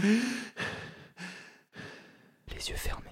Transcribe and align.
Les 0.00 0.20
yeux 2.70 2.76
fermés. 2.76 3.11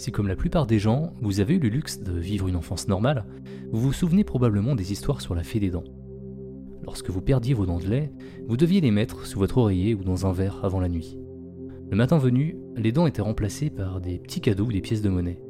Si 0.00 0.12
comme 0.12 0.28
la 0.28 0.34
plupart 0.34 0.66
des 0.66 0.78
gens, 0.78 1.12
vous 1.20 1.40
avez 1.40 1.56
eu 1.56 1.58
le 1.58 1.68
luxe 1.68 2.00
de 2.00 2.18
vivre 2.18 2.48
une 2.48 2.56
enfance 2.56 2.88
normale, 2.88 3.26
vous 3.70 3.82
vous 3.82 3.92
souvenez 3.92 4.24
probablement 4.24 4.74
des 4.74 4.92
histoires 4.92 5.20
sur 5.20 5.34
la 5.34 5.42
fée 5.42 5.60
des 5.60 5.68
dents. 5.68 5.84
Lorsque 6.84 7.10
vous 7.10 7.20
perdiez 7.20 7.52
vos 7.52 7.66
dents 7.66 7.80
de 7.80 7.86
lait, 7.86 8.10
vous 8.48 8.56
deviez 8.56 8.80
les 8.80 8.92
mettre 8.92 9.26
sous 9.26 9.38
votre 9.38 9.58
oreiller 9.58 9.94
ou 9.94 10.02
dans 10.02 10.24
un 10.24 10.32
verre 10.32 10.64
avant 10.64 10.80
la 10.80 10.88
nuit. 10.88 11.18
Le 11.90 11.98
matin 11.98 12.16
venu, 12.16 12.56
les 12.78 12.92
dents 12.92 13.06
étaient 13.06 13.20
remplacées 13.20 13.68
par 13.68 14.00
des 14.00 14.18
petits 14.18 14.40
cadeaux 14.40 14.64
ou 14.64 14.72
des 14.72 14.80
pièces 14.80 15.02
de 15.02 15.10
monnaie. 15.10 15.42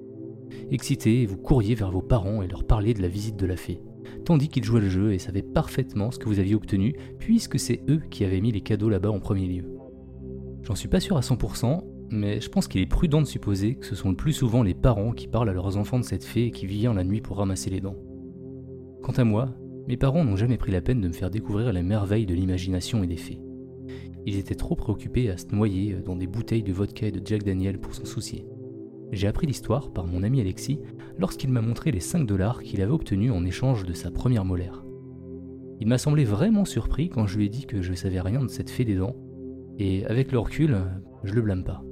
Excité, 0.72 1.26
vous 1.26 1.36
couriez 1.36 1.76
vers 1.76 1.92
vos 1.92 2.02
parents 2.02 2.42
et 2.42 2.48
leur 2.48 2.64
parliez 2.64 2.92
de 2.92 3.02
la 3.02 3.06
visite 3.06 3.36
de 3.36 3.46
la 3.46 3.56
fée, 3.56 3.80
tandis 4.24 4.48
qu'ils 4.48 4.64
jouaient 4.64 4.80
le 4.80 4.88
jeu 4.88 5.12
et 5.12 5.20
savaient 5.20 5.42
parfaitement 5.42 6.10
ce 6.10 6.18
que 6.18 6.28
vous 6.28 6.40
aviez 6.40 6.56
obtenu, 6.56 6.96
puisque 7.20 7.60
c'est 7.60 7.84
eux 7.88 8.02
qui 8.10 8.24
avaient 8.24 8.40
mis 8.40 8.50
les 8.50 8.62
cadeaux 8.62 8.88
là-bas 8.88 9.12
en 9.12 9.20
premier 9.20 9.46
lieu. 9.46 9.76
J'en 10.64 10.74
suis 10.74 10.88
pas 10.88 10.98
sûr 10.98 11.16
à 11.16 11.20
100%, 11.20 11.84
mais 12.10 12.40
je 12.40 12.48
pense 12.48 12.68
qu'il 12.68 12.80
est 12.80 12.86
prudent 12.86 13.20
de 13.20 13.26
supposer 13.26 13.76
que 13.76 13.86
ce 13.86 13.94
sont 13.94 14.10
le 14.10 14.16
plus 14.16 14.32
souvent 14.32 14.62
les 14.62 14.74
parents 14.74 15.12
qui 15.12 15.28
parlent 15.28 15.48
à 15.48 15.52
leurs 15.52 15.76
enfants 15.76 15.98
de 15.98 16.04
cette 16.04 16.24
fée 16.24 16.46
et 16.46 16.50
qui 16.50 16.66
vient 16.66 16.94
la 16.94 17.04
nuit 17.04 17.20
pour 17.20 17.36
ramasser 17.36 17.70
les 17.70 17.80
dents. 17.80 17.96
Quant 19.02 19.12
à 19.12 19.24
moi, 19.24 19.50
mes 19.88 19.96
parents 19.96 20.24
n'ont 20.24 20.36
jamais 20.36 20.56
pris 20.56 20.72
la 20.72 20.82
peine 20.82 21.00
de 21.00 21.08
me 21.08 21.12
faire 21.12 21.30
découvrir 21.30 21.72
les 21.72 21.82
merveilles 21.82 22.26
de 22.26 22.34
l'imagination 22.34 23.02
et 23.02 23.06
des 23.06 23.16
fées. 23.16 23.40
Ils 24.26 24.36
étaient 24.36 24.54
trop 24.54 24.76
préoccupés 24.76 25.30
à 25.30 25.36
se 25.36 25.46
noyer 25.54 25.94
dans 26.04 26.16
des 26.16 26.26
bouteilles 26.26 26.62
de 26.62 26.72
vodka 26.72 27.06
et 27.06 27.12
de 27.12 27.24
Jack 27.24 27.42
Daniel 27.42 27.78
pour 27.78 27.94
s'en 27.94 28.04
soucier. 28.04 28.46
J'ai 29.12 29.26
appris 29.26 29.46
l'histoire 29.46 29.92
par 29.92 30.06
mon 30.06 30.22
ami 30.22 30.40
Alexis 30.40 30.78
lorsqu'il 31.18 31.50
m'a 31.50 31.62
montré 31.62 31.90
les 31.90 32.00
5 32.00 32.26
dollars 32.26 32.62
qu'il 32.62 32.82
avait 32.82 32.92
obtenus 32.92 33.32
en 33.32 33.44
échange 33.44 33.84
de 33.84 33.92
sa 33.92 34.10
première 34.10 34.44
molaire. 34.44 34.84
Il 35.80 35.88
m'a 35.88 35.98
semblé 35.98 36.24
vraiment 36.24 36.64
surpris 36.64 37.08
quand 37.08 37.26
je 37.26 37.38
lui 37.38 37.46
ai 37.46 37.48
dit 37.48 37.66
que 37.66 37.80
je 37.80 37.94
savais 37.94 38.20
rien 38.20 38.42
de 38.42 38.48
cette 38.48 38.70
fée 38.70 38.84
des 38.84 38.96
dents, 38.96 39.16
et 39.78 40.04
avec 40.06 40.30
le 40.30 40.38
recul, 40.38 40.76
je 41.24 41.32
le 41.32 41.40
blâme 41.40 41.64
pas. 41.64 41.82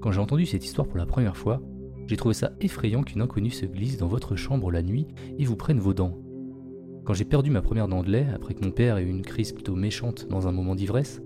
Quand 0.00 0.12
j'ai 0.12 0.20
entendu 0.20 0.46
cette 0.46 0.64
histoire 0.64 0.88
pour 0.88 0.96
la 0.96 1.06
première 1.06 1.36
fois, 1.36 1.60
j'ai 2.06 2.16
trouvé 2.16 2.34
ça 2.34 2.52
effrayant 2.60 3.02
qu'une 3.02 3.20
inconnue 3.20 3.50
se 3.50 3.66
glisse 3.66 3.98
dans 3.98 4.08
votre 4.08 4.34
chambre 4.34 4.72
la 4.72 4.82
nuit 4.82 5.06
et 5.38 5.44
vous 5.44 5.56
prenne 5.56 5.78
vos 5.78 5.92
dents. 5.92 6.18
Quand 7.04 7.12
j'ai 7.12 7.24
perdu 7.24 7.50
ma 7.50 7.60
première 7.60 7.86
dent 7.86 8.02
de 8.02 8.10
lait, 8.10 8.26
après 8.34 8.54
que 8.54 8.64
mon 8.64 8.70
père 8.70 8.96
ait 8.96 9.02
eu 9.02 9.10
une 9.10 9.22
crise 9.22 9.52
plutôt 9.52 9.76
méchante 9.76 10.26
dans 10.28 10.48
un 10.48 10.52
moment 10.52 10.74
d'ivresse, 10.74 11.22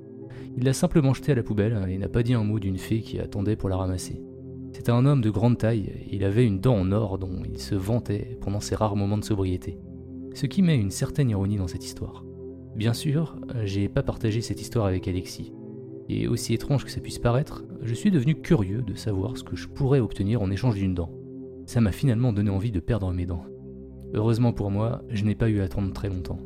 il 0.56 0.64
l'a 0.64 0.72
simplement 0.72 1.14
jetée 1.14 1.32
à 1.32 1.36
la 1.36 1.42
poubelle 1.42 1.86
et 1.88 1.98
n'a 1.98 2.08
pas 2.08 2.22
dit 2.22 2.34
un 2.34 2.44
mot 2.44 2.58
d'une 2.58 2.78
fée 2.78 3.00
qui 3.00 3.18
attendait 3.18 3.56
pour 3.56 3.68
la 3.68 3.76
ramasser. 3.76 4.20
C'était 4.72 4.90
un 4.90 5.06
homme 5.06 5.20
de 5.20 5.30
grande 5.30 5.56
taille, 5.56 5.92
et 6.10 6.16
il 6.16 6.24
avait 6.24 6.44
une 6.44 6.58
dent 6.58 6.76
en 6.76 6.90
or 6.90 7.18
dont 7.18 7.42
il 7.48 7.60
se 7.60 7.76
vantait 7.76 8.36
pendant 8.40 8.60
ses 8.60 8.74
rares 8.74 8.96
moments 8.96 9.18
de 9.18 9.24
sobriété. 9.24 9.78
Ce 10.34 10.46
qui 10.46 10.62
met 10.62 10.76
une 10.76 10.90
certaine 10.90 11.30
ironie 11.30 11.58
dans 11.58 11.68
cette 11.68 11.84
histoire. 11.84 12.24
Bien 12.74 12.92
sûr, 12.92 13.36
j'ai 13.64 13.88
pas 13.88 14.02
partagé 14.02 14.40
cette 14.40 14.60
histoire 14.60 14.86
avec 14.86 15.06
Alexis, 15.06 15.53
et 16.08 16.28
aussi 16.28 16.54
étrange 16.54 16.84
que 16.84 16.90
ça 16.90 17.00
puisse 17.00 17.18
paraître, 17.18 17.64
je 17.82 17.94
suis 17.94 18.10
devenu 18.10 18.34
curieux 18.34 18.82
de 18.82 18.94
savoir 18.94 19.36
ce 19.36 19.44
que 19.44 19.56
je 19.56 19.68
pourrais 19.68 20.00
obtenir 20.00 20.42
en 20.42 20.50
échange 20.50 20.74
d'une 20.74 20.94
dent. 20.94 21.10
Ça 21.66 21.80
m'a 21.80 21.92
finalement 21.92 22.32
donné 22.32 22.50
envie 22.50 22.72
de 22.72 22.80
perdre 22.80 23.12
mes 23.12 23.26
dents. 23.26 23.44
Heureusement 24.12 24.52
pour 24.52 24.70
moi, 24.70 25.02
je 25.08 25.24
n'ai 25.24 25.34
pas 25.34 25.48
eu 25.48 25.60
à 25.60 25.64
attendre 25.64 25.92
très 25.92 26.08
longtemps. 26.08 26.38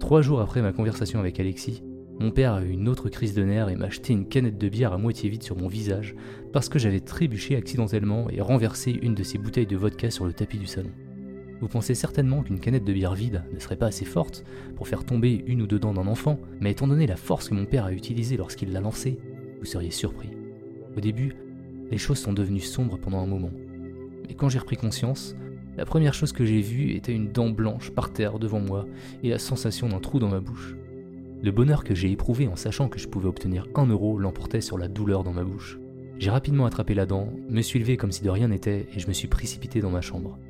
Trois 0.00 0.22
jours 0.22 0.40
après 0.40 0.62
ma 0.62 0.72
conversation 0.72 1.20
avec 1.20 1.38
Alexis, 1.38 1.82
mon 2.18 2.30
père 2.30 2.54
a 2.54 2.62
eu 2.62 2.70
une 2.70 2.88
autre 2.88 3.08
crise 3.08 3.34
de 3.34 3.44
nerfs 3.44 3.68
et 3.68 3.76
m'a 3.76 3.86
acheté 3.86 4.12
une 4.12 4.28
canette 4.28 4.58
de 4.58 4.68
bière 4.68 4.92
à 4.92 4.98
moitié 4.98 5.28
vide 5.28 5.42
sur 5.42 5.56
mon 5.56 5.68
visage 5.68 6.14
parce 6.52 6.68
que 6.68 6.78
j'avais 6.78 7.00
trébuché 7.00 7.56
accidentellement 7.56 8.28
et 8.30 8.40
renversé 8.40 8.98
une 9.02 9.14
de 9.14 9.22
ses 9.22 9.38
bouteilles 9.38 9.66
de 9.66 9.76
vodka 9.76 10.10
sur 10.10 10.24
le 10.24 10.32
tapis 10.32 10.58
du 10.58 10.66
salon. 10.66 10.90
Vous 11.62 11.68
pensez 11.68 11.94
certainement 11.94 12.42
qu'une 12.42 12.58
canette 12.58 12.82
de 12.82 12.92
bière 12.92 13.14
vide 13.14 13.44
ne 13.54 13.60
serait 13.60 13.76
pas 13.76 13.86
assez 13.86 14.04
forte 14.04 14.42
pour 14.74 14.88
faire 14.88 15.04
tomber 15.04 15.44
une 15.46 15.62
ou 15.62 15.68
deux 15.68 15.78
dents 15.78 15.94
d'un 15.94 16.08
enfant, 16.08 16.40
mais 16.58 16.72
étant 16.72 16.88
donné 16.88 17.06
la 17.06 17.14
force 17.14 17.48
que 17.48 17.54
mon 17.54 17.66
père 17.66 17.84
a 17.84 17.92
utilisée 17.92 18.36
lorsqu'il 18.36 18.72
l'a 18.72 18.80
lancée, 18.80 19.20
vous 19.60 19.64
seriez 19.64 19.92
surpris. 19.92 20.30
Au 20.96 21.00
début, 21.00 21.36
les 21.88 21.98
choses 21.98 22.18
sont 22.18 22.32
devenues 22.32 22.58
sombres 22.58 22.98
pendant 22.98 23.20
un 23.20 23.26
moment. 23.26 23.52
Mais 24.26 24.34
quand 24.34 24.48
j'ai 24.48 24.58
repris 24.58 24.76
conscience, 24.76 25.36
la 25.76 25.84
première 25.84 26.14
chose 26.14 26.32
que 26.32 26.44
j'ai 26.44 26.60
vue 26.60 26.96
était 26.96 27.14
une 27.14 27.30
dent 27.30 27.50
blanche 27.50 27.92
par 27.92 28.12
terre 28.12 28.40
devant 28.40 28.60
moi 28.60 28.88
et 29.22 29.30
la 29.30 29.38
sensation 29.38 29.88
d'un 29.88 30.00
trou 30.00 30.18
dans 30.18 30.30
ma 30.30 30.40
bouche. 30.40 30.74
Le 31.44 31.52
bonheur 31.52 31.84
que 31.84 31.94
j'ai 31.94 32.10
éprouvé 32.10 32.48
en 32.48 32.56
sachant 32.56 32.88
que 32.88 32.98
je 32.98 33.06
pouvais 33.06 33.28
obtenir 33.28 33.68
un 33.76 33.86
euro 33.86 34.18
l'emportait 34.18 34.60
sur 34.62 34.78
la 34.78 34.88
douleur 34.88 35.22
dans 35.22 35.32
ma 35.32 35.44
bouche. 35.44 35.78
J'ai 36.18 36.30
rapidement 36.30 36.66
attrapé 36.66 36.94
la 36.94 37.06
dent, 37.06 37.32
me 37.48 37.62
suis 37.62 37.78
levé 37.78 37.96
comme 37.96 38.10
si 38.10 38.24
de 38.24 38.30
rien 38.30 38.48
n'était 38.48 38.88
et 38.92 38.98
je 38.98 39.06
me 39.06 39.12
suis 39.12 39.28
précipité 39.28 39.80
dans 39.80 39.90
ma 39.90 40.00
chambre. 40.00 40.40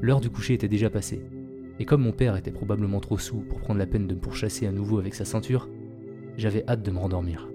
L'heure 0.00 0.20
du 0.20 0.30
coucher 0.30 0.54
était 0.54 0.68
déjà 0.68 0.90
passée, 0.90 1.22
et 1.80 1.84
comme 1.84 2.02
mon 2.02 2.12
père 2.12 2.36
était 2.36 2.52
probablement 2.52 3.00
trop 3.00 3.18
sous 3.18 3.40
pour 3.40 3.60
prendre 3.60 3.78
la 3.78 3.86
peine 3.86 4.06
de 4.06 4.14
me 4.14 4.20
pourchasser 4.20 4.66
à 4.66 4.72
nouveau 4.72 4.98
avec 4.98 5.14
sa 5.14 5.24
ceinture, 5.24 5.68
j'avais 6.36 6.64
hâte 6.68 6.82
de 6.82 6.90
me 6.90 6.98
rendormir. 6.98 7.48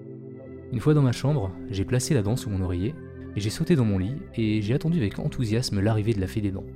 Une 0.72 0.80
fois 0.80 0.92
dans 0.92 1.02
ma 1.02 1.12
chambre, 1.12 1.50
j'ai 1.70 1.84
placé 1.84 2.12
la 2.12 2.22
dent 2.22 2.36
sous 2.36 2.50
mon 2.50 2.62
oreiller, 2.62 2.94
et 3.36 3.40
j'ai 3.40 3.50
sauté 3.50 3.76
dans 3.76 3.84
mon 3.84 3.98
lit, 3.98 4.16
et 4.36 4.60
j'ai 4.60 4.74
attendu 4.74 4.98
avec 4.98 5.18
enthousiasme 5.18 5.80
l'arrivée 5.80 6.12
de 6.12 6.20
la 6.20 6.26
fée 6.26 6.42
des 6.42 6.50
dents. 6.50 6.66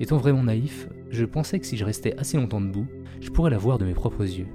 Étant 0.00 0.16
vraiment 0.16 0.42
naïf, 0.42 0.88
je 1.10 1.24
pensais 1.24 1.60
que 1.60 1.66
si 1.66 1.76
je 1.76 1.84
restais 1.84 2.16
assez 2.18 2.36
longtemps 2.36 2.60
debout, 2.60 2.86
je 3.20 3.30
pourrais 3.30 3.50
la 3.50 3.58
voir 3.58 3.78
de 3.78 3.84
mes 3.84 3.94
propres 3.94 4.24
yeux. 4.24 4.48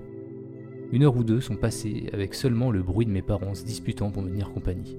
Une 0.92 1.04
heure 1.04 1.16
ou 1.16 1.24
deux 1.24 1.40
sont 1.40 1.56
passées 1.56 2.10
avec 2.14 2.34
seulement 2.34 2.72
le 2.72 2.82
bruit 2.82 3.06
de 3.06 3.12
mes 3.12 3.22
parents 3.22 3.54
se 3.54 3.64
disputant 3.64 4.10
pour 4.10 4.24
me 4.24 4.30
tenir 4.30 4.52
compagnie. 4.52 4.98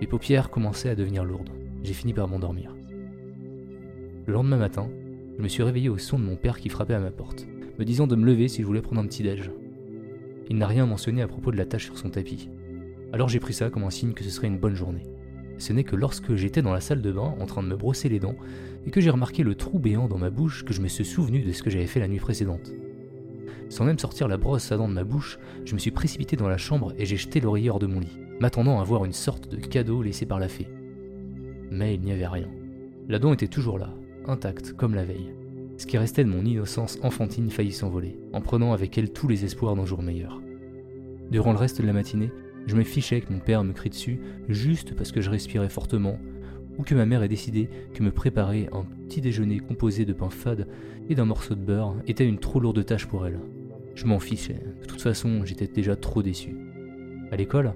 Mes 0.00 0.08
paupières 0.08 0.50
commençaient 0.50 0.90
à 0.90 0.96
devenir 0.96 1.24
lourdes. 1.24 1.50
J'ai 1.84 1.94
fini 1.94 2.12
par 2.12 2.26
m'endormir. 2.26 2.73
Le 4.26 4.32
lendemain 4.32 4.56
matin, 4.56 4.88
je 5.36 5.42
me 5.42 5.48
suis 5.48 5.62
réveillé 5.62 5.90
au 5.90 5.98
son 5.98 6.18
de 6.18 6.24
mon 6.24 6.36
père 6.36 6.58
qui 6.58 6.70
frappait 6.70 6.94
à 6.94 6.98
ma 6.98 7.10
porte, 7.10 7.46
me 7.78 7.84
disant 7.84 8.06
de 8.06 8.16
me 8.16 8.24
lever 8.24 8.48
si 8.48 8.62
je 8.62 8.66
voulais 8.66 8.80
prendre 8.80 9.02
un 9.02 9.06
petit 9.06 9.22
déj. 9.22 9.50
Il 10.48 10.56
n'a 10.56 10.66
rien 10.66 10.86
mentionné 10.86 11.20
à 11.20 11.28
propos 11.28 11.50
de 11.50 11.58
la 11.58 11.66
tâche 11.66 11.84
sur 11.84 11.98
son 11.98 12.08
tapis. 12.08 12.48
Alors 13.12 13.28
j'ai 13.28 13.38
pris 13.38 13.52
ça 13.52 13.68
comme 13.68 13.84
un 13.84 13.90
signe 13.90 14.14
que 14.14 14.24
ce 14.24 14.30
serait 14.30 14.46
une 14.46 14.58
bonne 14.58 14.76
journée. 14.76 15.02
Ce 15.58 15.74
n'est 15.74 15.84
que 15.84 15.94
lorsque 15.94 16.34
j'étais 16.36 16.62
dans 16.62 16.72
la 16.72 16.80
salle 16.80 17.02
de 17.02 17.12
bain 17.12 17.34
en 17.38 17.44
train 17.44 17.62
de 17.62 17.68
me 17.68 17.76
brosser 17.76 18.08
les 18.08 18.18
dents 18.18 18.36
et 18.86 18.90
que 18.90 19.02
j'ai 19.02 19.10
remarqué 19.10 19.42
le 19.42 19.56
trou 19.56 19.78
béant 19.78 20.08
dans 20.08 20.16
ma 20.16 20.30
bouche 20.30 20.64
que 20.64 20.72
je 20.72 20.80
me 20.80 20.88
suis 20.88 21.04
souvenu 21.04 21.42
de 21.42 21.52
ce 21.52 21.62
que 21.62 21.68
j'avais 21.68 21.86
fait 21.86 22.00
la 22.00 22.08
nuit 22.08 22.18
précédente. 22.18 22.72
Sans 23.68 23.84
même 23.84 23.98
sortir 23.98 24.26
la 24.26 24.38
brosse 24.38 24.72
à 24.72 24.78
dents 24.78 24.88
de 24.88 24.94
ma 24.94 25.04
bouche, 25.04 25.38
je 25.66 25.74
me 25.74 25.78
suis 25.78 25.90
précipité 25.90 26.36
dans 26.36 26.48
la 26.48 26.56
chambre 26.56 26.94
et 26.96 27.04
j'ai 27.04 27.16
jeté 27.16 27.40
l'oreiller 27.40 27.68
hors 27.68 27.78
de 27.78 27.86
mon 27.86 28.00
lit, 28.00 28.18
m'attendant 28.40 28.80
à 28.80 28.84
voir 28.84 29.04
une 29.04 29.12
sorte 29.12 29.50
de 29.50 29.56
cadeau 29.56 30.02
laissé 30.02 30.24
par 30.24 30.38
la 30.38 30.48
fée. 30.48 30.68
Mais 31.70 31.94
il 31.94 32.00
n'y 32.00 32.12
avait 32.12 32.26
rien. 32.26 32.48
La 33.08 33.18
dent 33.18 33.32
était 33.32 33.48
toujours 33.48 33.78
là, 33.78 33.92
intacte 34.26 34.72
comme 34.72 34.94
la 34.94 35.04
veille. 35.04 35.34
Ce 35.76 35.86
qui 35.86 35.98
restait 35.98 36.24
de 36.24 36.28
mon 36.28 36.44
innocence 36.44 36.98
enfantine 37.02 37.50
faillit 37.50 37.72
s'envoler, 37.72 38.18
en 38.32 38.40
prenant 38.40 38.72
avec 38.72 38.96
elle 38.96 39.12
tous 39.12 39.28
les 39.28 39.44
espoirs 39.44 39.76
d'un 39.76 39.86
jour 39.86 40.02
meilleur. 40.02 40.40
Durant 41.30 41.52
le 41.52 41.58
reste 41.58 41.80
de 41.80 41.86
la 41.86 41.92
matinée, 41.92 42.30
je 42.66 42.76
me 42.76 42.84
fichais 42.84 43.20
que 43.20 43.32
mon 43.32 43.40
père 43.40 43.64
me 43.64 43.72
crie 43.72 43.90
dessus 43.90 44.20
juste 44.48 44.94
parce 44.94 45.12
que 45.12 45.20
je 45.20 45.30
respirais 45.30 45.68
fortement, 45.68 46.18
ou 46.78 46.82
que 46.82 46.94
ma 46.94 47.06
mère 47.06 47.22
ait 47.22 47.28
décidé 47.28 47.68
que 47.92 48.02
me 48.02 48.10
préparer 48.10 48.68
un 48.72 48.84
petit 49.06 49.20
déjeuner 49.20 49.60
composé 49.60 50.04
de 50.04 50.12
pain 50.12 50.30
fade 50.30 50.66
et 51.08 51.14
d'un 51.14 51.24
morceau 51.24 51.54
de 51.54 51.60
beurre 51.60 51.94
était 52.06 52.26
une 52.26 52.38
trop 52.38 52.60
lourde 52.60 52.84
tâche 52.84 53.06
pour 53.06 53.26
elle. 53.26 53.40
Je 53.94 54.06
m'en 54.06 54.18
fichais, 54.18 54.60
de 54.80 54.86
toute 54.86 55.02
façon 55.02 55.44
j'étais 55.44 55.68
déjà 55.68 55.96
trop 55.96 56.22
déçu. 56.22 56.56
À 57.30 57.36
l'école, 57.36 57.74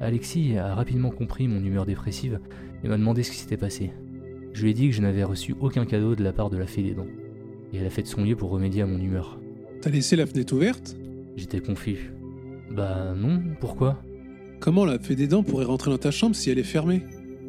Alexis 0.00 0.56
a 0.56 0.74
rapidement 0.74 1.10
compris 1.10 1.48
mon 1.48 1.62
humeur 1.62 1.84
dépressive 1.84 2.40
et 2.82 2.88
m'a 2.88 2.96
demandé 2.96 3.22
ce 3.22 3.30
qui 3.30 3.36
s'était 3.36 3.58
passé. 3.58 3.92
Je 4.52 4.62
lui 4.62 4.70
ai 4.70 4.74
dit 4.74 4.88
que 4.88 4.94
je 4.94 5.02
n'avais 5.02 5.24
reçu 5.24 5.54
aucun 5.60 5.84
cadeau 5.84 6.14
de 6.14 6.24
la 6.24 6.32
part 6.32 6.50
de 6.50 6.58
la 6.58 6.66
fée 6.66 6.82
des 6.82 6.94
dents, 6.94 7.06
et 7.72 7.78
elle 7.78 7.86
a 7.86 7.90
fait 7.90 8.02
de 8.02 8.08
son 8.08 8.22
mieux 8.22 8.36
pour 8.36 8.50
remédier 8.50 8.82
à 8.82 8.86
mon 8.86 8.98
humeur. 9.00 9.40
T'as 9.80 9.90
laissé 9.90 10.16
la 10.16 10.26
fenêtre 10.26 10.54
ouverte? 10.54 10.96
J'étais 11.36 11.60
confus. 11.60 12.12
Bah 12.70 13.14
non, 13.16 13.42
pourquoi? 13.60 14.02
Comment 14.60 14.84
la 14.84 14.98
fée 14.98 15.16
des 15.16 15.26
dents 15.26 15.42
pourrait 15.42 15.64
rentrer 15.64 15.90
dans 15.90 15.98
ta 15.98 16.10
chambre 16.10 16.36
si 16.36 16.50
elle 16.50 16.58
est 16.58 16.64
fermée? 16.64 17.02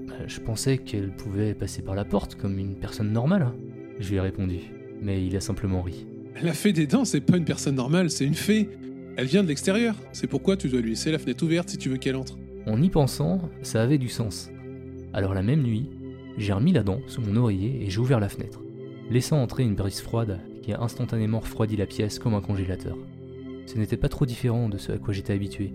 Bah, 0.07 0.13
Je 0.27 0.39
pensais 0.39 0.77
qu'elle 0.77 1.11
pouvait 1.15 1.53
passer 1.53 1.81
par 1.81 1.95
la 1.95 2.05
porte 2.05 2.35
comme 2.35 2.57
une 2.57 2.75
personne 2.75 3.11
normale. 3.11 3.51
Je 3.99 4.09
lui 4.09 4.15
ai 4.15 4.21
répondu, 4.21 4.59
mais 5.01 5.25
il 5.25 5.35
a 5.35 5.41
simplement 5.41 5.81
ri. 5.81 6.07
La 6.41 6.53
fée 6.53 6.71
des 6.71 6.87
dents, 6.87 7.03
c'est 7.05 7.21
pas 7.21 7.37
une 7.37 7.45
personne 7.45 7.75
normale, 7.75 8.09
c'est 8.09 8.25
une 8.25 8.33
fée. 8.33 8.69
Elle 9.17 9.27
vient 9.27 9.43
de 9.43 9.49
l'extérieur. 9.49 9.95
C'est 10.13 10.27
pourquoi 10.27 10.55
tu 10.55 10.69
dois 10.69 10.79
lui 10.79 10.91
laisser 10.91 11.11
la 11.11 11.19
fenêtre 11.19 11.43
ouverte 11.43 11.69
si 11.69 11.77
tu 11.77 11.89
veux 11.89 11.97
qu'elle 11.97 12.15
entre. 12.15 12.37
En 12.65 12.81
y 12.81 12.89
pensant, 12.89 13.41
ça 13.61 13.81
avait 13.81 13.97
du 13.97 14.07
sens. 14.07 14.49
Alors 15.13 15.33
la 15.33 15.43
même 15.43 15.61
nuit, 15.63 15.89
j'ai 16.37 16.53
remis 16.53 16.71
la 16.71 16.83
dent 16.83 17.01
sous 17.07 17.21
mon 17.21 17.35
oreiller 17.35 17.83
et 17.83 17.89
j'ai 17.89 17.99
ouvert 17.99 18.19
la 18.19 18.29
fenêtre, 18.29 18.61
laissant 19.09 19.41
entrer 19.41 19.63
une 19.63 19.75
brise 19.75 20.01
froide 20.01 20.39
qui 20.61 20.73
a 20.73 20.81
instantanément 20.81 21.39
refroidi 21.39 21.75
la 21.75 21.85
pièce 21.85 22.19
comme 22.19 22.33
un 22.33 22.41
congélateur. 22.41 22.97
Ce 23.65 23.77
n'était 23.77 23.97
pas 23.97 24.09
trop 24.09 24.25
différent 24.25 24.69
de 24.69 24.77
ce 24.77 24.91
à 24.91 24.97
quoi 24.97 25.13
j'étais 25.13 25.33
habitué. 25.33 25.73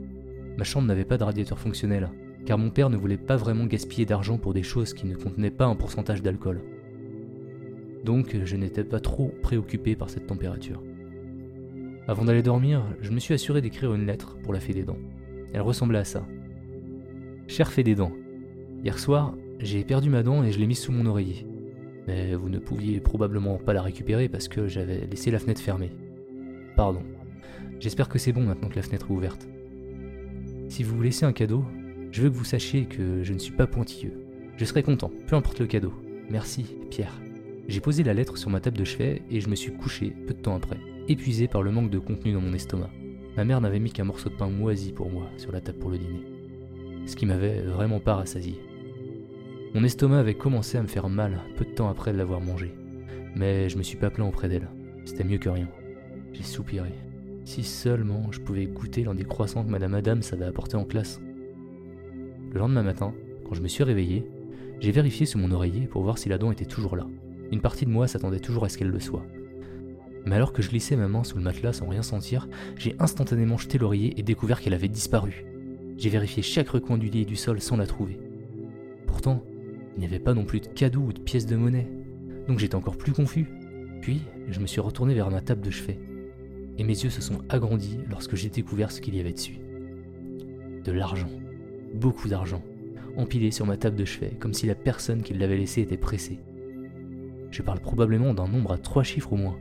Ma 0.56 0.64
chambre 0.64 0.86
n'avait 0.86 1.04
pas 1.04 1.18
de 1.18 1.24
radiateur 1.24 1.58
fonctionnel, 1.58 2.10
car 2.44 2.58
mon 2.58 2.70
père 2.70 2.90
ne 2.90 2.96
voulait 2.96 3.16
pas 3.16 3.36
vraiment 3.36 3.66
gaspiller 3.66 4.06
d'argent 4.06 4.38
pour 4.38 4.54
des 4.54 4.62
choses 4.62 4.94
qui 4.94 5.06
ne 5.06 5.16
contenaient 5.16 5.50
pas 5.50 5.66
un 5.66 5.76
pourcentage 5.76 6.22
d'alcool. 6.22 6.62
Donc 8.04 8.36
je 8.44 8.56
n'étais 8.56 8.84
pas 8.84 9.00
trop 9.00 9.32
préoccupé 9.42 9.96
par 9.96 10.10
cette 10.10 10.26
température. 10.26 10.82
Avant 12.08 12.24
d'aller 12.24 12.42
dormir, 12.42 12.84
je 13.02 13.10
me 13.10 13.18
suis 13.18 13.34
assuré 13.34 13.60
d'écrire 13.60 13.92
une 13.92 14.06
lettre 14.06 14.38
pour 14.42 14.52
la 14.52 14.60
fée 14.60 14.72
des 14.72 14.84
dents. 14.84 14.98
Elle 15.52 15.62
ressemblait 15.62 15.98
à 15.98 16.04
ça. 16.04 16.24
Cher 17.48 17.70
fée 17.72 17.82
des 17.82 17.96
dents, 17.96 18.12
hier 18.84 18.98
soir, 18.98 19.34
j'ai 19.58 19.84
perdu 19.84 20.10
ma 20.10 20.22
dent 20.22 20.42
et 20.42 20.52
je 20.52 20.58
l'ai 20.58 20.66
mise 20.66 20.80
sous 20.80 20.92
mon 20.92 21.06
oreiller. 21.06 21.46
Mais 22.06 22.34
vous 22.34 22.48
ne 22.48 22.58
pouviez 22.58 23.00
probablement 23.00 23.58
pas 23.58 23.72
la 23.72 23.82
récupérer 23.82 24.28
parce 24.28 24.48
que 24.48 24.68
j'avais 24.68 25.06
laissé 25.06 25.30
la 25.30 25.38
fenêtre 25.38 25.60
fermée. 25.60 25.92
Pardon. 26.76 27.02
J'espère 27.80 28.08
que 28.08 28.18
c'est 28.18 28.32
bon 28.32 28.42
maintenant 28.42 28.68
que 28.68 28.76
la 28.76 28.82
fenêtre 28.82 29.06
est 29.10 29.14
ouverte. 29.14 29.48
Si 30.68 30.82
vous 30.82 30.96
vous 30.96 31.02
laissez 31.02 31.24
un 31.24 31.32
cadeau, 31.32 31.64
je 32.10 32.22
veux 32.22 32.30
que 32.30 32.34
vous 32.34 32.44
sachiez 32.44 32.86
que 32.86 33.22
je 33.22 33.32
ne 33.32 33.38
suis 33.38 33.52
pas 33.52 33.66
pointilleux. 33.66 34.24
Je 34.56 34.64
serai 34.64 34.82
content, 34.82 35.10
peu 35.26 35.36
importe 35.36 35.60
le 35.60 35.66
cadeau. 35.66 35.92
Merci, 36.30 36.76
Pierre. 36.90 37.20
J'ai 37.68 37.80
posé 37.80 38.02
la 38.04 38.14
lettre 38.14 38.36
sur 38.36 38.50
ma 38.50 38.60
table 38.60 38.78
de 38.78 38.84
chevet 38.84 39.22
et 39.30 39.40
je 39.40 39.48
me 39.48 39.56
suis 39.56 39.72
couché 39.72 40.14
peu 40.26 40.34
de 40.34 40.40
temps 40.40 40.54
après, 40.54 40.78
épuisé 41.08 41.48
par 41.48 41.62
le 41.62 41.72
manque 41.72 41.90
de 41.90 41.98
contenu 41.98 42.32
dans 42.32 42.40
mon 42.40 42.52
estomac. 42.52 42.90
Ma 43.36 43.44
mère 43.44 43.60
n'avait 43.60 43.80
mis 43.80 43.90
qu'un 43.90 44.04
morceau 44.04 44.30
de 44.30 44.36
pain 44.36 44.48
moisi 44.48 44.92
pour 44.92 45.10
moi 45.10 45.28
sur 45.36 45.52
la 45.52 45.60
table 45.60 45.78
pour 45.78 45.90
le 45.90 45.98
dîner. 45.98 46.24
Ce 47.06 47.16
qui 47.16 47.26
m'avait 47.26 47.60
vraiment 47.60 48.00
pas 48.00 48.14
rassasié. 48.14 48.58
Mon 49.76 49.84
estomac 49.84 50.20
avait 50.20 50.32
commencé 50.32 50.78
à 50.78 50.82
me 50.82 50.86
faire 50.86 51.10
mal 51.10 51.42
peu 51.54 51.66
de 51.66 51.70
temps 51.70 51.90
après 51.90 52.14
l'avoir 52.14 52.40
mangé. 52.40 52.72
Mais 53.34 53.68
je 53.68 53.76
me 53.76 53.82
suis 53.82 53.98
pas 53.98 54.08
plaint 54.08 54.26
auprès 54.26 54.48
d'elle. 54.48 54.70
C'était 55.04 55.22
mieux 55.22 55.36
que 55.36 55.50
rien. 55.50 55.68
J'ai 56.32 56.44
soupiré. 56.44 56.94
Si 57.44 57.62
seulement 57.62 58.32
je 58.32 58.40
pouvais 58.40 58.64
goûter 58.64 59.04
l'un 59.04 59.14
des 59.14 59.26
croissants 59.26 59.62
que 59.62 59.70
Madame 59.70 59.92
Adams 59.92 60.22
avait 60.32 60.46
apporté 60.46 60.78
en 60.78 60.86
classe. 60.86 61.20
Le 62.54 62.58
lendemain 62.58 62.84
matin, 62.84 63.12
quand 63.46 63.54
je 63.54 63.60
me 63.60 63.68
suis 63.68 63.84
réveillé, 63.84 64.26
j'ai 64.80 64.92
vérifié 64.92 65.26
sous 65.26 65.36
mon 65.36 65.52
oreiller 65.52 65.86
pour 65.86 66.02
voir 66.02 66.16
si 66.16 66.30
la 66.30 66.38
dent 66.38 66.50
était 66.50 66.64
toujours 66.64 66.96
là. 66.96 67.06
Une 67.52 67.60
partie 67.60 67.84
de 67.84 67.90
moi 67.90 68.08
s'attendait 68.08 68.40
toujours 68.40 68.64
à 68.64 68.70
ce 68.70 68.78
qu'elle 68.78 68.88
le 68.88 68.98
soit. 68.98 69.26
Mais 70.24 70.36
alors 70.36 70.54
que 70.54 70.62
je 70.62 70.70
glissais 70.70 70.96
ma 70.96 71.06
main 71.06 71.22
sous 71.22 71.36
le 71.36 71.44
matelas 71.44 71.74
sans 71.74 71.86
rien 71.86 72.02
sentir, 72.02 72.48
j'ai 72.78 72.96
instantanément 72.98 73.58
jeté 73.58 73.76
l'oreiller 73.76 74.18
et 74.18 74.22
découvert 74.22 74.62
qu'elle 74.62 74.72
avait 74.72 74.88
disparu. 74.88 75.44
J'ai 75.98 76.08
vérifié 76.08 76.42
chaque 76.42 76.70
recoin 76.70 76.96
du 76.96 77.10
lit 77.10 77.20
et 77.20 77.26
du 77.26 77.36
sol 77.36 77.60
sans 77.60 77.76
la 77.76 77.86
trouver. 77.86 78.18
Pourtant, 79.06 79.42
il 79.96 80.00
n'y 80.00 80.06
avait 80.06 80.18
pas 80.18 80.34
non 80.34 80.44
plus 80.44 80.60
de 80.60 80.66
cadeaux 80.66 81.06
ou 81.06 81.12
de 81.12 81.18
pièces 81.18 81.46
de 81.46 81.56
monnaie. 81.56 81.88
Donc 82.48 82.58
j'étais 82.58 82.74
encore 82.74 82.98
plus 82.98 83.12
confus. 83.12 83.46
Puis, 84.02 84.22
je 84.48 84.60
me 84.60 84.66
suis 84.66 84.80
retourné 84.80 85.14
vers 85.14 85.30
ma 85.30 85.40
table 85.40 85.62
de 85.62 85.70
chevet. 85.70 85.98
Et 86.78 86.84
mes 86.84 86.92
yeux 86.92 87.10
se 87.10 87.22
sont 87.22 87.40
agrandis 87.48 87.98
lorsque 88.10 88.36
j'ai 88.36 88.50
découvert 88.50 88.92
ce 88.92 89.00
qu'il 89.00 89.16
y 89.16 89.20
avait 89.20 89.32
dessus. 89.32 89.58
De 90.84 90.92
l'argent. 90.92 91.30
Beaucoup 91.94 92.28
d'argent. 92.28 92.62
Empilé 93.16 93.50
sur 93.50 93.64
ma 93.64 93.78
table 93.78 93.96
de 93.96 94.04
chevet, 94.04 94.36
comme 94.38 94.52
si 94.52 94.66
la 94.66 94.74
personne 94.74 95.22
qui 95.22 95.32
l'avait 95.32 95.56
laissé 95.56 95.80
était 95.80 95.96
pressée. 95.96 96.38
Je 97.50 97.62
parle 97.62 97.80
probablement 97.80 98.34
d'un 98.34 98.48
nombre 98.48 98.72
à 98.72 98.78
trois 98.78 99.02
chiffres 99.02 99.32
au 99.32 99.36
moins. 99.36 99.58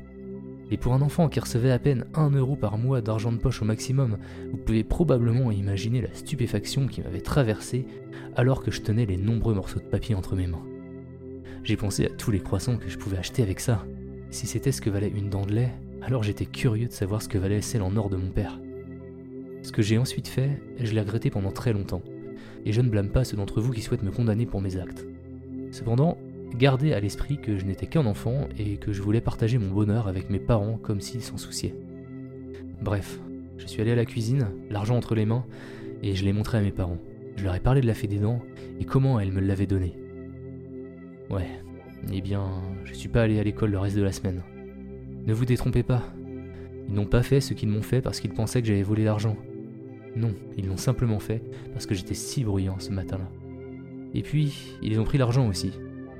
Et 0.72 0.78
pour 0.78 0.94
un 0.94 1.02
enfant 1.02 1.30
qui 1.30 1.40
recevait 1.40 1.72
à 1.72 1.80
peine 1.80 2.06
1 2.16 2.32
euro 2.32 2.56
par 2.56 2.78
mois 2.78 3.02
d'argent 3.02 3.32
de 3.32 3.38
poche 3.38 3.62
au 3.62 3.66
maximum, 3.66 4.18
vous 4.52 4.58
pouvez 4.58 4.84
probablement 4.84 5.52
imaginer 5.52 6.02
la 6.02 6.14
stupéfaction 6.14 6.88
qui 6.88 7.02
m'avait 7.02 7.22
traversé 7.22 7.86
alors 8.36 8.64
que 8.64 8.72
je 8.72 8.82
tenais 8.82 9.06
les 9.06 9.18
nombreux 9.18 9.54
morceaux 9.54 9.80
de 9.80 9.86
papier 9.86 10.16
entre 10.16 10.36
mes 10.36 10.48
mains. 10.48 10.66
J'ai 11.64 11.78
pensé 11.78 12.06
à 12.06 12.10
tous 12.10 12.32
les 12.32 12.40
croissants 12.40 12.78
que 12.78 12.90
je 12.90 12.98
pouvais 12.98 13.18
acheter 13.18 13.44
avec 13.44 13.60
ça. 13.60 13.86
Si 14.32 14.48
c'était 14.48 14.72
ce 14.72 14.82
que 14.82 14.90
valait 14.90 15.12
une 15.16 15.30
dent 15.30 15.46
de 15.46 15.54
lait, 15.54 15.72
alors 16.02 16.24
j'étais 16.24 16.46
curieux 16.46 16.88
de 16.88 16.94
savoir 16.94 17.22
ce 17.22 17.30
que 17.30 17.38
valait 17.38 17.62
celle 17.62 17.82
en 17.82 17.96
or 17.96 18.10
de 18.10 18.18
mon 18.18 18.30
père. 18.30 18.60
Ce 19.64 19.72
que 19.72 19.82
j'ai 19.82 19.98
ensuite 19.98 20.28
fait, 20.28 20.62
je 20.80 20.94
l'ai 20.94 21.02
regretté 21.02 21.32
pendant 21.32 21.52
très 21.52 21.74
longtemps, 21.74 22.04
et 22.66 22.72
je 22.72 22.82
ne 22.82 22.90
blâme 22.90 23.10
pas 23.10 23.24
ceux 23.24 23.38
d'entre 23.38 23.62
vous 23.62 23.72
qui 23.72 23.82
souhaitent 23.82 24.04
me 24.04 24.12
condamner 24.12 24.46
pour 24.46 24.62
mes 24.62 24.78
actes. 24.78 25.06
Cependant, 25.72 26.18
gardez 26.56 26.94
à 26.94 27.00
l'esprit 27.00 27.38
que 27.38 27.58
je 27.58 27.66
n'étais 27.66 27.88
qu'un 27.88 28.06
enfant 28.06 28.48
et 28.58 28.78
que 28.78 28.94
je 28.94 29.02
voulais 29.02 29.22
partager 29.22 29.58
mon 29.58 29.74
bonheur 29.74 30.08
avec 30.08 30.30
mes 30.30 30.40
parents 30.40 30.78
comme 30.82 31.02
s'ils 31.02 31.22
s'en 31.22 31.38
souciaient. 31.38 31.76
Bref, 32.82 33.20
je 33.58 33.68
suis 33.68 33.82
allé 33.82 33.92
à 33.92 33.96
la 33.96 34.06
cuisine, 34.06 34.48
l'argent 34.70 34.98
entre 34.98 35.16
les 35.16 35.26
mains, 35.26 35.46
et 36.04 36.16
je 36.16 36.24
l'ai 36.24 36.34
montré 36.34 36.58
à 36.58 36.62
mes 36.62 36.72
parents. 36.72 37.00
Je 37.36 37.44
leur 37.44 37.56
ai 37.56 37.60
parlé 37.60 37.82
de 37.82 37.88
la 37.88 37.94
fée 37.94 38.08
des 38.08 38.20
dents 38.20 38.42
et 38.80 38.86
comment 38.86 39.20
elle 39.20 39.32
me 39.32 39.42
l'avait 39.42 39.66
donné. 39.66 39.96
Ouais, 41.30 41.48
eh 42.12 42.22
bien, 42.22 42.44
je 42.84 42.94
suis 42.94 43.10
pas 43.10 43.24
allé 43.24 43.40
à 43.40 43.44
l'école 43.44 43.72
le 43.72 43.80
reste 43.80 43.98
de 43.98 44.04
la 44.04 44.12
semaine. 44.12 44.44
Ne 45.26 45.34
vous 45.34 45.46
détrompez 45.46 45.84
pas. 45.84 46.04
Ils 46.88 46.94
n'ont 46.94 47.06
pas 47.06 47.24
fait 47.24 47.42
ce 47.42 47.54
qu'ils 47.54 47.70
m'ont 47.70 47.82
fait 47.82 48.02
parce 48.02 48.20
qu'ils 48.20 48.34
pensaient 48.34 48.62
que 48.62 48.68
j'avais 48.68 48.84
volé 48.84 49.04
l'argent. 49.04 49.36
Non, 50.16 50.34
ils 50.58 50.68
l'ont 50.68 50.78
simplement 50.78 51.20
fait 51.20 51.42
parce 51.74 51.86
que 51.86 51.96
j'étais 51.96 52.14
si 52.14 52.44
bruyant 52.44 52.80
ce 52.80 52.92
matin-là. 52.92 53.30
Et 54.14 54.22
puis, 54.22 54.78
ils 54.82 55.00
ont 55.00 55.04
pris 55.04 55.18
l'argent 55.18 55.48
aussi, 55.48 55.72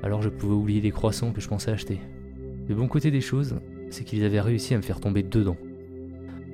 alors 0.02 0.22
je 0.22 0.28
pouvais 0.28 0.54
oublier 0.54 0.80
les 0.80 0.90
croissants 0.90 1.32
que 1.32 1.40
je 1.40 1.48
pensais 1.48 1.70
acheter. 1.70 2.00
Le 2.68 2.74
bon 2.74 2.88
côté 2.88 3.10
des 3.10 3.20
choses, 3.20 3.56
c'est 3.90 4.04
qu'ils 4.04 4.24
avaient 4.24 4.40
réussi 4.40 4.74
à 4.74 4.76
me 4.76 4.82
faire 4.82 5.00
tomber 5.00 5.22
dedans. 5.22 5.56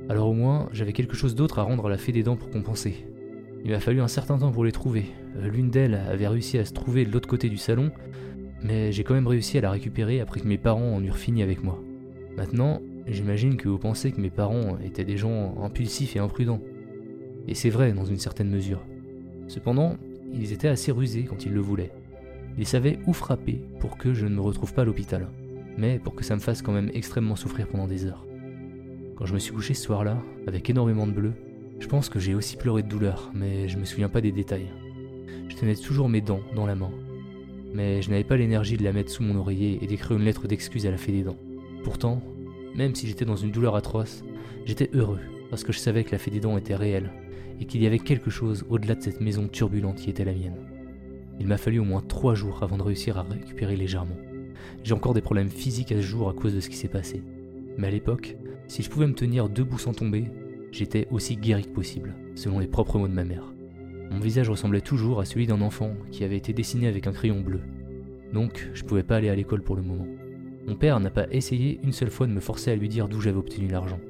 Alors 0.08 0.28
au 0.28 0.34
moins, 0.34 0.68
j'avais 0.72 0.92
quelque 0.92 1.16
chose 1.16 1.34
d'autre 1.34 1.58
à 1.58 1.62
rendre 1.62 1.86
à 1.86 1.90
la 1.90 1.98
fée 1.98 2.12
des 2.12 2.22
dents 2.22 2.36
pour 2.36 2.50
compenser. 2.50 3.06
Il 3.64 3.70
m'a 3.70 3.80
fallu 3.80 4.00
un 4.00 4.08
certain 4.08 4.38
temps 4.38 4.50
pour 4.50 4.64
les 4.64 4.72
trouver. 4.72 5.06
Euh, 5.36 5.48
L'une 5.48 5.70
d'elles 5.70 5.94
avait 5.94 6.26
réussi 6.26 6.58
à 6.58 6.64
se 6.64 6.72
trouver 6.72 7.04
de 7.04 7.12
l'autre 7.12 7.28
côté 7.28 7.48
du 7.48 7.56
salon, 7.56 7.92
mais 8.62 8.92
j'ai 8.92 9.04
quand 9.04 9.14
même 9.14 9.26
réussi 9.26 9.58
à 9.58 9.60
la 9.60 9.70
récupérer 9.70 10.20
après 10.20 10.40
que 10.40 10.48
mes 10.48 10.58
parents 10.58 10.94
en 10.94 11.02
eurent 11.02 11.16
fini 11.16 11.42
avec 11.42 11.62
moi. 11.62 11.80
Maintenant, 12.36 12.80
j'imagine 13.06 13.56
que 13.56 13.68
vous 13.68 13.78
pensez 13.78 14.12
que 14.12 14.20
mes 14.20 14.30
parents 14.30 14.78
étaient 14.84 15.04
des 15.04 15.16
gens 15.16 15.54
impulsifs 15.62 16.16
et 16.16 16.18
imprudents. 16.18 16.60
Et 17.48 17.54
c'est 17.54 17.70
vrai 17.70 17.92
dans 17.92 18.04
une 18.04 18.18
certaine 18.18 18.50
mesure. 18.50 18.84
Cependant, 19.48 19.96
ils 20.32 20.52
étaient 20.52 20.68
assez 20.68 20.92
rusés 20.92 21.24
quand 21.24 21.44
ils 21.44 21.52
le 21.52 21.60
voulaient. 21.60 21.92
Ils 22.58 22.66
savaient 22.66 22.98
où 23.06 23.12
frapper 23.12 23.62
pour 23.80 23.96
que 23.96 24.14
je 24.14 24.26
ne 24.26 24.34
me 24.34 24.40
retrouve 24.40 24.74
pas 24.74 24.82
à 24.82 24.84
l'hôpital, 24.84 25.28
mais 25.76 25.98
pour 25.98 26.14
que 26.14 26.24
ça 26.24 26.34
me 26.34 26.40
fasse 26.40 26.62
quand 26.62 26.72
même 26.72 26.90
extrêmement 26.94 27.36
souffrir 27.36 27.66
pendant 27.66 27.86
des 27.86 28.06
heures. 28.06 28.26
Quand 29.16 29.26
je 29.26 29.34
me 29.34 29.38
suis 29.38 29.52
couché 29.52 29.74
ce 29.74 29.82
soir-là, 29.82 30.22
avec 30.46 30.68
énormément 30.68 31.06
de 31.06 31.12
bleu, 31.12 31.32
je 31.80 31.86
pense 31.86 32.08
que 32.08 32.18
j'ai 32.18 32.34
aussi 32.34 32.56
pleuré 32.56 32.82
de 32.82 32.88
douleur, 32.88 33.30
mais 33.34 33.68
je 33.68 33.78
me 33.78 33.84
souviens 33.84 34.08
pas 34.08 34.20
des 34.20 34.32
détails. 34.32 34.68
Je 35.48 35.56
tenais 35.56 35.74
toujours 35.74 36.08
mes 36.08 36.20
dents 36.20 36.40
dans 36.54 36.66
la 36.66 36.74
main, 36.74 36.90
mais 37.74 38.02
je 38.02 38.10
n'avais 38.10 38.24
pas 38.24 38.36
l'énergie 38.36 38.76
de 38.76 38.84
la 38.84 38.92
mettre 38.92 39.10
sous 39.10 39.22
mon 39.22 39.36
oreiller 39.36 39.78
et 39.82 39.86
d'écrire 39.86 40.16
une 40.16 40.24
lettre 40.24 40.46
d'excuse 40.46 40.86
à 40.86 40.90
la 40.90 40.96
fée 40.96 41.12
des 41.12 41.22
dents. 41.22 41.38
Pourtant, 41.84 42.22
même 42.74 42.94
si 42.94 43.06
j'étais 43.06 43.24
dans 43.24 43.36
une 43.36 43.50
douleur 43.50 43.76
atroce, 43.76 44.24
j'étais 44.64 44.90
heureux 44.94 45.20
parce 45.50 45.64
que 45.64 45.72
je 45.72 45.78
savais 45.78 46.04
que 46.04 46.12
la 46.12 46.18
fée 46.18 46.30
des 46.30 46.40
dents 46.40 46.56
était 46.56 46.74
réelle 46.74 47.10
et 47.60 47.64
qu'il 47.64 47.82
y 47.82 47.86
avait 47.86 47.98
quelque 47.98 48.30
chose 48.30 48.64
au-delà 48.68 48.94
de 48.94 49.02
cette 49.02 49.20
maison 49.20 49.48
turbulente 49.48 49.96
qui 49.96 50.10
était 50.10 50.24
la 50.24 50.32
mienne. 50.32 50.56
Il 51.40 51.46
m'a 51.46 51.56
fallu 51.56 51.78
au 51.78 51.84
moins 51.84 52.02
trois 52.02 52.34
jours 52.34 52.62
avant 52.62 52.76
de 52.76 52.82
réussir 52.82 53.18
à 53.18 53.22
récupérer 53.22 53.76
légèrement. 53.76 54.16
J'ai 54.84 54.94
encore 54.94 55.14
des 55.14 55.20
problèmes 55.20 55.48
physiques 55.48 55.92
à 55.92 55.96
ce 55.96 56.02
jour 56.02 56.28
à 56.28 56.34
cause 56.34 56.54
de 56.54 56.60
ce 56.60 56.68
qui 56.68 56.76
s'est 56.76 56.88
passé. 56.88 57.22
Mais 57.78 57.88
à 57.88 57.90
l'époque, 57.90 58.36
si 58.68 58.82
je 58.82 58.90
pouvais 58.90 59.06
me 59.06 59.14
tenir 59.14 59.48
debout 59.48 59.78
sans 59.78 59.92
tomber, 59.92 60.26
j'étais 60.70 61.08
aussi 61.10 61.36
guéri 61.36 61.64
que 61.64 61.70
possible, 61.70 62.14
selon 62.34 62.58
les 62.58 62.66
propres 62.66 62.98
mots 62.98 63.08
de 63.08 63.12
ma 63.12 63.24
mère. 63.24 63.52
Mon 64.10 64.18
visage 64.18 64.50
ressemblait 64.50 64.82
toujours 64.82 65.20
à 65.20 65.24
celui 65.24 65.46
d'un 65.46 65.62
enfant 65.62 65.94
qui 66.10 66.24
avait 66.24 66.36
été 66.36 66.52
dessiné 66.52 66.86
avec 66.86 67.06
un 67.06 67.12
crayon 67.12 67.40
bleu. 67.40 67.60
Donc, 68.32 68.70
je 68.74 68.84
pouvais 68.84 69.02
pas 69.02 69.16
aller 69.16 69.30
à 69.30 69.34
l'école 69.34 69.62
pour 69.62 69.76
le 69.76 69.82
moment. 69.82 70.06
Mon 70.66 70.76
père 70.76 71.00
n'a 71.00 71.10
pas 71.10 71.26
essayé 71.30 71.80
une 71.82 71.92
seule 71.92 72.10
fois 72.10 72.26
de 72.26 72.32
me 72.32 72.40
forcer 72.40 72.70
à 72.70 72.76
lui 72.76 72.88
dire 72.88 73.08
d'où 73.08 73.20
j'avais 73.20 73.38
obtenu 73.38 73.68
l'argent, 73.68 74.00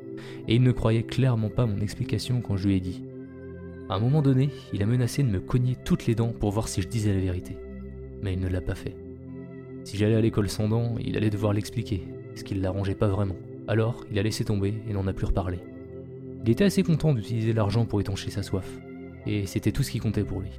et 0.48 0.56
il 0.56 0.62
ne 0.62 0.72
croyait 0.72 1.04
clairement 1.04 1.48
pas 1.48 1.66
mon 1.66 1.80
explication 1.80 2.40
quand 2.40 2.56
je 2.56 2.68
lui 2.68 2.76
ai 2.76 2.80
dit. 2.80 3.02
À 3.92 3.96
un 3.96 4.00
moment 4.00 4.22
donné, 4.22 4.48
il 4.72 4.82
a 4.82 4.86
menacé 4.86 5.22
de 5.22 5.28
me 5.28 5.38
cogner 5.38 5.76
toutes 5.84 6.06
les 6.06 6.14
dents 6.14 6.32
pour 6.32 6.50
voir 6.50 6.66
si 6.66 6.80
je 6.80 6.88
disais 6.88 7.12
la 7.12 7.20
vérité. 7.20 7.58
Mais 8.22 8.32
il 8.32 8.40
ne 8.40 8.48
l'a 8.48 8.62
pas 8.62 8.74
fait. 8.74 8.96
Si 9.84 9.98
j'allais 9.98 10.14
à 10.14 10.20
l'école 10.22 10.48
sans 10.48 10.66
dents, 10.66 10.94
il 10.98 11.14
allait 11.18 11.28
devoir 11.28 11.52
l'expliquer, 11.52 12.08
ce 12.34 12.42
qui 12.42 12.54
ne 12.54 12.62
l'arrangeait 12.62 12.94
pas 12.94 13.08
vraiment. 13.08 13.36
Alors, 13.68 14.06
il 14.10 14.18
a 14.18 14.22
laissé 14.22 14.46
tomber 14.46 14.72
et 14.88 14.94
n'en 14.94 15.06
a 15.08 15.12
plus 15.12 15.26
reparlé. 15.26 15.58
Il 16.42 16.48
était 16.48 16.64
assez 16.64 16.82
content 16.82 17.12
d'utiliser 17.12 17.52
l'argent 17.52 17.84
pour 17.84 18.00
étancher 18.00 18.30
sa 18.30 18.42
soif, 18.42 18.66
et 19.26 19.44
c'était 19.44 19.72
tout 19.72 19.82
ce 19.82 19.90
qui 19.90 19.98
comptait 19.98 20.24
pour 20.24 20.40
lui. 20.40 20.52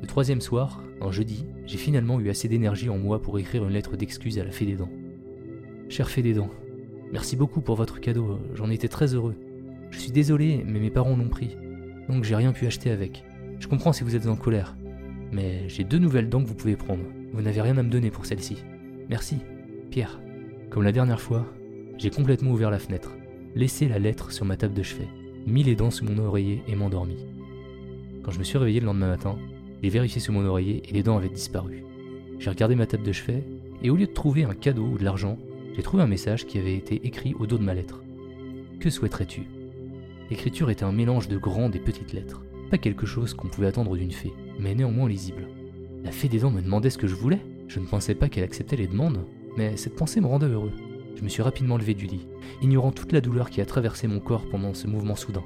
Le 0.00 0.06
troisième 0.06 0.40
soir, 0.40 0.82
un 1.02 1.12
jeudi, 1.12 1.44
j'ai 1.66 1.76
finalement 1.76 2.20
eu 2.20 2.30
assez 2.30 2.48
d'énergie 2.48 2.88
en 2.88 2.96
moi 2.96 3.20
pour 3.20 3.38
écrire 3.38 3.66
une 3.66 3.74
lettre 3.74 3.98
d'excuse 3.98 4.38
à 4.38 4.44
la 4.44 4.50
Fée 4.50 4.64
des 4.64 4.76
Dents. 4.76 4.92
Cher 5.90 6.08
Fée 6.08 6.22
des 6.22 6.32
Dents, 6.32 6.50
merci 7.12 7.36
beaucoup 7.36 7.60
pour 7.60 7.76
votre 7.76 8.00
cadeau, 8.00 8.38
j'en 8.54 8.70
étais 8.70 8.88
très 8.88 9.12
heureux. 9.12 9.34
Je 9.90 9.98
suis 9.98 10.10
désolé, 10.10 10.64
mais 10.66 10.80
mes 10.80 10.90
parents 10.90 11.18
l'ont 11.18 11.28
pris, 11.28 11.54
donc 12.08 12.24
j'ai 12.24 12.36
rien 12.36 12.52
pu 12.52 12.66
acheter 12.66 12.90
avec. 12.90 13.24
Je 13.58 13.68
comprends 13.68 13.92
si 13.92 14.04
vous 14.04 14.16
êtes 14.16 14.26
en 14.26 14.36
colère, 14.36 14.76
mais 15.30 15.68
j'ai 15.68 15.84
deux 15.84 15.98
nouvelles 15.98 16.28
dents 16.28 16.42
que 16.42 16.48
vous 16.48 16.54
pouvez 16.54 16.76
prendre. 16.76 17.04
Vous 17.32 17.42
n'avez 17.42 17.60
rien 17.60 17.78
à 17.78 17.82
me 17.82 17.90
donner 17.90 18.10
pour 18.10 18.26
celle-ci. 18.26 18.58
Merci, 19.08 19.38
Pierre. 19.90 20.20
Comme 20.70 20.82
la 20.82 20.92
dernière 20.92 21.20
fois, 21.20 21.46
j'ai 21.98 22.10
complètement 22.10 22.50
ouvert 22.50 22.70
la 22.70 22.78
fenêtre, 22.78 23.12
laissé 23.54 23.88
la 23.88 23.98
lettre 23.98 24.32
sur 24.32 24.44
ma 24.44 24.56
table 24.56 24.74
de 24.74 24.82
chevet, 24.82 25.08
mis 25.46 25.62
les 25.62 25.76
dents 25.76 25.90
sous 25.90 26.04
mon 26.04 26.18
oreiller 26.18 26.62
et 26.66 26.74
m'endormi. 26.74 27.26
Quand 28.22 28.30
je 28.30 28.38
me 28.38 28.44
suis 28.44 28.58
réveillé 28.58 28.80
le 28.80 28.86
lendemain 28.86 29.08
matin, 29.08 29.38
j'ai 29.82 29.88
vérifié 29.88 30.20
sous 30.20 30.32
mon 30.32 30.44
oreiller 30.44 30.82
et 30.88 30.92
les 30.92 31.02
dents 31.02 31.16
avaient 31.16 31.28
disparu. 31.28 31.84
J'ai 32.38 32.50
regardé 32.50 32.74
ma 32.74 32.86
table 32.86 33.04
de 33.04 33.12
chevet 33.12 33.44
et 33.82 33.90
au 33.90 33.96
lieu 33.96 34.06
de 34.06 34.12
trouver 34.12 34.44
un 34.44 34.54
cadeau 34.54 34.84
ou 34.84 34.98
de 34.98 35.04
l'argent, 35.04 35.38
j'ai 35.76 35.82
trouvé 35.82 36.02
un 36.02 36.06
message 36.06 36.46
qui 36.46 36.58
avait 36.58 36.76
été 36.76 37.06
écrit 37.06 37.34
au 37.38 37.46
dos 37.46 37.58
de 37.58 37.64
ma 37.64 37.74
lettre. 37.74 38.02
Que 38.80 38.90
souhaiterais-tu? 38.90 39.42
L'écriture 40.32 40.70
était 40.70 40.84
un 40.84 40.92
mélange 40.92 41.28
de 41.28 41.36
grandes 41.36 41.76
et 41.76 41.78
petites 41.78 42.14
lettres, 42.14 42.40
pas 42.70 42.78
quelque 42.78 43.04
chose 43.04 43.34
qu'on 43.34 43.48
pouvait 43.48 43.66
attendre 43.66 43.98
d'une 43.98 44.12
fée, 44.12 44.32
mais 44.58 44.74
néanmoins 44.74 45.06
lisible. 45.06 45.46
La 46.04 46.10
fée 46.10 46.28
des 46.28 46.38
dents 46.38 46.50
me 46.50 46.62
demandait 46.62 46.88
ce 46.88 46.96
que 46.96 47.06
je 47.06 47.14
voulais. 47.14 47.42
Je 47.68 47.80
ne 47.80 47.84
pensais 47.84 48.14
pas 48.14 48.30
qu'elle 48.30 48.42
acceptait 48.42 48.76
les 48.76 48.86
demandes, 48.86 49.26
mais 49.58 49.76
cette 49.76 49.94
pensée 49.94 50.22
me 50.22 50.26
rendait 50.26 50.46
heureux. 50.46 50.72
Je 51.16 51.22
me 51.22 51.28
suis 51.28 51.42
rapidement 51.42 51.76
levé 51.76 51.92
du 51.92 52.06
lit, 52.06 52.26
ignorant 52.62 52.92
toute 52.92 53.12
la 53.12 53.20
douleur 53.20 53.50
qui 53.50 53.60
a 53.60 53.66
traversé 53.66 54.06
mon 54.06 54.20
corps 54.20 54.48
pendant 54.50 54.72
ce 54.72 54.86
mouvement 54.86 55.16
soudain. 55.16 55.44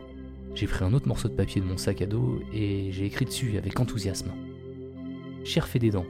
J'ai 0.55 0.69
pris 0.69 0.85
un 0.85 0.95
autre 0.95 1.09
morceau 1.09 1.27
de 1.27 1.35
papier 1.35 1.61
de 1.61 1.67
mon 1.67 1.79
sac 1.79 2.01
à 2.01 2.07
dos 2.07 2.39
et 2.55 2.93
j'ai 2.93 3.07
écrit 3.07 3.25
dessus 3.25 3.59
avec 3.59 3.81
enthousiasme. 3.81 4.31
Cher 5.43 5.67
fait 5.67 5.81
des 5.81 5.91
dents, 5.91 6.07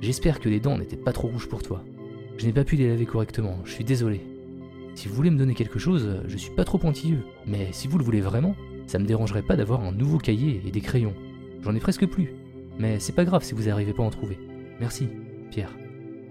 j'espère 0.00 0.40
que 0.40 0.48
les 0.48 0.58
dents 0.58 0.78
n'étaient 0.78 0.96
pas 0.96 1.12
trop 1.12 1.28
rouges 1.28 1.48
pour 1.48 1.62
toi. 1.62 1.84
Je 2.38 2.46
n'ai 2.46 2.52
pas 2.52 2.64
pu 2.64 2.74
les 2.74 2.88
laver 2.88 3.06
correctement, 3.06 3.60
je 3.64 3.70
suis 3.70 3.84
désolé. 3.84 4.20
Si 4.96 5.08
vous 5.08 5.14
voulez 5.14 5.30
me 5.30 5.36
donner 5.36 5.54
quelque 5.54 5.78
chose, 5.78 6.22
je 6.26 6.36
suis 6.38 6.50
pas 6.50 6.64
trop 6.64 6.78
pointilleux, 6.78 7.22
mais 7.46 7.68
si 7.72 7.86
vous 7.86 7.98
le 7.98 8.04
voulez 8.04 8.22
vraiment, 8.22 8.56
ça 8.86 8.98
me 8.98 9.04
dérangerait 9.04 9.42
pas 9.42 9.54
d'avoir 9.54 9.84
un 9.84 9.92
nouveau 9.92 10.16
cahier 10.16 10.62
et 10.66 10.70
des 10.70 10.80
crayons. 10.80 11.12
J'en 11.62 11.74
ai 11.74 11.80
presque 11.80 12.06
plus, 12.06 12.32
mais 12.78 12.98
c'est 12.98 13.14
pas 13.14 13.26
grave 13.26 13.44
si 13.44 13.52
vous 13.52 13.64
n'arrivez 13.64 13.92
pas 13.92 14.02
à 14.02 14.06
en 14.06 14.10
trouver. 14.10 14.38
Merci, 14.80 15.08
Pierre. 15.50 15.76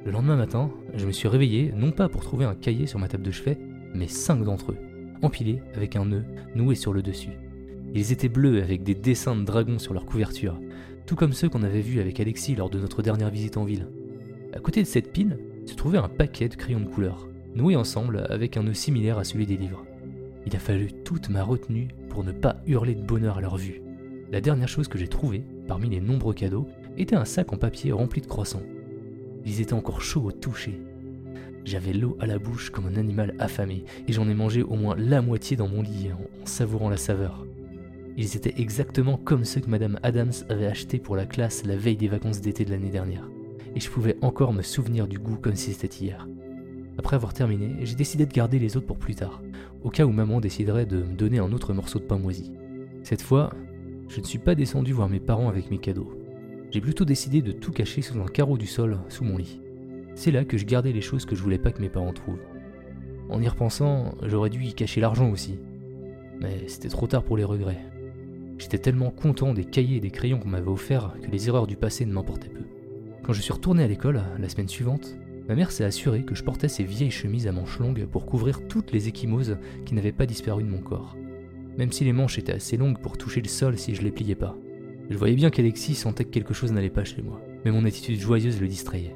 Le 0.03 0.11
lendemain 0.11 0.35
matin, 0.35 0.71
je 0.95 1.05
me 1.05 1.11
suis 1.11 1.27
réveillé 1.27 1.73
non 1.75 1.91
pas 1.91 2.09
pour 2.09 2.23
trouver 2.23 2.43
un 2.45 2.55
cahier 2.55 2.87
sur 2.87 2.97
ma 2.97 3.07
table 3.07 3.21
de 3.23 3.29
chevet, 3.29 3.59
mais 3.93 4.07
cinq 4.07 4.43
d'entre 4.43 4.71
eux, 4.71 4.77
empilés 5.21 5.61
avec 5.75 5.95
un 5.95 6.05
nœud 6.05 6.25
noué 6.55 6.73
sur 6.73 6.91
le 6.91 7.03
dessus. 7.03 7.37
Ils 7.93 8.11
étaient 8.11 8.29
bleus 8.29 8.63
avec 8.63 8.81
des 8.81 8.95
dessins 8.95 9.35
de 9.35 9.43
dragons 9.43 9.77
sur 9.77 9.93
leur 9.93 10.07
couverture, 10.07 10.59
tout 11.05 11.15
comme 11.15 11.33
ceux 11.33 11.49
qu'on 11.49 11.61
avait 11.61 11.81
vus 11.81 11.99
avec 11.99 12.19
Alexis 12.19 12.55
lors 12.55 12.71
de 12.71 12.79
notre 12.79 13.03
dernière 13.03 13.29
visite 13.29 13.57
en 13.57 13.63
ville. 13.63 13.89
À 14.53 14.59
côté 14.59 14.81
de 14.81 14.87
cette 14.87 15.11
pile 15.11 15.37
se 15.67 15.75
trouvait 15.75 15.99
un 15.99 16.09
paquet 16.09 16.49
de 16.49 16.55
crayons 16.55 16.79
de 16.79 16.89
couleur, 16.89 17.27
noués 17.55 17.75
ensemble 17.75 18.25
avec 18.29 18.57
un 18.57 18.63
nœud 18.63 18.73
similaire 18.73 19.17
à 19.17 19.23
celui 19.23 19.45
des 19.45 19.57
livres. 19.57 19.85
Il 20.45 20.55
a 20.55 20.59
fallu 20.59 20.91
toute 21.03 21.29
ma 21.29 21.43
retenue 21.43 21.87
pour 22.09 22.23
ne 22.23 22.31
pas 22.31 22.57
hurler 22.67 22.95
de 22.95 23.01
bonheur 23.01 23.37
à 23.37 23.41
leur 23.41 23.57
vue. 23.57 23.81
La 24.31 24.41
dernière 24.41 24.67
chose 24.67 24.87
que 24.87 24.97
j'ai 24.97 25.07
trouvée, 25.07 25.43
parmi 25.67 25.89
les 25.89 26.01
nombreux 26.01 26.33
cadeaux, 26.33 26.67
était 26.97 27.15
un 27.15 27.25
sac 27.25 27.53
en 27.53 27.57
papier 27.57 27.91
rempli 27.91 28.21
de 28.21 28.27
croissants. 28.27 28.63
Ils 29.45 29.61
étaient 29.61 29.73
encore 29.73 30.01
chauds 30.01 30.23
au 30.23 30.31
toucher. 30.31 30.79
J'avais 31.63 31.93
l'eau 31.93 32.15
à 32.19 32.27
la 32.27 32.37
bouche 32.37 32.69
comme 32.69 32.85
un 32.85 32.95
animal 32.95 33.33
affamé, 33.39 33.85
et 34.07 34.13
j'en 34.13 34.29
ai 34.29 34.33
mangé 34.35 34.61
au 34.61 34.75
moins 34.75 34.95
la 34.97 35.21
moitié 35.21 35.57
dans 35.57 35.67
mon 35.67 35.81
lit 35.81 36.09
en 36.11 36.45
savourant 36.45 36.89
la 36.89 36.97
saveur. 36.97 37.45
Ils 38.17 38.35
étaient 38.37 38.53
exactement 38.61 39.17
comme 39.17 39.43
ceux 39.43 39.61
que 39.61 39.69
Madame 39.69 39.99
Adams 40.03 40.31
avait 40.49 40.67
achetés 40.67 40.99
pour 40.99 41.15
la 41.15 41.25
classe 41.25 41.65
la 41.65 41.75
veille 41.75 41.97
des 41.97 42.07
vacances 42.07 42.39
d'été 42.39 42.65
de 42.65 42.71
l'année 42.71 42.91
dernière. 42.91 43.29
Et 43.75 43.79
je 43.79 43.89
pouvais 43.89 44.17
encore 44.21 44.53
me 44.53 44.61
souvenir 44.61 45.07
du 45.07 45.19
goût 45.19 45.37
comme 45.37 45.55
si 45.55 45.73
c'était 45.73 46.03
hier. 46.03 46.27
Après 46.97 47.15
avoir 47.15 47.33
terminé, 47.33 47.75
j'ai 47.83 47.95
décidé 47.95 48.25
de 48.25 48.33
garder 48.33 48.59
les 48.59 48.77
autres 48.77 48.87
pour 48.87 48.97
plus 48.97 49.15
tard, 49.15 49.41
au 49.83 49.89
cas 49.89 50.05
où 50.05 50.11
maman 50.11 50.39
déciderait 50.39 50.85
de 50.85 50.97
me 50.97 51.15
donner 51.15 51.39
un 51.39 51.51
autre 51.51 51.73
morceau 51.73 51.99
de 51.99 52.05
pain 52.05 52.17
moisi. 52.17 52.51
Cette 53.03 53.21
fois, 53.21 53.51
je 54.07 54.19
ne 54.19 54.25
suis 54.25 54.39
pas 54.39 54.55
descendu 54.55 54.93
voir 54.93 55.09
mes 55.09 55.19
parents 55.19 55.49
avec 55.49 55.69
mes 55.71 55.77
cadeaux. 55.77 56.11
J'ai 56.71 56.81
plutôt 56.81 57.05
décidé 57.05 57.41
de 57.41 57.51
tout 57.51 57.71
cacher 57.71 58.01
sous 58.01 58.19
un 58.19 58.25
carreau 58.25 58.57
du 58.57 58.67
sol, 58.67 58.99
sous 59.09 59.23
mon 59.23 59.37
lit. 59.37 59.59
C'est 60.15 60.31
là 60.31 60.45
que 60.45 60.57
je 60.57 60.65
gardais 60.65 60.93
les 60.93 61.01
choses 61.01 61.25
que 61.25 61.35
je 61.35 61.43
voulais 61.43 61.57
pas 61.57 61.71
que 61.71 61.81
mes 61.81 61.89
parents 61.89 62.13
trouvent. 62.13 62.41
En 63.29 63.41
y 63.41 63.47
repensant, 63.47 64.15
j'aurais 64.23 64.49
dû 64.49 64.63
y 64.63 64.73
cacher 64.73 65.01
l'argent 65.01 65.29
aussi. 65.29 65.59
Mais 66.39 66.67
c'était 66.67 66.89
trop 66.89 67.07
tard 67.07 67.23
pour 67.23 67.37
les 67.37 67.43
regrets. 67.43 67.83
J'étais 68.57 68.77
tellement 68.77 69.11
content 69.11 69.53
des 69.53 69.65
cahiers 69.65 69.97
et 69.97 70.01
des 70.01 70.11
crayons 70.11 70.39
qu'on 70.39 70.49
m'avait 70.49 70.69
offerts 70.69 71.15
que 71.21 71.29
les 71.29 71.47
erreurs 71.47 71.67
du 71.67 71.75
passé 71.75 72.05
ne 72.05 72.13
m'importaient 72.13 72.49
peu. 72.49 72.63
Quand 73.23 73.33
je 73.33 73.41
suis 73.41 73.53
retourné 73.53 73.83
à 73.83 73.87
l'école, 73.87 74.21
la 74.39 74.49
semaine 74.49 74.69
suivante, 74.69 75.15
ma 75.47 75.55
mère 75.55 75.71
s'est 75.71 75.83
assurée 75.83 76.23
que 76.23 76.35
je 76.35 76.43
portais 76.43 76.67
ces 76.67 76.83
vieilles 76.83 77.11
chemises 77.11 77.47
à 77.47 77.51
manches 77.51 77.79
longues 77.79 78.05
pour 78.05 78.25
couvrir 78.25 78.67
toutes 78.67 78.91
les 78.91 79.07
échymoses 79.07 79.57
qui 79.85 79.93
n'avaient 79.93 80.11
pas 80.11 80.25
disparu 80.25 80.63
de 80.63 80.69
mon 80.69 80.79
corps. 80.79 81.15
Même 81.77 81.91
si 81.91 82.03
les 82.03 82.13
manches 82.13 82.39
étaient 82.39 82.53
assez 82.53 82.77
longues 82.77 82.99
pour 82.99 83.17
toucher 83.17 83.41
le 83.41 83.47
sol 83.47 83.77
si 83.77 83.95
je 83.95 84.01
les 84.01 84.11
pliais 84.11 84.35
pas. 84.35 84.55
Je 85.09 85.17
voyais 85.17 85.35
bien 85.35 85.49
qu'Alexis 85.49 85.95
sentait 85.95 86.25
que 86.25 86.31
quelque 86.31 86.53
chose 86.53 86.71
n'allait 86.71 86.89
pas 86.89 87.03
chez 87.03 87.21
moi, 87.21 87.41
mais 87.63 87.71
mon 87.71 87.85
attitude 87.85 88.19
joyeuse 88.19 88.59
le 88.59 88.67
distrayait. 88.67 89.15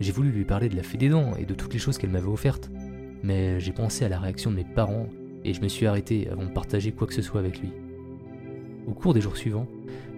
J'ai 0.00 0.12
voulu 0.12 0.30
lui 0.30 0.44
parler 0.44 0.68
de 0.68 0.76
la 0.76 0.82
fée 0.82 0.98
des 0.98 1.08
dents 1.08 1.36
et 1.36 1.44
de 1.44 1.54
toutes 1.54 1.72
les 1.72 1.78
choses 1.78 1.96
qu'elle 1.96 2.10
m'avait 2.10 2.26
offertes, 2.26 2.70
mais 3.22 3.60
j'ai 3.60 3.72
pensé 3.72 4.04
à 4.04 4.08
la 4.08 4.18
réaction 4.18 4.50
de 4.50 4.56
mes 4.56 4.64
parents 4.64 5.08
et 5.44 5.54
je 5.54 5.60
me 5.60 5.68
suis 5.68 5.86
arrêté 5.86 6.28
avant 6.28 6.44
de 6.44 6.50
partager 6.50 6.92
quoi 6.92 7.06
que 7.06 7.14
ce 7.14 7.22
soit 7.22 7.40
avec 7.40 7.60
lui. 7.60 7.70
Au 8.86 8.92
cours 8.92 9.14
des 9.14 9.20
jours 9.20 9.36
suivants, 9.36 9.68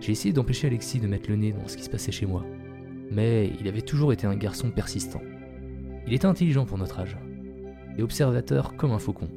j'ai 0.00 0.12
essayé 0.12 0.32
d'empêcher 0.32 0.66
Alexis 0.66 1.00
de 1.00 1.06
mettre 1.06 1.28
le 1.28 1.36
nez 1.36 1.52
dans 1.52 1.68
ce 1.68 1.76
qui 1.76 1.84
se 1.84 1.90
passait 1.90 2.12
chez 2.12 2.26
moi. 2.26 2.44
Mais 3.10 3.52
il 3.60 3.68
avait 3.68 3.82
toujours 3.82 4.12
été 4.12 4.26
un 4.26 4.36
garçon 4.36 4.70
persistant. 4.70 5.22
Il 6.06 6.14
était 6.14 6.26
intelligent 6.26 6.64
pour 6.64 6.78
notre 6.78 7.00
âge, 7.00 7.16
et 7.96 8.02
observateur 8.02 8.76
comme 8.76 8.92
un 8.92 8.98
faucon. 8.98 9.28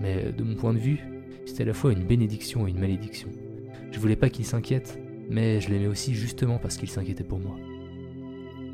Mais 0.00 0.32
de 0.32 0.42
mon 0.42 0.54
point 0.54 0.72
de 0.72 0.78
vue, 0.78 1.00
c'était 1.44 1.62
à 1.62 1.66
la 1.66 1.74
fois 1.74 1.92
une 1.92 2.04
bénédiction 2.04 2.66
et 2.66 2.70
une 2.70 2.78
malédiction. 2.78 3.28
Je 3.90 3.98
voulais 3.98 4.16
pas 4.16 4.30
qu'il 4.30 4.44
s'inquiète, 4.44 4.98
mais 5.28 5.60
je 5.60 5.70
l'aimais 5.70 5.86
aussi 5.86 6.14
justement 6.14 6.58
parce 6.58 6.76
qu'il 6.76 6.88
s'inquiétait 6.88 7.24
pour 7.24 7.38
moi. 7.38 7.56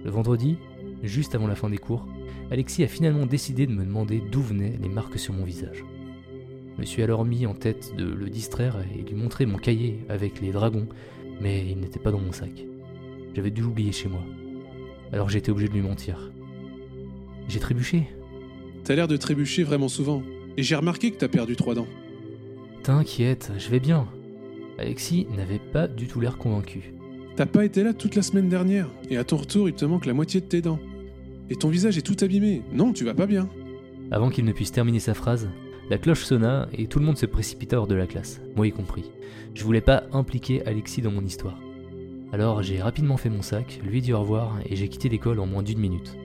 Le 0.05 0.11
vendredi, 0.11 0.57
juste 1.03 1.35
avant 1.35 1.47
la 1.47 1.55
fin 1.55 1.71
des 1.71 1.79
cours, 1.79 2.07
Alexis 2.51 2.85
a 2.85 2.89
finalement 2.89 3.27
décidé 3.27 3.67
de 3.67 3.73
me 3.73 3.85
demander 3.85 4.23
d'où 4.31 4.41
venaient 4.41 4.79
les 4.81 4.89
marques 4.89 5.19
sur 5.19 5.35
mon 5.35 5.45
visage. 5.45 5.85
Je 6.77 6.81
me 6.81 6.87
suis 6.87 7.03
alors 7.03 7.25
mis 7.25 7.47
en 7.47 7.55
tête 7.55 7.95
de 7.97 8.05
le 8.05 8.29
distraire 8.29 8.77
et 8.95 9.03
lui 9.03 9.15
montrer 9.15 9.47
mon 9.47 9.59
cahier 9.59 10.01
avec 10.09 10.41
les 10.41 10.51
dragons, 10.51 10.89
mais 11.41 11.65
il 11.71 11.79
n'était 11.79 12.01
pas 12.01 12.11
dans 12.11 12.21
mon 12.21 12.33
sac. 12.33 12.67
J'avais 13.35 13.51
dû 13.51 13.63
l'oublier 13.63 13.93
chez 13.93 14.09
moi. 14.09 14.23
Alors 15.13 15.29
j'ai 15.29 15.39
été 15.39 15.51
obligé 15.51 15.69
de 15.69 15.75
lui 15.75 15.83
mentir. 15.83 16.33
J'ai 17.49 17.61
trébuché. 17.61 18.09
T'as 18.85 18.95
l'air 18.95 19.09
de 19.09 19.17
trébucher 19.17 19.65
vraiment 19.65 19.89
souvent. 19.89 20.23
Et 20.57 20.63
j'ai 20.63 20.77
remarqué 20.77 21.11
que 21.11 21.17
t'as 21.17 21.29
perdu 21.29 21.57
trois 21.57 21.75
dents. 21.75 21.89
T'inquiète, 22.83 23.53
je 23.59 23.71
vais 23.71 23.81
bien. 23.81 24.07
Alexis 24.79 25.27
n'avait 25.37 25.59
pas 25.59 25.89
du 25.89 26.07
tout 26.07 26.21
l'air 26.21 26.39
convaincu. 26.39 26.95
T'as 27.37 27.47
pas 27.47 27.65
été 27.65 27.83
là 27.83 27.93
toute 27.93 28.15
la 28.15 28.23
semaine 28.23 28.49
dernière. 28.49 28.89
Et 29.11 29.17
à 29.17 29.25
ton 29.25 29.37
retour, 29.37 29.69
il 29.69 29.75
te 29.75 29.85
manque 29.85 30.07
la 30.07 30.15
moitié 30.15 30.41
de 30.41 30.47
tes 30.47 30.63
dents. 30.63 30.79
Et 31.51 31.57
ton 31.57 31.69
visage 31.69 31.99
est 31.99 32.03
tout 32.03 32.17
abîmé. 32.25 32.63
Non, 32.73 32.93
tu 32.93 33.05
vas 33.05 33.15
pas 33.15 33.27
bien. 33.27 33.49
Avant 34.11 34.31
qu'il 34.31 34.45
ne 34.45 34.53
puisse 34.53 34.73
terminer 34.73 35.01
sa 35.01 35.15
phrase, 35.15 35.49
la 35.91 35.99
cloche 35.99 36.25
sonna 36.25 36.69
et 36.73 36.87
tout 36.87 36.99
le 36.99 37.05
monde 37.05 37.19
se 37.19 37.27
précipita 37.27 37.79
hors 37.79 37.87
de 37.87 37.95
la 37.95 38.07
classe, 38.07 38.41
moi 38.57 38.67
y 38.67 38.73
compris. 38.73 39.11
Je 39.55 39.65
voulais 39.65 39.81
pas 39.81 40.05
impliquer 40.13 40.65
Alexis 40.67 41.03
dans 41.03 41.11
mon 41.11 41.25
histoire. 41.25 41.59
Alors 42.35 42.65
j'ai 42.65 42.83
rapidement 42.83 43.17
fait 43.17 43.31
mon 43.31 43.43
sac, 43.43 43.79
lui 43.85 44.03
dit 44.03 44.13
au 44.13 44.19
revoir 44.19 44.59
et 44.69 44.75
j'ai 44.75 44.89
quitté 44.89 45.09
l'école 45.09 45.39
en 45.39 45.47
moins 45.47 45.63
d'une 45.63 45.79
minute. 45.79 46.17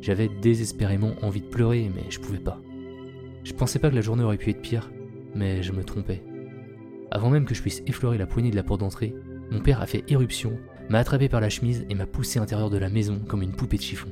J'avais 0.00 0.30
désespérément 0.40 1.12
envie 1.20 1.42
de 1.42 1.46
pleurer, 1.46 1.90
mais 1.94 2.04
je 2.08 2.20
pouvais 2.20 2.38
pas. 2.38 2.58
Je 3.44 3.52
pensais 3.52 3.78
pas 3.78 3.90
que 3.90 3.94
la 3.94 4.00
journée 4.00 4.24
aurait 4.24 4.38
pu 4.38 4.48
être 4.48 4.62
pire, 4.62 4.90
mais 5.34 5.62
je 5.62 5.72
me 5.72 5.84
trompais. 5.84 6.22
Avant 7.10 7.28
même 7.28 7.44
que 7.44 7.54
je 7.54 7.60
puisse 7.60 7.82
effleurer 7.86 8.16
la 8.16 8.26
poignée 8.26 8.50
de 8.50 8.56
la 8.56 8.62
porte 8.62 8.80
d'entrée, 8.80 9.14
mon 9.50 9.60
père 9.60 9.82
a 9.82 9.86
fait 9.86 10.10
éruption, 10.10 10.58
m'a 10.88 11.00
attrapé 11.00 11.28
par 11.28 11.42
la 11.42 11.50
chemise 11.50 11.84
et 11.90 11.94
m'a 11.94 12.06
poussé 12.06 12.38
à 12.38 12.40
l'intérieur 12.40 12.70
de 12.70 12.78
la 12.78 12.88
maison 12.88 13.20
comme 13.28 13.42
une 13.42 13.52
poupée 13.52 13.76
de 13.76 13.82
chiffon, 13.82 14.08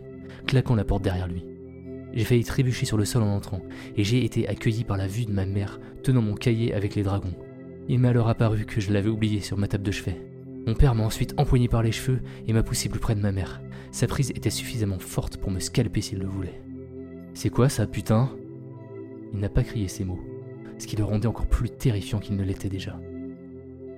claquant 0.46 0.74
la 0.74 0.84
porte 0.84 1.04
derrière 1.04 1.26
lui. 1.26 1.46
J'ai 2.12 2.24
failli 2.24 2.44
trébucher 2.44 2.84
sur 2.84 2.98
le 2.98 3.06
sol 3.06 3.22
en 3.22 3.34
entrant, 3.34 3.62
et 3.96 4.04
j'ai 4.04 4.26
été 4.26 4.46
accueilli 4.46 4.84
par 4.84 4.98
la 4.98 5.06
vue 5.06 5.24
de 5.24 5.32
ma 5.32 5.46
mère 5.46 5.80
tenant 6.02 6.20
mon 6.20 6.34
cahier 6.34 6.74
avec 6.74 6.94
les 6.96 7.02
dragons. 7.02 7.34
Il 7.88 7.98
m'a 7.98 8.10
alors 8.10 8.28
apparu 8.28 8.66
que 8.66 8.82
je 8.82 8.92
l'avais 8.92 9.08
oublié 9.08 9.40
sur 9.40 9.56
ma 9.56 9.68
table 9.68 9.84
de 9.84 9.90
chevet. 9.90 10.29
Mon 10.66 10.74
père 10.74 10.94
m'a 10.94 11.04
ensuite 11.04 11.34
empoigné 11.38 11.68
par 11.68 11.82
les 11.82 11.92
cheveux 11.92 12.20
et 12.46 12.52
m'a 12.52 12.62
poussé 12.62 12.88
plus 12.88 13.00
près 13.00 13.14
de 13.14 13.20
ma 13.20 13.32
mère. 13.32 13.60
Sa 13.92 14.06
prise 14.06 14.30
était 14.30 14.50
suffisamment 14.50 14.98
forte 14.98 15.36
pour 15.36 15.50
me 15.50 15.58
scalper 15.58 16.00
s'il 16.00 16.18
le 16.18 16.26
voulait. 16.26 16.60
C'est 17.34 17.50
quoi 17.50 17.68
ça, 17.68 17.86
putain? 17.86 18.30
Il 19.32 19.40
n'a 19.40 19.48
pas 19.48 19.62
crié 19.62 19.88
ces 19.88 20.04
mots, 20.04 20.20
ce 20.78 20.86
qui 20.86 20.96
le 20.96 21.04
rendait 21.04 21.26
encore 21.26 21.46
plus 21.46 21.70
terrifiant 21.70 22.18
qu'il 22.18 22.36
ne 22.36 22.44
l'était 22.44 22.68
déjà. 22.68 22.98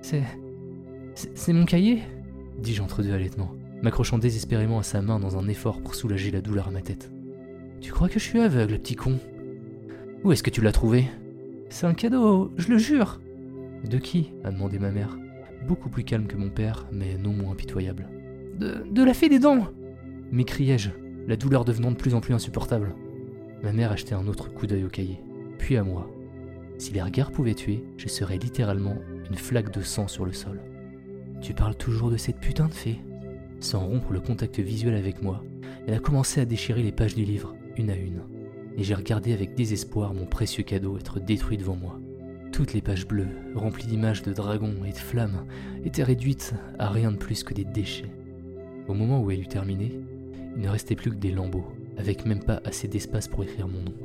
C'est. 0.01 0.23
C'est 1.15 1.53
mon 1.53 1.65
cahier? 1.65 2.01
dis-je 2.59 2.81
entre 2.81 3.03
deux 3.03 3.11
halètements, 3.13 3.51
m'accrochant 3.81 4.17
désespérément 4.17 4.79
à 4.79 4.83
sa 4.83 5.01
main 5.01 5.19
dans 5.19 5.37
un 5.37 5.47
effort 5.47 5.81
pour 5.81 5.95
soulager 5.95 6.31
la 6.31 6.41
douleur 6.41 6.67
à 6.67 6.71
ma 6.71 6.81
tête. 6.81 7.11
Tu 7.81 7.91
crois 7.91 8.07
que 8.09 8.19
je 8.19 8.23
suis 8.25 8.39
aveugle, 8.39 8.79
petit 8.79 8.95
con? 8.95 9.19
Où 10.23 10.31
est-ce 10.31 10.43
que 10.43 10.49
tu 10.49 10.61
l'as 10.61 10.71
trouvé? 10.71 11.05
C'est 11.69 11.85
un 11.85 11.93
cadeau, 11.93 12.51
je 12.57 12.69
le 12.71 12.77
jure 12.77 13.19
De 13.83 13.97
qui? 13.97 14.31
a 14.43 14.51
demandé 14.51 14.79
ma 14.79 14.91
mère, 14.91 15.17
beaucoup 15.63 15.89
plus 15.89 16.03
calme 16.03 16.27
que 16.27 16.37
mon 16.37 16.49
père, 16.49 16.87
mais 16.91 17.17
non 17.17 17.33
moins 17.33 17.51
impitoyable. 17.51 18.07
De, 18.59 18.83
de 18.89 19.03
la 19.03 19.13
fée 19.13 19.29
des 19.29 19.39
dents 19.39 19.67
m'écriai-je, 20.33 20.89
la 21.27 21.35
douleur 21.35 21.63
devenant 21.63 21.91
de 21.91 21.95
plus 21.95 22.15
en 22.15 22.19
plus 22.19 22.33
insupportable. 22.33 22.95
Ma 23.61 23.71
mère 23.71 23.91
achetait 23.91 24.15
un 24.15 24.27
autre 24.27 24.51
coup 24.51 24.67
d'œil 24.67 24.83
au 24.83 24.89
cahier, 24.89 25.19
puis 25.59 25.77
à 25.77 25.83
moi. 25.83 26.09
Si 26.79 26.91
les 26.91 27.01
regards 27.01 27.31
pouvaient 27.31 27.53
tuer, 27.53 27.83
je 27.97 28.07
serais 28.07 28.37
littéralement 28.37 28.97
une 29.29 29.37
flaque 29.37 29.71
de 29.71 29.81
sang 29.81 30.07
sur 30.07 30.25
le 30.25 30.33
sol. 30.33 30.59
Tu 31.39 31.53
parles 31.53 31.75
toujours 31.75 32.09
de 32.09 32.17
cette 32.17 32.39
putain 32.39 32.67
de 32.67 32.73
fée 32.73 32.99
Sans 33.59 33.85
rompre 33.85 34.11
le 34.11 34.19
contact 34.19 34.59
visuel 34.59 34.95
avec 34.95 35.21
moi, 35.21 35.43
elle 35.87 35.93
a 35.93 35.99
commencé 35.99 36.41
à 36.41 36.45
déchirer 36.45 36.81
les 36.81 36.91
pages 36.91 37.15
du 37.15 37.25
livre, 37.25 37.55
une 37.77 37.91
à 37.91 37.95
une, 37.95 38.23
et 38.75 38.83
j'ai 38.83 38.95
regardé 38.95 39.33
avec 39.33 39.53
désespoir 39.53 40.13
mon 40.13 40.25
précieux 40.25 40.63
cadeau 40.63 40.97
être 40.97 41.19
détruit 41.19 41.57
devant 41.57 41.75
moi. 41.75 41.99
Toutes 42.53 42.73
les 42.73 42.83
pages 42.83 43.07
bleues, 43.07 43.29
remplies 43.55 43.87
d'images 43.87 44.21
de 44.21 44.31
dragons 44.31 44.85
et 44.85 44.91
de 44.91 44.97
flammes, 44.97 45.47
étaient 45.85 46.03
réduites 46.03 46.53
à 46.77 46.87
rien 46.87 47.11
de 47.11 47.17
plus 47.17 47.43
que 47.43 47.55
des 47.55 47.65
déchets. 47.65 48.13
Au 48.87 48.93
moment 48.93 49.21
où 49.21 49.31
elle 49.31 49.41
eut 49.41 49.47
terminé, 49.47 49.99
il 50.55 50.61
ne 50.61 50.69
restait 50.69 50.95
plus 50.95 51.09
que 51.09 51.15
des 51.15 51.31
lambeaux, 51.31 51.65
avec 51.97 52.27
même 52.27 52.43
pas 52.43 52.61
assez 52.63 52.87
d'espace 52.87 53.27
pour 53.27 53.43
écrire 53.43 53.67
mon 53.67 53.81
nom. 53.81 53.95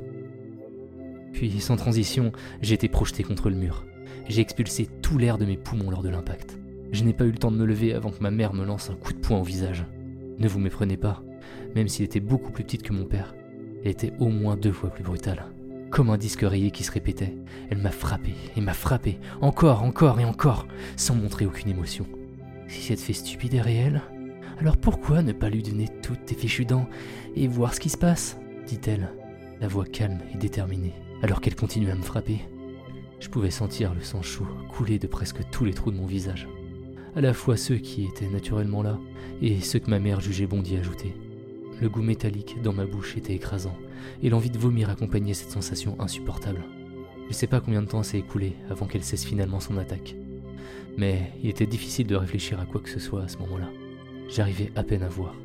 Puis, 1.31 1.59
sans 1.59 1.75
transition, 1.75 2.31
j'ai 2.63 2.73
été 2.73 2.89
projeté 2.89 3.21
contre 3.21 3.51
le 3.51 3.55
mur. 3.55 3.85
J'ai 4.27 4.41
expulsé 4.41 4.87
tout 5.03 5.19
l'air 5.19 5.37
de 5.37 5.45
mes 5.45 5.57
poumons 5.57 5.91
lors 5.91 6.01
de 6.01 6.09
l'impact. 6.09 6.57
Je 6.91 7.03
n'ai 7.03 7.13
pas 7.13 7.25
eu 7.25 7.31
le 7.31 7.37
temps 7.37 7.51
de 7.51 7.57
me 7.57 7.67
lever 7.67 7.93
avant 7.93 8.09
que 8.09 8.23
ma 8.23 8.31
mère 8.31 8.55
me 8.55 8.65
lance 8.65 8.89
un 8.89 8.95
coup 8.95 9.13
de 9.13 9.19
poing 9.19 9.37
au 9.37 9.43
visage. 9.43 9.85
Ne 10.39 10.47
vous 10.47 10.59
méprenez 10.59 10.97
pas, 10.97 11.21
même 11.75 11.87
s'il 11.87 12.03
était 12.03 12.19
beaucoup 12.19 12.51
plus 12.51 12.63
petite 12.63 12.81
que 12.81 12.93
mon 12.93 13.05
père, 13.05 13.35
elle 13.83 13.91
était 13.91 14.13
au 14.17 14.29
moins 14.29 14.57
deux 14.57 14.71
fois 14.71 14.89
plus 14.89 15.03
brutale. 15.03 15.45
Comme 15.91 16.11
un 16.11 16.17
disque 16.17 16.41
rayé 16.41 16.71
qui 16.71 16.83
se 16.83 16.91
répétait, 16.91 17.35
elle 17.69 17.79
m'a 17.79 17.91
frappé 17.91 18.33
et 18.55 18.61
m'a 18.61 18.73
frappé, 18.73 19.19
encore, 19.41 19.83
encore 19.83 20.19
et 20.19 20.25
encore, 20.25 20.67
sans 20.95 21.15
montrer 21.15 21.45
aucune 21.45 21.71
émotion. 21.71 22.05
Si 22.67 22.81
cette 22.81 22.99
fée 22.99 23.13
stupide 23.13 23.55
est 23.55 23.61
réelle, 23.61 24.01
alors 24.59 24.77
pourquoi 24.77 25.23
ne 25.23 25.31
pas 25.31 25.49
lui 25.49 25.63
donner 25.63 25.87
toutes 26.03 26.25
tes 26.25 26.35
fichues 26.35 26.65
dents 26.65 26.87
et 27.35 27.47
voir 27.47 27.73
ce 27.73 27.79
qui 27.79 27.89
se 27.89 27.97
passe? 27.97 28.37
dit-elle, 28.67 29.09
la 29.61 29.67
voix 29.67 29.85
calme 29.85 30.19
et 30.33 30.37
déterminée, 30.37 30.93
alors 31.23 31.41
qu'elle 31.41 31.55
continuait 31.55 31.91
à 31.91 31.95
me 31.95 32.03
frapper. 32.03 32.41
Je 33.19 33.29
pouvais 33.29 33.51
sentir 33.51 33.95
le 33.95 34.01
sang 34.01 34.21
chaud 34.21 34.47
couler 34.69 34.99
de 34.99 35.07
presque 35.07 35.41
tous 35.49 35.65
les 35.65 35.73
trous 35.73 35.91
de 35.91 35.97
mon 35.97 36.05
visage, 36.05 36.47
à 37.15 37.21
la 37.21 37.33
fois 37.33 37.57
ceux 37.57 37.77
qui 37.77 38.05
étaient 38.05 38.29
naturellement 38.29 38.83
là 38.83 38.99
et 39.41 39.59
ceux 39.61 39.79
que 39.79 39.89
ma 39.89 39.99
mère 39.99 40.21
jugeait 40.21 40.45
bon 40.45 40.61
d'y 40.61 40.77
ajouter. 40.77 41.15
Le 41.81 41.89
goût 41.89 42.03
métallique 42.03 42.61
dans 42.61 42.73
ma 42.73 42.85
bouche 42.85 43.17
était 43.17 43.33
écrasant, 43.33 43.75
et 44.21 44.29
l'envie 44.29 44.49
de 44.49 44.57
vomir 44.57 44.89
accompagnait 44.89 45.33
cette 45.33 45.51
sensation 45.51 45.95
insupportable. 45.99 46.63
Je 47.23 47.29
ne 47.29 47.33
sais 47.33 47.47
pas 47.47 47.59
combien 47.59 47.81
de 47.81 47.87
temps 47.87 48.03
s'est 48.03 48.19
écoulé 48.19 48.55
avant 48.69 48.85
qu'elle 48.85 49.03
cesse 49.03 49.25
finalement 49.25 49.59
son 49.59 49.77
attaque. 49.77 50.15
Mais 50.97 51.31
il 51.43 51.49
était 51.49 51.67
difficile 51.67 52.07
de 52.07 52.15
réfléchir 52.15 52.59
à 52.59 52.65
quoi 52.65 52.81
que 52.81 52.89
ce 52.89 52.99
soit 52.99 53.23
à 53.23 53.27
ce 53.27 53.37
moment-là. 53.37 53.69
J'arrivais 54.29 54.71
à 54.75 54.83
peine 54.83 55.03
à 55.03 55.09
voir. 55.09 55.35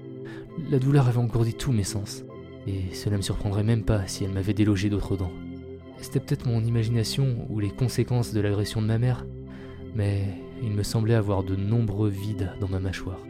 La 0.71 0.79
douleur 0.79 1.09
avait 1.09 1.19
engourdi 1.19 1.55
tous 1.55 1.73
mes 1.73 1.85
sens, 1.85 2.25
et 2.67 2.95
cela 2.95 3.17
me 3.17 3.23
surprendrait 3.23 3.65
même 3.65 3.85
pas 3.85 4.07
si 4.07 4.25
elle 4.25 4.33
m'avait 4.33 4.55
délogé 4.55 4.89
d'autres 4.89 5.17
dents. 5.17 5.33
C'était 5.99 6.21
peut-être 6.21 6.47
mon 6.47 6.63
imagination 6.65 7.47
ou 7.51 7.61
les 7.61 7.71
conséquences 7.71 8.33
de 8.33 8.41
l'agression 8.41 8.83
de 8.83 8.87
ma 8.87 8.99
mère, 8.99 9.27
mais 9.95 10.25
il 10.63 10.71
me 10.71 10.83
semblait 10.83 11.15
avoir 11.15 11.45
de 11.45 11.57
nombreux 11.57 12.09
vides 12.09 12.53
dans 12.61 12.69
ma 12.69 12.81
mâchoire. 12.81 13.21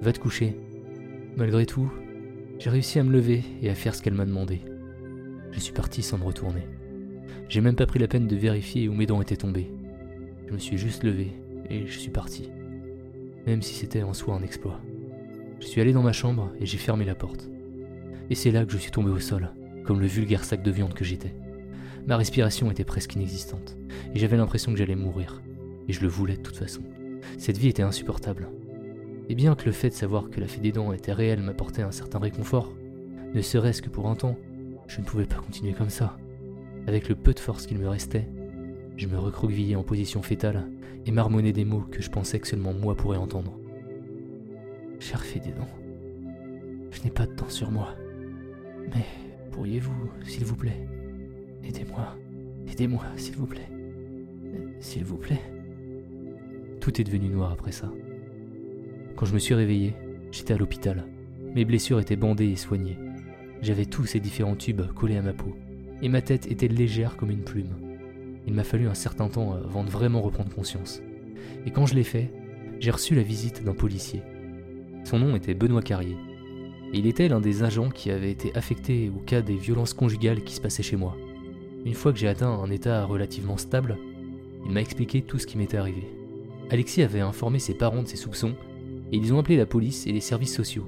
Va 0.00 0.12
te 0.12 0.18
coucher. 0.18 0.56
Malgré 1.36 1.66
tout, 1.66 1.90
j'ai 2.58 2.70
réussi 2.70 2.98
à 2.98 3.04
me 3.04 3.12
lever 3.12 3.42
et 3.62 3.70
à 3.70 3.74
faire 3.74 3.94
ce 3.94 4.02
qu'elle 4.02 4.14
m'a 4.14 4.26
demandé. 4.26 4.60
Je 5.52 5.60
suis 5.60 5.72
parti 5.72 6.02
sans 6.02 6.18
me 6.18 6.24
retourner. 6.24 6.66
J'ai 7.48 7.60
même 7.60 7.76
pas 7.76 7.86
pris 7.86 7.98
la 7.98 8.08
peine 8.08 8.26
de 8.26 8.36
vérifier 8.36 8.88
où 8.88 8.94
mes 8.94 9.06
dents 9.06 9.22
étaient 9.22 9.36
tombées. 9.36 9.70
Je 10.48 10.52
me 10.52 10.58
suis 10.58 10.78
juste 10.78 11.04
levé 11.04 11.32
et 11.70 11.86
je 11.86 11.98
suis 11.98 12.10
parti 12.10 12.50
même 13.46 13.62
si 13.62 13.74
c'était 13.74 14.02
en 14.02 14.12
soi 14.12 14.34
un 14.34 14.42
exploit. 14.42 14.80
Je 15.60 15.66
suis 15.66 15.80
allé 15.80 15.92
dans 15.92 16.02
ma 16.02 16.12
chambre 16.12 16.52
et 16.60 16.66
j'ai 16.66 16.78
fermé 16.78 17.04
la 17.04 17.14
porte. 17.14 17.48
Et 18.28 18.34
c'est 18.34 18.50
là 18.50 18.66
que 18.66 18.72
je 18.72 18.76
suis 18.76 18.90
tombé 18.90 19.10
au 19.10 19.20
sol, 19.20 19.50
comme 19.84 20.00
le 20.00 20.06
vulgaire 20.06 20.44
sac 20.44 20.62
de 20.62 20.70
viande 20.70 20.94
que 20.94 21.04
j'étais. 21.04 21.34
Ma 22.06 22.16
respiration 22.16 22.70
était 22.70 22.84
presque 22.84 23.14
inexistante, 23.14 23.76
et 24.14 24.18
j'avais 24.18 24.36
l'impression 24.36 24.72
que 24.72 24.78
j'allais 24.78 24.96
mourir. 24.96 25.42
Et 25.88 25.92
je 25.92 26.02
le 26.02 26.08
voulais 26.08 26.36
de 26.36 26.42
toute 26.42 26.56
façon. 26.56 26.82
Cette 27.38 27.56
vie 27.56 27.68
était 27.68 27.82
insupportable. 27.82 28.48
Et 29.28 29.34
bien 29.34 29.54
que 29.56 29.66
le 29.66 29.72
fait 29.72 29.88
de 29.88 29.94
savoir 29.94 30.30
que 30.30 30.40
la 30.40 30.46
fée 30.46 30.60
des 30.60 30.72
dents 30.72 30.92
était 30.92 31.12
réelle 31.12 31.42
m'apportait 31.42 31.82
un 31.82 31.90
certain 31.90 32.18
réconfort, 32.18 32.72
ne 33.34 33.42
serait-ce 33.42 33.82
que 33.82 33.88
pour 33.88 34.08
un 34.08 34.14
temps, 34.14 34.36
je 34.86 35.00
ne 35.00 35.04
pouvais 35.04 35.26
pas 35.26 35.36
continuer 35.36 35.72
comme 35.72 35.90
ça. 35.90 36.16
Avec 36.86 37.08
le 37.08 37.16
peu 37.16 37.32
de 37.32 37.40
force 37.40 37.66
qu'il 37.66 37.78
me 37.78 37.88
restait, 37.88 38.28
je 38.96 39.08
me 39.08 39.18
recroquevillais 39.18 39.74
en 39.74 39.82
position 39.82 40.22
fétale 40.22 40.68
et 41.04 41.10
marmonnais 41.10 41.52
des 41.52 41.64
mots 41.64 41.84
que 41.90 42.00
je 42.00 42.10
pensais 42.10 42.38
que 42.38 42.46
seulement 42.46 42.72
moi 42.72 42.94
pourrais 42.94 43.18
entendre. 43.18 43.58
Cher 45.00 45.22
fait 45.22 45.40
des 45.40 45.52
dents, 45.52 45.68
je 46.90 47.02
n'ai 47.02 47.10
pas 47.10 47.26
de 47.26 47.34
dents 47.34 47.48
sur 47.48 47.70
moi. 47.70 47.94
Mais 48.94 49.04
pourriez-vous, 49.50 50.10
s'il 50.24 50.44
vous 50.44 50.56
plaît, 50.56 50.86
aidez-moi, 51.64 52.16
aidez-moi, 52.70 53.04
s'il 53.16 53.34
vous 53.34 53.46
plaît, 53.46 53.68
s'il 54.78 55.04
vous 55.04 55.18
plaît. 55.18 55.42
Tout 56.80 57.00
est 57.00 57.04
devenu 57.04 57.28
noir 57.28 57.50
après 57.52 57.72
ça. 57.72 57.90
Quand 59.16 59.24
je 59.24 59.32
me 59.32 59.38
suis 59.38 59.54
réveillé, 59.54 59.94
j'étais 60.30 60.52
à 60.52 60.58
l'hôpital. 60.58 61.06
Mes 61.54 61.64
blessures 61.64 62.00
étaient 62.00 62.16
bandées 62.16 62.50
et 62.50 62.56
soignées. 62.56 62.98
J'avais 63.62 63.86
tous 63.86 64.04
ces 64.04 64.20
différents 64.20 64.56
tubes 64.56 64.82
collés 64.92 65.16
à 65.16 65.22
ma 65.22 65.32
peau, 65.32 65.56
et 66.02 66.10
ma 66.10 66.20
tête 66.20 66.50
était 66.50 66.68
légère 66.68 67.16
comme 67.16 67.30
une 67.30 67.42
plume. 67.42 67.74
Il 68.46 68.52
m'a 68.52 68.62
fallu 68.62 68.88
un 68.88 68.94
certain 68.94 69.28
temps 69.28 69.54
avant 69.54 69.84
de 69.84 69.90
vraiment 69.90 70.20
reprendre 70.20 70.54
conscience. 70.54 71.00
Et 71.64 71.70
quand 71.70 71.86
je 71.86 71.94
l'ai 71.94 72.04
fait, 72.04 72.30
j'ai 72.78 72.90
reçu 72.90 73.14
la 73.14 73.22
visite 73.22 73.64
d'un 73.64 73.72
policier. 73.72 74.20
Son 75.04 75.18
nom 75.18 75.34
était 75.34 75.54
Benoît 75.54 75.80
Carrier. 75.80 76.18
Il 76.92 77.06
était 77.06 77.28
l'un 77.28 77.40
des 77.40 77.62
agents 77.62 77.88
qui 77.88 78.10
avait 78.10 78.30
été 78.30 78.54
affecté 78.54 79.10
au 79.16 79.20
cas 79.20 79.40
des 79.40 79.56
violences 79.56 79.94
conjugales 79.94 80.44
qui 80.44 80.54
se 80.54 80.60
passaient 80.60 80.82
chez 80.82 80.96
moi. 80.96 81.16
Une 81.86 81.94
fois 81.94 82.12
que 82.12 82.18
j'ai 82.18 82.28
atteint 82.28 82.50
un 82.50 82.70
état 82.70 83.06
relativement 83.06 83.56
stable, 83.56 83.96
il 84.66 84.72
m'a 84.72 84.82
expliqué 84.82 85.22
tout 85.22 85.38
ce 85.38 85.46
qui 85.46 85.56
m'était 85.56 85.78
arrivé. 85.78 86.06
Alexis 86.70 87.02
avait 87.02 87.20
informé 87.20 87.58
ses 87.58 87.74
parents 87.74 88.02
de 88.02 88.08
ses 88.08 88.16
soupçons 88.16 88.54
et 89.12 89.16
ils 89.16 89.32
ont 89.32 89.38
appelé 89.38 89.56
la 89.56 89.66
police 89.66 90.06
et 90.06 90.12
les 90.12 90.20
services 90.20 90.54
sociaux. 90.54 90.86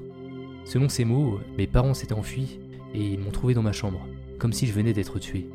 Selon 0.64 0.88
ses 0.88 1.04
mots, 1.04 1.38
mes 1.56 1.66
parents 1.66 1.94
s'étaient 1.94 2.12
enfuis 2.12 2.58
et 2.94 3.00
ils 3.00 3.18
m'ont 3.18 3.30
trouvé 3.30 3.54
dans 3.54 3.62
ma 3.62 3.72
chambre, 3.72 4.06
comme 4.38 4.52
si 4.52 4.66
je 4.66 4.72
venais 4.72 4.92
d'être 4.92 5.18
tué. 5.18 5.46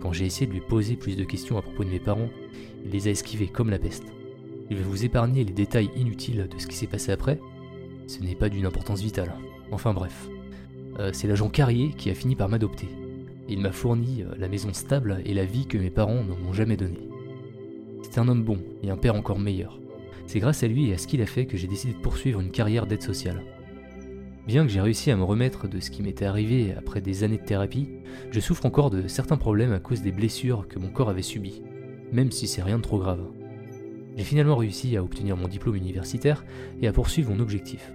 Quand 0.00 0.12
j'ai 0.12 0.26
essayé 0.26 0.46
de 0.46 0.52
lui 0.52 0.60
poser 0.60 0.96
plus 0.96 1.16
de 1.16 1.24
questions 1.24 1.58
à 1.58 1.62
propos 1.62 1.84
de 1.84 1.90
mes 1.90 2.00
parents, 2.00 2.28
il 2.84 2.90
les 2.90 3.08
a 3.08 3.10
esquivées 3.10 3.46
comme 3.46 3.70
la 3.70 3.78
peste. 3.78 4.12
Il 4.70 4.76
va 4.76 4.82
vous 4.82 5.04
épargner 5.04 5.44
les 5.44 5.52
détails 5.52 5.90
inutiles 5.96 6.48
de 6.50 6.58
ce 6.58 6.66
qui 6.66 6.76
s'est 6.76 6.86
passé 6.86 7.12
après? 7.12 7.38
Ce 8.06 8.20
n'est 8.20 8.34
pas 8.34 8.48
d'une 8.48 8.66
importance 8.66 9.00
vitale. 9.00 9.32
Enfin 9.70 9.94
bref. 9.94 10.28
Euh, 10.98 11.10
c'est 11.12 11.28
l'agent 11.28 11.48
Carrier 11.48 11.90
qui 11.96 12.10
a 12.10 12.14
fini 12.14 12.36
par 12.36 12.48
m'adopter. 12.48 12.88
Il 13.48 13.60
m'a 13.60 13.72
fourni 13.72 14.22
euh, 14.22 14.34
la 14.38 14.48
maison 14.48 14.72
stable 14.72 15.22
et 15.24 15.34
la 15.34 15.44
vie 15.44 15.66
que 15.66 15.78
mes 15.78 15.90
parents 15.90 16.24
ne 16.24 16.34
m'ont 16.34 16.52
jamais 16.52 16.76
donnée. 16.76 17.08
C'est 18.02 18.18
un 18.18 18.28
homme 18.28 18.42
bon 18.42 18.58
et 18.82 18.90
un 18.90 18.96
père 18.96 19.14
encore 19.14 19.38
meilleur. 19.38 19.80
C'est 20.26 20.40
grâce 20.40 20.62
à 20.62 20.68
lui 20.68 20.88
et 20.88 20.94
à 20.94 20.98
ce 20.98 21.06
qu'il 21.06 21.22
a 21.22 21.26
fait 21.26 21.46
que 21.46 21.56
j'ai 21.56 21.66
décidé 21.66 21.92
de 21.92 21.98
poursuivre 21.98 22.40
une 22.40 22.50
carrière 22.50 22.86
d'aide 22.86 23.02
sociale. 23.02 23.42
Bien 24.46 24.64
que 24.64 24.72
j'ai 24.72 24.80
réussi 24.80 25.10
à 25.10 25.16
me 25.16 25.22
remettre 25.22 25.68
de 25.68 25.78
ce 25.78 25.90
qui 25.90 26.02
m'était 26.02 26.24
arrivé 26.24 26.74
après 26.76 27.00
des 27.00 27.22
années 27.22 27.38
de 27.38 27.44
thérapie, 27.44 27.88
je 28.30 28.40
souffre 28.40 28.66
encore 28.66 28.90
de 28.90 29.06
certains 29.06 29.36
problèmes 29.36 29.72
à 29.72 29.78
cause 29.78 30.02
des 30.02 30.10
blessures 30.10 30.66
que 30.66 30.80
mon 30.80 30.88
corps 30.88 31.10
avait 31.10 31.22
subies, 31.22 31.62
même 32.10 32.32
si 32.32 32.48
c'est 32.48 32.62
rien 32.62 32.78
de 32.78 32.82
trop 32.82 32.98
grave. 32.98 33.24
J'ai 34.16 34.24
finalement 34.24 34.56
réussi 34.56 34.96
à 34.96 35.02
obtenir 35.02 35.36
mon 35.36 35.48
diplôme 35.48 35.76
universitaire 35.76 36.44
et 36.80 36.88
à 36.88 36.92
poursuivre 36.92 37.30
mon 37.30 37.40
objectif. 37.40 37.92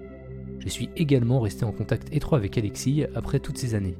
Je 0.59 0.69
suis 0.69 0.89
également 0.95 1.39
resté 1.39 1.65
en 1.65 1.71
contact 1.71 2.07
étroit 2.15 2.37
avec 2.37 2.57
Alexis 2.57 3.03
après 3.13 3.39
toutes 3.39 3.57
ces 3.57 3.75
années. 3.75 3.97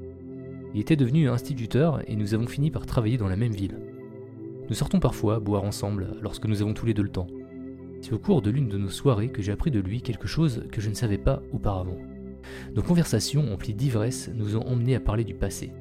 Il 0.74 0.82
était 0.82 0.96
devenu 0.96 1.30
instituteur 1.30 2.02
et 2.08 2.16
nous 2.16 2.34
avons 2.34 2.48
fini 2.48 2.72
par 2.72 2.86
travailler 2.86 3.18
dans 3.18 3.30
la 3.30 3.36
même 3.36 3.54
ville. 3.54 3.80
Nous 4.70 4.76
sortons 4.76 5.00
parfois 5.00 5.40
boire 5.40 5.64
ensemble 5.64 6.16
lorsque 6.22 6.46
nous 6.46 6.62
avons 6.62 6.74
tous 6.74 6.86
les 6.86 6.94
deux 6.94 7.04
le 7.04 7.10
temps. 7.10 7.28
C'est 8.02 8.14
au 8.14 8.20
cours 8.20 8.42
de 8.42 8.50
l'une 8.50 8.70
de 8.70 8.78
nos 8.78 8.90
soirées 8.90 9.30
que 9.30 9.42
j'ai 9.42 9.52
appris 9.52 9.72
de 9.72 9.80
lui 9.80 10.02
quelque 10.02 10.28
chose 10.28 10.64
que 10.72 10.82
je 10.82 10.90
ne 10.90 10.96
savais 10.96 11.18
pas 11.18 11.42
auparavant. 11.52 11.98
Nos 12.76 12.82
conversations 12.82 13.54
emplies 13.54 13.74
d'ivresse 13.74 14.30
nous 14.36 14.56
ont 14.56 14.66
emmenés 14.68 14.96
à 14.96 15.00
parler 15.00 15.24
du 15.24 15.34
passé. 15.34 15.72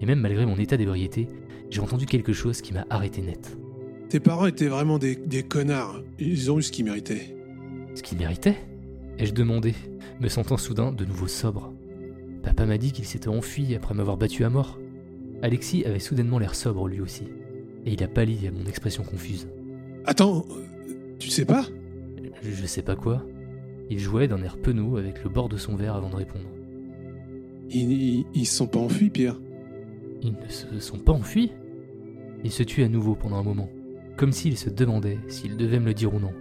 Et 0.00 0.06
même 0.06 0.20
malgré 0.20 0.46
mon 0.46 0.56
état 0.56 0.76
d'ébriété, 0.76 1.28
j'ai 1.70 1.80
entendu 1.80 2.06
quelque 2.06 2.32
chose 2.32 2.62
qui 2.62 2.72
m'a 2.72 2.86
arrêté 2.90 3.22
net. 3.22 3.56
Tes 4.08 4.20
parents 4.20 4.46
étaient 4.46 4.66
vraiment 4.66 4.98
des, 4.98 5.14
des 5.14 5.42
connards. 5.42 6.02
Ils 6.18 6.50
ont 6.50 6.58
eu 6.58 6.62
ce 6.62 6.72
qu'ils 6.72 6.84
méritaient. 6.84 7.36
Ce 7.94 8.02
qu'ils 8.02 8.18
méritaient 8.18 8.56
Ai-je 9.18 9.34
demandé, 9.34 9.74
me 10.20 10.28
sentant 10.28 10.56
soudain 10.56 10.92
de 10.92 11.04
nouveau 11.04 11.28
sobre. 11.28 11.74
Papa 12.42 12.64
m'a 12.64 12.78
dit 12.78 12.90
qu'il 12.90 13.04
s'était 13.04 13.28
enfui 13.28 13.74
après 13.74 13.94
m'avoir 13.94 14.16
battu 14.16 14.44
à 14.44 14.50
mort. 14.50 14.78
Alexis 15.42 15.84
avait 15.84 15.98
soudainement 15.98 16.38
l'air 16.38 16.54
sobre 16.54 16.88
lui 16.88 17.02
aussi, 17.02 17.24
et 17.84 17.92
il 17.92 18.02
a 18.02 18.08
pâli 18.08 18.46
à 18.46 18.50
mon 18.50 18.64
expression 18.64 19.02
confuse. 19.02 19.46
Attends, 20.06 20.46
tu 21.20 21.30
sais 21.30 21.44
pas 21.44 21.64
Je, 22.42 22.66
sais 22.66 22.82
pas 22.82 22.96
quoi. 22.96 23.24
Il 23.88 24.00
jouait 24.00 24.26
d'un 24.26 24.42
air 24.42 24.56
penaud 24.58 24.96
avec 24.96 25.22
le 25.22 25.30
bord 25.30 25.48
de 25.48 25.56
son 25.56 25.76
verre 25.76 25.94
avant 25.94 26.10
de 26.10 26.16
répondre. 26.16 26.48
ils, 27.68 28.24
ils 28.34 28.46
se 28.46 28.56
sont 28.56 28.66
pas 28.66 28.80
enfuis, 28.80 29.10
Pierre. 29.10 29.38
Ils 30.22 30.32
ne 30.32 30.48
se 30.48 30.80
sont 30.80 30.98
pas 30.98 31.12
enfuis? 31.12 31.52
Il 32.42 32.50
se 32.50 32.62
tut 32.62 32.82
à 32.82 32.88
nouveau 32.88 33.14
pendant 33.14 33.36
un 33.36 33.42
moment, 33.42 33.68
comme 34.16 34.32
s'il 34.32 34.56
se 34.56 34.70
demandait 34.70 35.18
s'il 35.28 35.56
devait 35.56 35.80
me 35.80 35.86
le 35.86 35.94
dire 35.94 36.14
ou 36.14 36.18
non. 36.18 36.32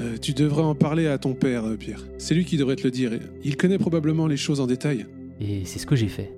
Euh, 0.00 0.16
tu 0.20 0.32
devrais 0.32 0.62
en 0.62 0.74
parler 0.74 1.06
à 1.06 1.18
ton 1.18 1.34
père, 1.34 1.64
euh, 1.64 1.76
Pierre. 1.76 2.06
C'est 2.18 2.34
lui 2.34 2.44
qui 2.44 2.56
devrait 2.56 2.76
te 2.76 2.84
le 2.84 2.90
dire. 2.90 3.12
Il 3.44 3.56
connaît 3.56 3.78
probablement 3.78 4.26
les 4.26 4.36
choses 4.36 4.60
en 4.60 4.66
détail. 4.66 5.06
Et 5.40 5.64
c'est 5.64 5.78
ce 5.78 5.86
que 5.86 5.96
j'ai 5.96 6.08
fait. 6.08 6.32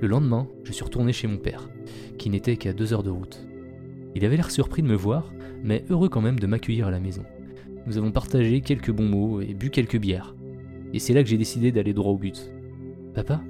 Le 0.00 0.08
lendemain, 0.08 0.48
je 0.64 0.72
suis 0.72 0.84
retourné 0.84 1.12
chez 1.12 1.26
mon 1.26 1.38
père, 1.38 1.68
qui 2.18 2.30
n'était 2.30 2.56
qu'à 2.56 2.72
deux 2.72 2.92
heures 2.92 3.02
de 3.02 3.10
route. 3.10 3.46
Il 4.14 4.24
avait 4.24 4.36
l'air 4.36 4.50
surpris 4.50 4.82
de 4.82 4.88
me 4.88 4.94
voir, 4.94 5.32
mais 5.66 5.84
heureux 5.90 6.08
quand 6.08 6.22
même 6.22 6.38
de 6.38 6.46
m'accueillir 6.46 6.86
à 6.86 6.90
la 6.90 7.00
maison. 7.00 7.24
Nous 7.86 7.98
avons 7.98 8.12
partagé 8.12 8.60
quelques 8.62 8.90
bons 8.90 9.08
mots 9.08 9.40
et 9.40 9.52
bu 9.52 9.70
quelques 9.70 9.98
bières. 9.98 10.34
Et 10.94 10.98
c'est 10.98 11.12
là 11.12 11.22
que 11.22 11.28
j'ai 11.28 11.36
décidé 11.36 11.72
d'aller 11.72 11.92
droit 11.92 12.12
au 12.12 12.16
but. 12.16 12.50
Papa, 13.14 13.42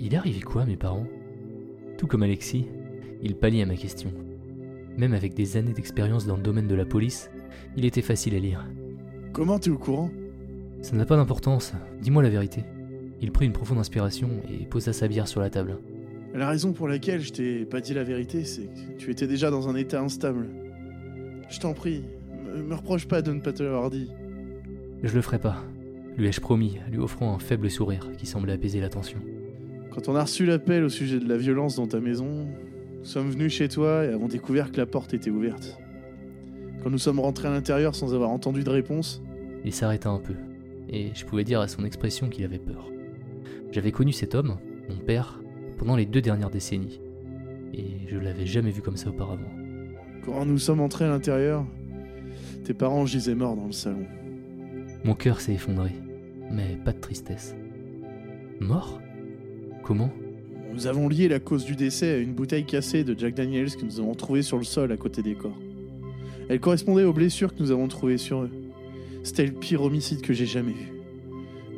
il 0.00 0.14
est 0.14 0.16
arrivé 0.16 0.40
quoi 0.40 0.62
à 0.62 0.66
mes 0.66 0.76
parents? 0.76 1.06
Tout 1.98 2.06
comme 2.06 2.22
Alexis, 2.22 2.66
il 3.22 3.34
pâlit 3.34 3.60
à 3.60 3.66
ma 3.66 3.74
question. 3.74 4.12
Même 4.96 5.12
avec 5.12 5.34
des 5.34 5.56
années 5.56 5.72
d'expérience 5.72 6.26
dans 6.26 6.36
le 6.36 6.42
domaine 6.42 6.68
de 6.68 6.74
la 6.74 6.84
police, 6.84 7.30
il 7.76 7.84
était 7.84 8.02
facile 8.02 8.36
à 8.36 8.38
lire. 8.38 8.64
Comment 9.32 9.58
t'es 9.58 9.70
au 9.70 9.78
courant? 9.78 10.10
Ça 10.80 10.96
n'a 10.96 11.04
pas 11.04 11.16
d'importance, 11.16 11.72
dis-moi 12.00 12.22
la 12.22 12.30
vérité. 12.30 12.62
Il 13.20 13.32
prit 13.32 13.46
une 13.46 13.52
profonde 13.52 13.78
inspiration 13.78 14.28
et 14.48 14.64
posa 14.64 14.92
sa 14.92 15.08
bière 15.08 15.26
sur 15.26 15.40
la 15.40 15.50
table. 15.50 15.78
La 16.34 16.48
raison 16.48 16.72
pour 16.72 16.86
laquelle 16.86 17.20
je 17.20 17.32
t'ai 17.32 17.64
pas 17.64 17.80
dit 17.80 17.94
la 17.94 18.04
vérité, 18.04 18.44
c'est 18.44 18.66
que 18.66 18.96
tu 18.96 19.10
étais 19.10 19.26
déjà 19.26 19.50
dans 19.50 19.68
un 19.68 19.74
état 19.74 20.00
instable. 20.00 20.46
Je 21.48 21.60
t'en 21.60 21.74
prie, 21.74 22.04
me, 22.44 22.62
me 22.62 22.74
reproche 22.74 23.06
pas 23.06 23.22
de 23.22 23.32
ne 23.32 23.40
pas 23.40 23.52
te 23.52 23.62
l'avoir 23.62 23.90
dit. 23.90 24.10
Je 25.02 25.14
le 25.14 25.22
ferai 25.22 25.38
pas, 25.38 25.64
lui 26.16 26.26
ai-je 26.26 26.40
promis, 26.40 26.78
lui 26.90 26.98
offrant 26.98 27.34
un 27.34 27.38
faible 27.38 27.70
sourire 27.70 28.10
qui 28.18 28.26
semblait 28.26 28.52
apaiser 28.52 28.80
la 28.80 28.88
tension. 28.88 29.20
Quand 29.90 30.08
on 30.08 30.16
a 30.16 30.22
reçu 30.22 30.44
l'appel 30.44 30.84
au 30.84 30.88
sujet 30.88 31.20
de 31.20 31.28
la 31.28 31.36
violence 31.36 31.76
dans 31.76 31.86
ta 31.86 32.00
maison, 32.00 32.46
nous 32.98 33.04
sommes 33.04 33.30
venus 33.30 33.52
chez 33.52 33.68
toi 33.68 34.04
et 34.04 34.08
avons 34.08 34.28
découvert 34.28 34.72
que 34.72 34.76
la 34.76 34.86
porte 34.86 35.14
était 35.14 35.30
ouverte. 35.30 35.78
Quand 36.82 36.90
nous 36.90 36.98
sommes 36.98 37.20
rentrés 37.20 37.48
à 37.48 37.50
l'intérieur 37.52 37.94
sans 37.94 38.14
avoir 38.14 38.30
entendu 38.30 38.64
de 38.64 38.70
réponse, 38.70 39.22
Il 39.64 39.72
s'arrêta 39.72 40.08
un 40.08 40.18
peu, 40.18 40.34
et 40.88 41.10
je 41.14 41.24
pouvais 41.24 41.44
dire 41.44 41.60
à 41.60 41.68
son 41.68 41.84
expression 41.84 42.28
qu'il 42.28 42.44
avait 42.44 42.58
peur. 42.58 42.90
J'avais 43.72 43.92
connu 43.92 44.12
cet 44.12 44.34
homme, 44.34 44.58
mon 44.88 44.96
père, 44.96 45.40
pendant 45.78 45.96
les 45.96 46.06
deux 46.06 46.20
dernières 46.20 46.50
décennies, 46.50 47.00
et 47.74 48.08
je 48.08 48.18
l'avais 48.18 48.46
jamais 48.46 48.70
vu 48.70 48.82
comme 48.82 48.96
ça 48.96 49.10
auparavant. 49.10 49.50
Quand 50.28 50.44
nous 50.44 50.58
sommes 50.58 50.80
entrés 50.80 51.06
à 51.06 51.08
l'intérieur, 51.08 51.64
tes 52.64 52.74
parents 52.74 53.06
gisaient 53.06 53.34
morts 53.34 53.56
dans 53.56 53.66
le 53.66 53.72
salon. 53.72 54.04
Mon 55.04 55.14
cœur 55.14 55.40
s'est 55.40 55.54
effondré, 55.54 55.90
mais 56.50 56.76
pas 56.84 56.92
de 56.92 57.00
tristesse. 57.00 57.56
Mort? 58.60 59.00
Comment? 59.82 60.10
Nous 60.72 60.86
avons 60.86 61.08
lié 61.08 61.28
la 61.28 61.40
cause 61.40 61.64
du 61.64 61.76
décès 61.76 62.12
à 62.12 62.18
une 62.18 62.34
bouteille 62.34 62.66
cassée 62.66 63.04
de 63.04 63.18
Jack 63.18 63.34
Daniels 63.34 63.74
que 63.74 63.84
nous 63.84 64.00
avons 64.00 64.14
trouvée 64.14 64.42
sur 64.42 64.58
le 64.58 64.64
sol 64.64 64.92
à 64.92 64.96
côté 64.96 65.22
des 65.22 65.34
corps. 65.34 65.58
Elle 66.48 66.60
correspondait 66.60 67.04
aux 67.04 67.12
blessures 67.12 67.54
que 67.54 67.62
nous 67.62 67.70
avons 67.70 67.88
trouvées 67.88 68.18
sur 68.18 68.42
eux. 68.42 68.50
C'était 69.22 69.46
le 69.46 69.52
pire 69.52 69.82
homicide 69.82 70.20
que 70.20 70.34
j'ai 70.34 70.46
jamais 70.46 70.72
vu. 70.72 70.92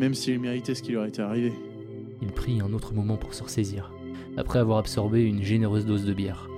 Même 0.00 0.14
s'ils 0.14 0.40
méritaient 0.40 0.74
ce 0.74 0.82
qui 0.82 0.92
leur 0.92 1.06
était 1.06 1.22
arrivé. 1.22 1.52
Il 2.20 2.32
prit 2.32 2.60
un 2.60 2.72
autre 2.72 2.94
moment 2.94 3.16
pour 3.16 3.32
se 3.32 3.42
ressaisir, 3.42 3.92
après 4.36 4.58
avoir 4.58 4.78
absorbé 4.78 5.22
une 5.22 5.42
généreuse 5.42 5.86
dose 5.86 6.04
de 6.04 6.12
bière. 6.12 6.49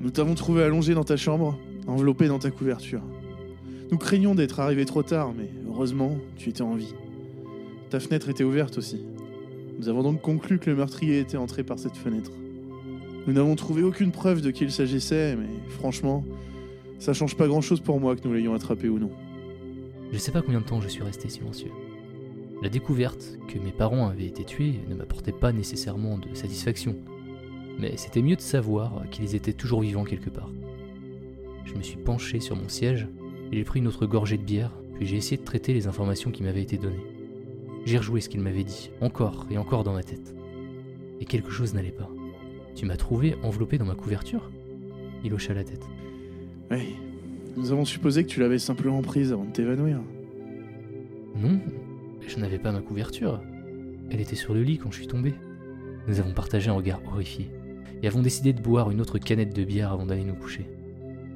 Nous 0.00 0.10
t'avons 0.10 0.34
trouvé 0.34 0.62
allongé 0.62 0.94
dans 0.94 1.04
ta 1.04 1.16
chambre, 1.16 1.58
enveloppé 1.86 2.28
dans 2.28 2.38
ta 2.38 2.50
couverture. 2.50 3.02
Nous 3.90 3.98
craignions 3.98 4.34
d'être 4.34 4.60
arrivés 4.60 4.86
trop 4.86 5.02
tard, 5.02 5.32
mais 5.36 5.50
heureusement, 5.68 6.16
tu 6.36 6.48
étais 6.48 6.62
en 6.62 6.74
vie. 6.74 6.94
Ta 7.90 8.00
fenêtre 8.00 8.28
était 8.30 8.44
ouverte 8.44 8.78
aussi. 8.78 9.04
Nous 9.78 9.88
avons 9.88 10.02
donc 10.02 10.20
conclu 10.22 10.58
que 10.58 10.70
le 10.70 10.76
meurtrier 10.76 11.18
était 11.18 11.36
entré 11.36 11.62
par 11.62 11.78
cette 11.78 11.96
fenêtre. 11.96 12.30
Nous 13.26 13.32
n'avons 13.32 13.54
trouvé 13.54 13.82
aucune 13.82 14.10
preuve 14.10 14.40
de 14.40 14.50
qui 14.50 14.64
il 14.64 14.72
s'agissait, 14.72 15.36
mais 15.36 15.48
franchement, 15.68 16.24
ça 16.98 17.12
change 17.12 17.36
pas 17.36 17.46
grand-chose 17.46 17.80
pour 17.80 18.00
moi 18.00 18.16
que 18.16 18.26
nous 18.26 18.34
l'ayons 18.34 18.54
attrapé 18.54 18.88
ou 18.88 18.98
non. 18.98 19.10
Je 20.12 20.18
sais 20.18 20.32
pas 20.32 20.42
combien 20.42 20.60
de 20.60 20.66
temps 20.66 20.80
je 20.80 20.88
suis 20.88 21.02
resté 21.02 21.28
silencieux. 21.28 21.70
La 22.62 22.68
découverte 22.68 23.38
que 23.48 23.58
mes 23.58 23.72
parents 23.72 24.08
avaient 24.08 24.26
été 24.26 24.44
tués 24.44 24.80
ne 24.88 24.94
m'apportait 24.94 25.32
pas 25.32 25.52
nécessairement 25.52 26.18
de 26.18 26.34
satisfaction, 26.34 26.96
mais 27.82 27.96
c'était 27.96 28.22
mieux 28.22 28.36
de 28.36 28.40
savoir 28.40 29.02
qu'ils 29.10 29.34
étaient 29.34 29.52
toujours 29.52 29.80
vivants 29.80 30.04
quelque 30.04 30.30
part. 30.30 30.52
Je 31.64 31.74
me 31.74 31.82
suis 31.82 31.96
penché 31.96 32.38
sur 32.38 32.54
mon 32.54 32.68
siège 32.68 33.08
et 33.50 33.56
j'ai 33.56 33.64
pris 33.64 33.80
une 33.80 33.88
autre 33.88 34.06
gorgée 34.06 34.38
de 34.38 34.44
bière, 34.44 34.70
puis 34.94 35.04
j'ai 35.04 35.16
essayé 35.16 35.36
de 35.36 35.42
traiter 35.42 35.74
les 35.74 35.88
informations 35.88 36.30
qui 36.30 36.44
m'avaient 36.44 36.62
été 36.62 36.78
données. 36.78 37.04
J'ai 37.84 37.98
rejoué 37.98 38.20
ce 38.20 38.28
qu'il 38.28 38.40
m'avait 38.40 38.62
dit, 38.62 38.92
encore 39.00 39.46
et 39.50 39.58
encore 39.58 39.82
dans 39.82 39.94
ma 39.94 40.04
tête. 40.04 40.32
Et 41.18 41.24
quelque 41.24 41.50
chose 41.50 41.74
n'allait 41.74 41.90
pas. 41.90 42.08
Tu 42.76 42.86
m'as 42.86 42.96
trouvé 42.96 43.34
enveloppé 43.42 43.78
dans 43.78 43.84
ma 43.84 43.96
couverture? 43.96 44.52
Il 45.24 45.34
hocha 45.34 45.52
la 45.52 45.64
tête. 45.64 45.84
Oui, 46.70 46.94
nous 47.56 47.72
avons 47.72 47.84
supposé 47.84 48.22
que 48.22 48.28
tu 48.28 48.38
l'avais 48.38 48.60
simplement 48.60 49.02
prise 49.02 49.32
avant 49.32 49.44
de 49.44 49.50
t'évanouir. 49.50 49.98
Non, 51.36 51.58
je 52.28 52.38
n'avais 52.38 52.60
pas 52.60 52.70
ma 52.70 52.80
couverture. 52.80 53.42
Elle 54.08 54.20
était 54.20 54.36
sur 54.36 54.54
le 54.54 54.62
lit 54.62 54.78
quand 54.78 54.92
je 54.92 54.98
suis 54.98 55.08
tombé. 55.08 55.34
Nous 56.06 56.20
avons 56.20 56.32
partagé 56.32 56.70
un 56.70 56.74
regard 56.74 57.00
horrifié 57.08 57.50
et 58.02 58.06
avons 58.08 58.22
décidé 58.22 58.52
de 58.52 58.60
boire 58.60 58.90
une 58.90 59.00
autre 59.00 59.18
canette 59.18 59.54
de 59.54 59.64
bière 59.64 59.92
avant 59.92 60.06
d'aller 60.06 60.24
nous 60.24 60.34
coucher. 60.34 60.66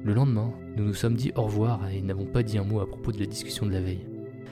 Le 0.03 0.13
lendemain, 0.13 0.51
nous 0.75 0.85
nous 0.85 0.93
sommes 0.93 1.15
dit 1.15 1.31
au 1.35 1.43
revoir 1.43 1.89
et 1.89 2.01
n'avons 2.01 2.25
pas 2.25 2.43
dit 2.43 2.57
un 2.57 2.63
mot 2.63 2.79
à 2.79 2.87
propos 2.87 3.11
de 3.11 3.19
la 3.19 3.25
discussion 3.25 3.65
de 3.65 3.71
la 3.71 3.81
veille. 3.81 4.05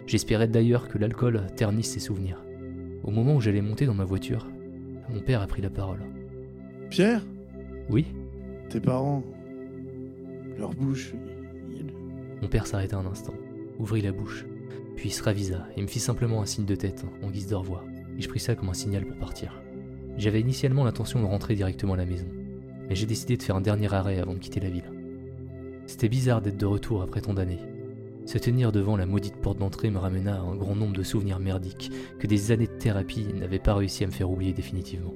J'espérais 0.08 0.48
d'ailleurs 0.48 0.88
que 0.88 0.98
l'alcool 0.98 1.42
ternisse 1.56 1.92
ses 1.92 2.00
souvenirs. 2.00 2.44
Au 3.04 3.12
moment 3.12 3.36
où 3.36 3.42
j'allais 3.42 3.62
monter 3.62 3.86
dans 3.86 3.94
ma 3.94 4.06
voiture, 4.06 4.48
mon 5.14 5.20
père 5.22 5.42
a 5.42 5.48
pris 5.48 5.62
la 5.62 5.70
parole. 5.70 6.02
Pierre? 6.90 7.22
Oui? 7.90 8.06
Tes 8.70 8.80
parents? 8.80 9.24
Leur 10.58 10.72
bouche. 10.74 11.14
ils- 11.72 11.94
Mon 12.42 12.48
père 12.48 12.66
s'arrêta 12.68 12.98
un 12.98 13.06
instant, 13.06 13.34
ouvrit 13.80 14.02
la 14.02 14.12
bouche, 14.12 14.46
puis 14.96 15.10
se 15.10 15.22
ravisa 15.24 15.68
et 15.76 15.82
me 15.82 15.88
fit 15.88 16.00
simplement 16.00 16.42
un 16.42 16.46
signe 16.46 16.66
de 16.66 16.76
tête 16.76 17.06
en 17.24 17.30
guise 17.30 17.48
de 17.48 17.56
revoir, 17.56 17.84
et 18.18 18.22
je 18.22 18.30
pris 18.30 18.40
ça 18.40 18.56
comme 18.56 18.70
un 18.70 18.74
signal 18.74 19.06
pour 19.06 19.18
partir. 19.18 19.62
J'avais 20.18 20.40
initialement 20.40 20.86
l'intention 20.86 21.20
de 21.20 21.26
rentrer 21.26 21.56
directement 21.56 21.94
à 21.94 21.98
la 21.98 22.06
maison, 22.06 22.28
mais 22.88 22.96
j'ai 22.96 23.06
décidé 23.06 23.36
de 23.36 23.44
faire 23.44 23.58
un 23.58 23.62
dernier 23.62 23.94
arrêt 23.94 24.20
avant 24.20 24.34
de 24.34 24.40
quitter 24.40 24.60
la 24.60 24.70
ville. 24.70 24.92
C'était 25.88 26.10
bizarre 26.10 26.42
d'être 26.42 26.58
de 26.58 26.66
retour 26.66 27.02
après 27.02 27.22
tant 27.22 27.34
d'années. 27.34 27.60
Se 28.26 28.38
tenir 28.38 28.72
devant 28.72 28.98
la 28.98 29.06
maudite 29.06 29.36
porte 29.36 29.60
d'entrée 29.60 29.92
me 29.92 30.00
ramena 30.00 30.38
à 30.38 30.42
un 30.42 30.56
grand 30.56 30.76
nombre 30.76 30.96
de 30.96 31.04
souvenirs 31.04 31.40
merdiques 31.40 31.92
que 32.18 32.28
des 32.28 32.52
années 32.52 32.68
de 32.68 32.72
thérapie 32.72 33.28
n'avaient 33.34 33.60
pas 33.60 33.76
réussi 33.76 34.04
à 34.04 34.08
me 34.08 34.12
faire 34.12 34.32
oublier 34.32 34.54
définitivement. 34.54 35.14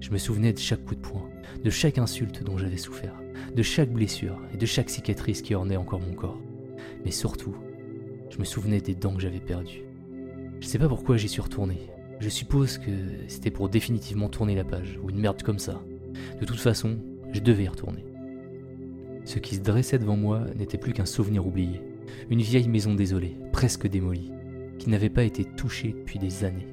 Je 0.00 0.10
me 0.10 0.18
souvenais 0.18 0.52
de 0.52 0.58
chaque 0.58 0.84
coup 0.84 0.94
de 0.94 1.00
poing, 1.00 1.28
de 1.62 1.70
chaque 1.70 1.98
insulte 1.98 2.42
dont 2.42 2.58
j'avais 2.58 2.76
souffert, 2.78 3.14
de 3.54 3.62
chaque 3.62 3.92
blessure 3.92 4.40
et 4.52 4.56
de 4.56 4.66
chaque 4.66 4.90
cicatrice 4.90 5.42
qui 5.42 5.54
ornait 5.54 5.76
encore 5.76 6.00
mon 6.00 6.14
corps. 6.14 6.40
Mais 7.04 7.10
surtout, 7.10 7.54
je 8.30 8.38
me 8.38 8.44
souvenais 8.44 8.80
des 8.80 8.94
dents 8.94 9.14
que 9.14 9.22
j'avais 9.22 9.40
perdues. 9.40 9.84
Je 10.60 10.66
sais 10.66 10.78
pas 10.78 10.88
pourquoi 10.88 11.16
j'y 11.16 11.28
suis 11.28 11.42
retourné. 11.42 11.78
Je 12.18 12.28
suppose 12.30 12.78
que 12.78 12.90
c'était 13.28 13.50
pour 13.50 13.68
définitivement 13.68 14.28
tourner 14.28 14.54
la 14.54 14.64
page, 14.64 14.98
ou 15.02 15.10
une 15.10 15.20
merde 15.20 15.42
comme 15.42 15.58
ça. 15.58 15.82
De 16.40 16.46
toute 16.46 16.60
façon, 16.60 16.98
je 17.32 17.40
devais 17.40 17.64
y 17.64 17.68
retourner. 17.68 18.04
Ce 19.24 19.38
qui 19.38 19.56
se 19.56 19.60
dressait 19.60 19.98
devant 19.98 20.16
moi 20.16 20.42
n'était 20.56 20.78
plus 20.78 20.92
qu'un 20.92 21.04
souvenir 21.04 21.46
oublié. 21.46 21.82
Une 22.30 22.40
vieille 22.40 22.68
maison 22.68 22.94
désolée, 22.94 23.36
presque 23.52 23.86
démolie, 23.86 24.32
qui 24.78 24.88
n'avait 24.88 25.10
pas 25.10 25.24
été 25.24 25.44
touchée 25.44 25.94
depuis 25.98 26.18
des 26.18 26.44
années. 26.44 26.68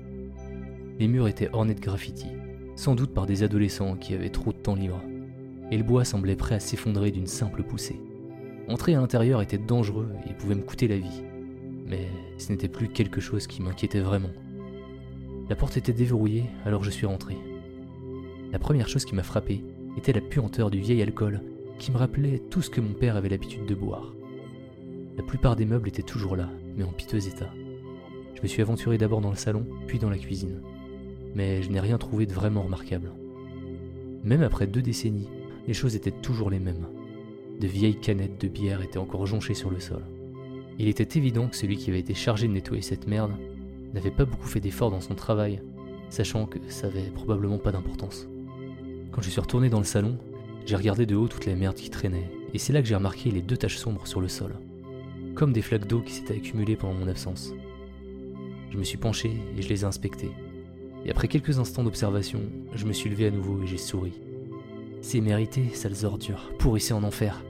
Les 0.99 1.07
murs 1.07 1.27
étaient 1.27 1.49
ornés 1.51 1.73
de 1.73 1.81
graffitis, 1.81 2.37
sans 2.75 2.95
doute 2.95 3.13
par 3.13 3.25
des 3.25 3.43
adolescents 3.43 3.95
qui 3.95 4.13
avaient 4.13 4.29
trop 4.29 4.53
de 4.53 4.57
temps 4.57 4.75
libre. 4.75 5.01
Et 5.71 5.77
le 5.77 5.83
bois 5.83 6.05
semblait 6.05 6.35
prêt 6.35 6.55
à 6.55 6.59
s'effondrer 6.59 7.11
d'une 7.11 7.27
simple 7.27 7.63
poussée. 7.63 7.99
Entrer 8.69 8.95
à 8.95 9.01
l'intérieur 9.01 9.41
était 9.41 9.57
dangereux 9.57 10.09
et 10.29 10.33
pouvait 10.33 10.55
me 10.55 10.61
coûter 10.61 10.87
la 10.87 10.97
vie. 10.97 11.23
Mais 11.85 12.07
ce 12.37 12.51
n'était 12.51 12.69
plus 12.69 12.87
quelque 12.87 13.19
chose 13.19 13.47
qui 13.47 13.61
m'inquiétait 13.61 13.99
vraiment. 13.99 14.29
La 15.49 15.55
porte 15.55 15.77
était 15.77 15.93
déverrouillée, 15.93 16.45
alors 16.65 16.83
je 16.83 16.89
suis 16.89 17.05
rentré. 17.05 17.37
La 18.51 18.59
première 18.59 18.87
chose 18.87 19.03
qui 19.03 19.15
m'a 19.15 19.23
frappé 19.23 19.63
était 19.97 20.13
la 20.13 20.21
puanteur 20.21 20.71
du 20.71 20.79
vieil 20.79 21.01
alcool 21.01 21.41
qui 21.79 21.91
me 21.91 21.97
rappelait 21.97 22.39
tout 22.49 22.61
ce 22.61 22.69
que 22.69 22.81
mon 22.81 22.93
père 22.93 23.15
avait 23.15 23.29
l'habitude 23.29 23.65
de 23.65 23.75
boire. 23.75 24.13
La 25.17 25.23
plupart 25.23 25.55
des 25.55 25.65
meubles 25.65 25.89
étaient 25.89 26.01
toujours 26.01 26.35
là, 26.35 26.49
mais 26.75 26.83
en 26.83 26.91
piteux 26.91 27.27
état. 27.27 27.51
Je 28.35 28.41
me 28.41 28.47
suis 28.47 28.61
aventuré 28.61 28.97
d'abord 28.97 29.21
dans 29.21 29.29
le 29.29 29.35
salon, 29.35 29.65
puis 29.85 29.99
dans 29.99 30.09
la 30.09 30.17
cuisine. 30.17 30.61
Mais 31.35 31.61
je 31.61 31.69
n'ai 31.69 31.79
rien 31.79 31.97
trouvé 31.97 32.25
de 32.25 32.33
vraiment 32.33 32.63
remarquable. 32.63 33.11
Même 34.23 34.43
après 34.43 34.67
deux 34.67 34.81
décennies, 34.81 35.29
les 35.67 35.73
choses 35.73 35.95
étaient 35.95 36.11
toujours 36.11 36.49
les 36.49 36.59
mêmes. 36.59 36.87
De 37.59 37.67
vieilles 37.67 37.99
canettes 37.99 38.39
de 38.41 38.47
bière 38.47 38.81
étaient 38.81 38.97
encore 38.97 39.25
jonchées 39.25 39.53
sur 39.53 39.69
le 39.69 39.79
sol. 39.79 40.03
Il 40.79 40.87
était 40.87 41.17
évident 41.17 41.47
que 41.47 41.55
celui 41.55 41.77
qui 41.77 41.89
avait 41.89 41.99
été 41.99 42.13
chargé 42.13 42.47
de 42.47 42.53
nettoyer 42.53 42.81
cette 42.81 43.07
merde 43.07 43.33
n'avait 43.93 44.11
pas 44.11 44.25
beaucoup 44.25 44.47
fait 44.47 44.59
d'efforts 44.59 44.91
dans 44.91 45.01
son 45.01 45.15
travail, 45.15 45.61
sachant 46.09 46.45
que 46.45 46.59
ça 46.67 46.87
avait 46.87 47.11
probablement 47.11 47.57
pas 47.57 47.71
d'importance. 47.71 48.27
Quand 49.11 49.21
je 49.21 49.29
suis 49.29 49.41
retourné 49.41 49.69
dans 49.69 49.79
le 49.79 49.85
salon, 49.85 50.17
j'ai 50.65 50.75
regardé 50.75 51.05
de 51.05 51.15
haut 51.15 51.27
toute 51.27 51.45
la 51.45 51.55
merde 51.55 51.75
qui 51.75 51.89
traînait, 51.89 52.31
et 52.53 52.57
c'est 52.57 52.73
là 52.73 52.81
que 52.81 52.87
j'ai 52.87 52.95
remarqué 52.95 53.31
les 53.31 53.41
deux 53.41 53.57
taches 53.57 53.77
sombres 53.77 54.07
sur 54.07 54.21
le 54.21 54.27
sol, 54.27 54.55
comme 55.35 55.53
des 55.53 55.61
flaques 55.61 55.87
d'eau 55.87 56.01
qui 56.01 56.13
s'étaient 56.13 56.35
accumulées 56.35 56.75
pendant 56.75 56.93
mon 56.93 57.07
absence. 57.07 57.53
Je 58.71 58.77
me 58.77 58.83
suis 58.83 58.97
penché 58.97 59.39
et 59.57 59.61
je 59.61 59.69
les 59.69 59.81
ai 59.81 59.85
inspectées. 59.85 60.31
Et 61.05 61.11
après 61.11 61.27
quelques 61.27 61.59
instants 61.59 61.83
d'observation, 61.83 62.41
je 62.73 62.85
me 62.85 62.93
suis 62.93 63.09
levé 63.09 63.27
à 63.27 63.31
nouveau 63.31 63.61
et 63.61 63.67
j'ai 63.67 63.77
souri. 63.77 64.13
C'est 65.01 65.21
mérité, 65.21 65.69
sales 65.73 66.05
ordures, 66.05 66.51
pourrissez 66.57 66.93
en 66.93 67.03
enfer. 67.03 67.43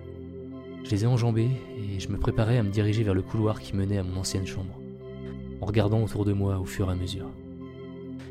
Je 0.84 0.89
les 0.89 1.03
ai 1.03 1.08
enjambées 1.08 1.51
et 1.77 1.99
je 1.99 2.10
me 2.10 2.17
préparais 2.17 2.58
à 2.58 2.63
me 2.63 2.71
diriger 2.71 3.03
vers 3.03 3.13
le 3.13 3.21
couloir 3.21 3.62
qui 3.62 3.75
menait 3.75 3.99
à 3.99 4.03
mon 4.03 4.19
ancienne 4.19 4.47
chambre, 4.47 4.79
en 5.63 5.65
regardant 5.65 6.04
autour 6.04 6.26
de 6.26 6.34
moi 6.34 6.60
au 6.60 6.65
fur 6.65 6.89
et 6.89 6.91
à 6.91 6.95
mesure. 6.95 7.30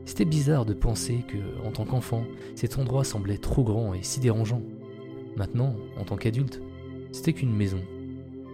C'était 0.05 0.27
bizarre 0.27 0.67
de 0.67 0.75
penser 0.75 1.25
que, 1.27 1.39
en 1.67 1.71
tant 1.71 1.87
qu'enfant, 1.87 2.25
cet 2.55 2.79
endroit 2.79 3.05
semblait 3.05 3.39
trop 3.39 3.65
grand 3.65 3.95
et 3.95 4.03
si 4.03 4.21
dérangeant. 4.21 4.61
Maintenant, 5.35 5.75
en 5.99 6.05
tant 6.05 6.17
qu'adulte, 6.17 6.61
c'était 7.11 7.33
qu'une 7.33 7.57
maison. 7.57 7.81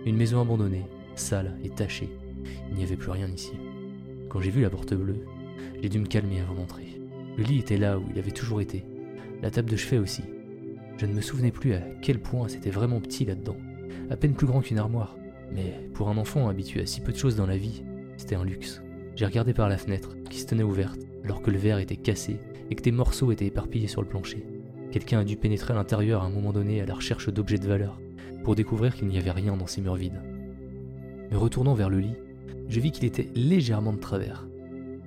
Une 0.06 0.16
maison 0.16 0.40
abandonnée, 0.40 0.86
sale 1.16 1.58
et 1.64 1.70
tachée. 1.70 2.08
Il 2.70 2.76
n'y 2.76 2.84
avait 2.84 2.94
plus 2.94 3.10
rien 3.10 3.26
ici. 3.26 3.50
Quand 4.28 4.40
j'ai 4.40 4.50
vu 4.50 4.62
la 4.62 4.70
porte 4.70 4.94
bleue, 4.94 5.24
j'ai 5.82 5.88
dû 5.88 5.98
me 5.98 6.06
calmer 6.06 6.38
avant 6.38 6.54
d'entrer. 6.54 7.00
Le 7.36 7.42
lit 7.42 7.58
était 7.58 7.78
là 7.78 7.98
où 7.98 8.04
il 8.12 8.18
avait 8.20 8.30
toujours 8.30 8.60
été. 8.60 8.84
La 9.42 9.50
table 9.50 9.70
de 9.70 9.76
chevet 9.76 9.98
aussi. 9.98 10.22
Je 10.98 11.06
ne 11.06 11.14
me 11.14 11.20
souvenais 11.20 11.50
plus 11.50 11.74
à 11.74 11.80
quel 12.00 12.20
point 12.20 12.46
c'était 12.46 12.70
vraiment 12.70 13.00
petit 13.00 13.24
là-dedans. 13.24 13.56
À 14.08 14.16
peine 14.16 14.34
plus 14.34 14.46
grand 14.46 14.60
qu'une 14.60 14.78
armoire. 14.78 15.16
Mais 15.50 15.88
pour 15.94 16.10
un 16.10 16.16
enfant 16.16 16.48
habitué 16.48 16.82
à 16.82 16.86
si 16.86 17.00
peu 17.00 17.10
de 17.10 17.18
choses 17.18 17.34
dans 17.34 17.46
la 17.46 17.56
vie, 17.56 17.82
c'était 18.18 18.34
un 18.34 18.44
luxe. 18.44 18.82
J'ai 19.16 19.24
regardé 19.24 19.54
par 19.54 19.70
la 19.70 19.78
fenêtre, 19.78 20.16
qui 20.28 20.38
se 20.38 20.46
tenait 20.46 20.62
ouverte, 20.62 21.00
alors 21.24 21.40
que 21.40 21.50
le 21.50 21.58
verre 21.58 21.78
était 21.78 21.96
cassé 21.96 22.38
et 22.70 22.74
que 22.74 22.82
des 22.82 22.92
morceaux 22.92 23.32
étaient 23.32 23.46
éparpillés 23.46 23.88
sur 23.88 24.02
le 24.02 24.08
plancher. 24.08 24.44
Quelqu'un 24.90 25.20
a 25.20 25.24
dû 25.24 25.36
pénétrer 25.36 25.72
à 25.72 25.76
l'intérieur 25.76 26.22
à 26.22 26.26
un 26.26 26.30
moment 26.30 26.52
donné 26.52 26.80
à 26.80 26.86
la 26.86 26.94
recherche 26.94 27.32
d'objets 27.32 27.58
de 27.58 27.66
valeur, 27.66 28.00
pour 28.44 28.54
découvrir 28.54 28.94
qu'il 28.94 29.08
n'y 29.08 29.18
avait 29.18 29.30
rien 29.30 29.56
dans 29.56 29.66
ces 29.66 29.80
murs 29.80 29.96
vides. 29.96 30.20
Me 31.30 31.36
retournant 31.36 31.74
vers 31.74 31.90
le 31.90 32.00
lit, 32.00 32.14
je 32.68 32.80
vis 32.80 32.90
qu'il 32.90 33.04
était 33.04 33.28
légèrement 33.34 33.92
de 33.92 33.98
travers. 33.98 34.46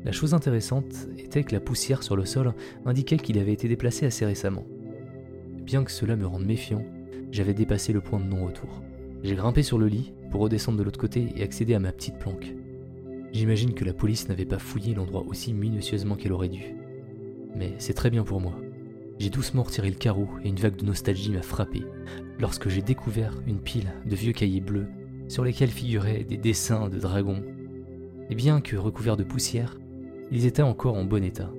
La 0.04 0.12
chose 0.12 0.34
intéressante 0.34 1.08
était 1.18 1.44
que 1.44 1.54
la 1.54 1.60
poussière 1.60 2.02
sur 2.02 2.16
le 2.16 2.26
sol 2.26 2.54
indiquait 2.86 3.18
qu'il 3.18 3.38
avait 3.38 3.54
été 3.54 3.68
déplacé 3.68 4.06
assez 4.06 4.26
récemment. 4.26 4.66
Bien 5.64 5.84
que 5.84 5.92
cela 5.92 6.16
me 6.16 6.26
rende 6.26 6.46
méfiant, 6.46 6.84
j'avais 7.32 7.54
dépassé 7.54 7.94
le 7.94 8.02
point 8.02 8.20
de 8.20 8.26
non-retour. 8.26 8.82
J'ai 9.24 9.36
grimpé 9.36 9.62
sur 9.62 9.78
le 9.78 9.88
lit 9.88 10.14
pour 10.32 10.42
redescendre 10.42 10.80
de 10.80 10.84
l'autre 10.84 11.00
côté 11.00 11.34
et 11.36 11.44
accéder 11.44 11.76
à 11.76 11.80
ma 11.80 11.92
petite 11.92 12.18
planque. 12.18 12.56
J'imagine 13.34 13.74
que 13.74 13.86
la 13.86 13.94
police 13.94 14.28
n'avait 14.28 14.46
pas 14.46 14.60
fouillé 14.60 14.94
l'endroit 14.94 15.26
aussi 15.26 15.54
minutieusement 15.54 16.16
qu'elle 16.16 16.34
aurait 16.34 16.50
dû. 16.50 16.76
Mais 17.56 17.74
c'est 17.78 17.94
très 17.94 18.10
bien 18.10 18.24
pour 18.24 18.42
moi. 18.42 18.56
J'ai 19.20 19.30
doucement 19.30 19.64
retiré 19.64 19.90
le 19.90 19.96
carreau 19.96 20.28
et 20.44 20.50
une 20.50 20.58
vague 20.58 20.76
de 20.76 20.86
nostalgie 20.86 21.32
m'a 21.32 21.42
frappé 21.42 21.84
lorsque 22.40 22.70
j'ai 22.70 22.82
découvert 22.82 23.42
une 23.48 23.60
pile 23.60 23.94
de 24.06 24.16
vieux 24.16 24.34
cahiers 24.34 24.62
bleus 24.62 24.88
sur 25.28 25.44
lesquels 25.46 25.70
figuraient 25.70 26.24
des 26.24 26.38
dessins 26.38 26.90
de 26.90 27.00
dragons. 27.00 27.44
Et 28.30 28.36
bien 28.36 28.60
que 28.60 28.76
recouverts 28.76 29.18
de 29.18 29.24
poussière, 29.24 29.78
ils 30.32 30.46
étaient 30.46 30.62
encore 30.62 30.96
en 30.96 31.06
bon 31.06 31.24
état. 31.24 31.52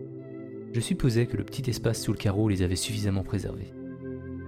Je 0.73 0.81
supposais 0.81 1.27
que 1.27 1.37
le 1.37 1.45
petit 1.45 1.71
espace 1.71 2.03
sous 2.03 2.13
le 2.13 2.19
carreau 2.19 2.49
les 2.49 2.63
avait 2.63 2.77
suffisamment 2.77 3.23
préservés. 3.23 3.73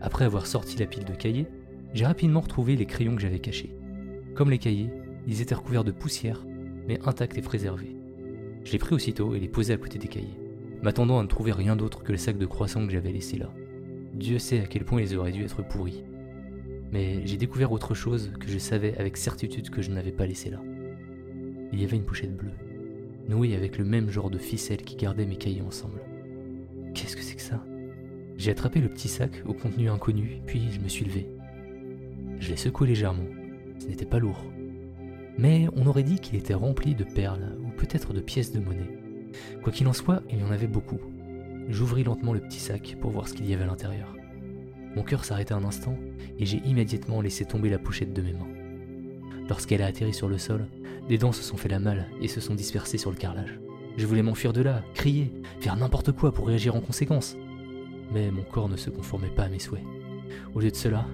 Après 0.02 0.24
avoir 0.24 0.46
sorti 0.46 0.78
la 0.78 0.86
pile 0.86 1.04
de 1.04 1.14
cahiers, 1.14 1.46
j'ai 1.94 2.04
rapidement 2.04 2.40
retrouvé 2.40 2.76
les 2.76 2.86
crayons 2.86 3.14
que 3.14 3.22
j'avais 3.22 3.38
cachés. 3.38 3.74
Comme 4.34 4.50
les 4.50 4.58
cahiers, 4.58 4.90
ils 5.26 5.40
étaient 5.40 5.54
recouverts 5.54 5.84
de 5.84 5.92
poussière 5.92 6.44
mais 6.86 7.00
intact 7.04 7.38
et 7.38 7.42
préservé. 7.42 7.96
Je 8.64 8.72
les 8.72 8.78
pris 8.78 8.94
aussitôt 8.94 9.34
et 9.34 9.40
les 9.40 9.48
posai 9.48 9.74
à 9.74 9.76
côté 9.76 9.98
des 9.98 10.08
cahiers, 10.08 10.38
m'attendant 10.82 11.18
à 11.18 11.22
ne 11.22 11.28
trouver 11.28 11.52
rien 11.52 11.76
d'autre 11.76 12.02
que 12.02 12.12
le 12.12 12.18
sac 12.18 12.38
de 12.38 12.46
croissants 12.46 12.86
que 12.86 12.92
j'avais 12.92 13.12
laissé 13.12 13.36
là. 13.36 13.50
Dieu 14.14 14.38
sait 14.38 14.60
à 14.60 14.66
quel 14.66 14.84
point 14.84 15.02
ils 15.02 15.16
auraient 15.16 15.32
dû 15.32 15.44
être 15.44 15.66
pourris. 15.66 16.04
Mais 16.92 17.26
j'ai 17.26 17.36
découvert 17.36 17.72
autre 17.72 17.94
chose 17.94 18.32
que 18.38 18.48
je 18.48 18.58
savais 18.58 18.96
avec 18.96 19.16
certitude 19.16 19.70
que 19.70 19.82
je 19.82 19.90
n'avais 19.90 20.12
pas 20.12 20.26
laissé 20.26 20.50
là. 20.50 20.60
Il 21.72 21.80
y 21.80 21.84
avait 21.84 21.96
une 21.96 22.04
pochette 22.04 22.36
bleue, 22.36 22.52
nouée 23.28 23.56
avec 23.56 23.78
le 23.78 23.84
même 23.84 24.10
genre 24.10 24.30
de 24.30 24.38
ficelle 24.38 24.82
qui 24.82 24.96
gardait 24.96 25.26
mes 25.26 25.36
cahiers 25.36 25.62
ensemble. 25.62 26.00
Qu'est-ce 26.94 27.16
que 27.16 27.22
c'est 27.22 27.34
que 27.34 27.42
ça? 27.42 27.64
J'ai 28.36 28.52
attrapé 28.52 28.80
le 28.80 28.88
petit 28.88 29.08
sac 29.08 29.42
au 29.46 29.52
contenu 29.52 29.88
inconnu, 29.88 30.40
puis 30.46 30.70
je 30.70 30.80
me 30.80 30.88
suis 30.88 31.04
levé. 31.04 31.26
Je 32.38 32.50
l'ai 32.50 32.56
secoué 32.56 32.86
légèrement. 32.86 33.26
Ce 33.78 33.86
n'était 33.86 34.04
pas 34.04 34.18
lourd 34.18 34.44
mais 35.38 35.66
on 35.74 35.86
aurait 35.86 36.02
dit 36.02 36.18
qu'il 36.18 36.36
était 36.36 36.54
rempli 36.54 36.94
de 36.94 37.04
perles 37.04 37.56
ou 37.64 37.70
peut-être 37.70 38.12
de 38.12 38.20
pièces 38.20 38.52
de 38.52 38.60
monnaie. 38.60 38.98
Quoi 39.62 39.72
qu'il 39.72 39.88
en 39.88 39.92
soit, 39.92 40.22
il 40.30 40.40
y 40.40 40.44
en 40.44 40.50
avait 40.50 40.66
beaucoup. 40.66 41.00
J'ouvris 41.68 42.04
lentement 42.04 42.32
le 42.32 42.40
petit 42.40 42.60
sac 42.60 42.96
pour 43.00 43.10
voir 43.10 43.28
ce 43.28 43.34
qu'il 43.34 43.48
y 43.48 43.54
avait 43.54 43.64
à 43.64 43.68
l'intérieur. 43.68 44.14
Mon 44.96 45.02
cœur 45.02 45.24
s'arrêta 45.24 45.56
un 45.56 45.64
instant 45.64 45.96
et 46.38 46.46
j'ai 46.46 46.62
immédiatement 46.64 47.20
laissé 47.20 47.44
tomber 47.44 47.70
la 47.70 47.78
pochette 47.78 48.12
de 48.12 48.22
mes 48.22 48.32
mains. 48.32 48.48
Lorsqu'elle 49.48 49.82
a 49.82 49.86
atterri 49.86 50.14
sur 50.14 50.28
le 50.28 50.38
sol, 50.38 50.68
des 51.08 51.18
dents 51.18 51.32
se 51.32 51.42
sont 51.42 51.56
fait 51.56 51.68
la 51.68 51.80
malle 51.80 52.06
et 52.20 52.28
se 52.28 52.40
sont 52.40 52.54
dispersées 52.54 52.98
sur 52.98 53.10
le 53.10 53.16
carrelage. 53.16 53.58
Je 53.96 54.06
voulais 54.06 54.22
m'enfuir 54.22 54.52
de 54.52 54.62
là, 54.62 54.82
crier, 54.94 55.32
faire 55.60 55.76
n'importe 55.76 56.12
quoi 56.12 56.32
pour 56.32 56.46
réagir 56.46 56.74
en 56.74 56.80
conséquence. 56.80 57.36
Mais 58.12 58.30
mon 58.30 58.42
corps 58.42 58.68
ne 58.68 58.76
se 58.76 58.90
conformait 58.90 59.28
pas 59.28 59.44
à 59.44 59.48
mes 59.48 59.58
souhaits. 59.58 59.84
Au 60.54 60.60
lieu 60.60 60.70
de 60.70 60.76
cela, 60.76 61.06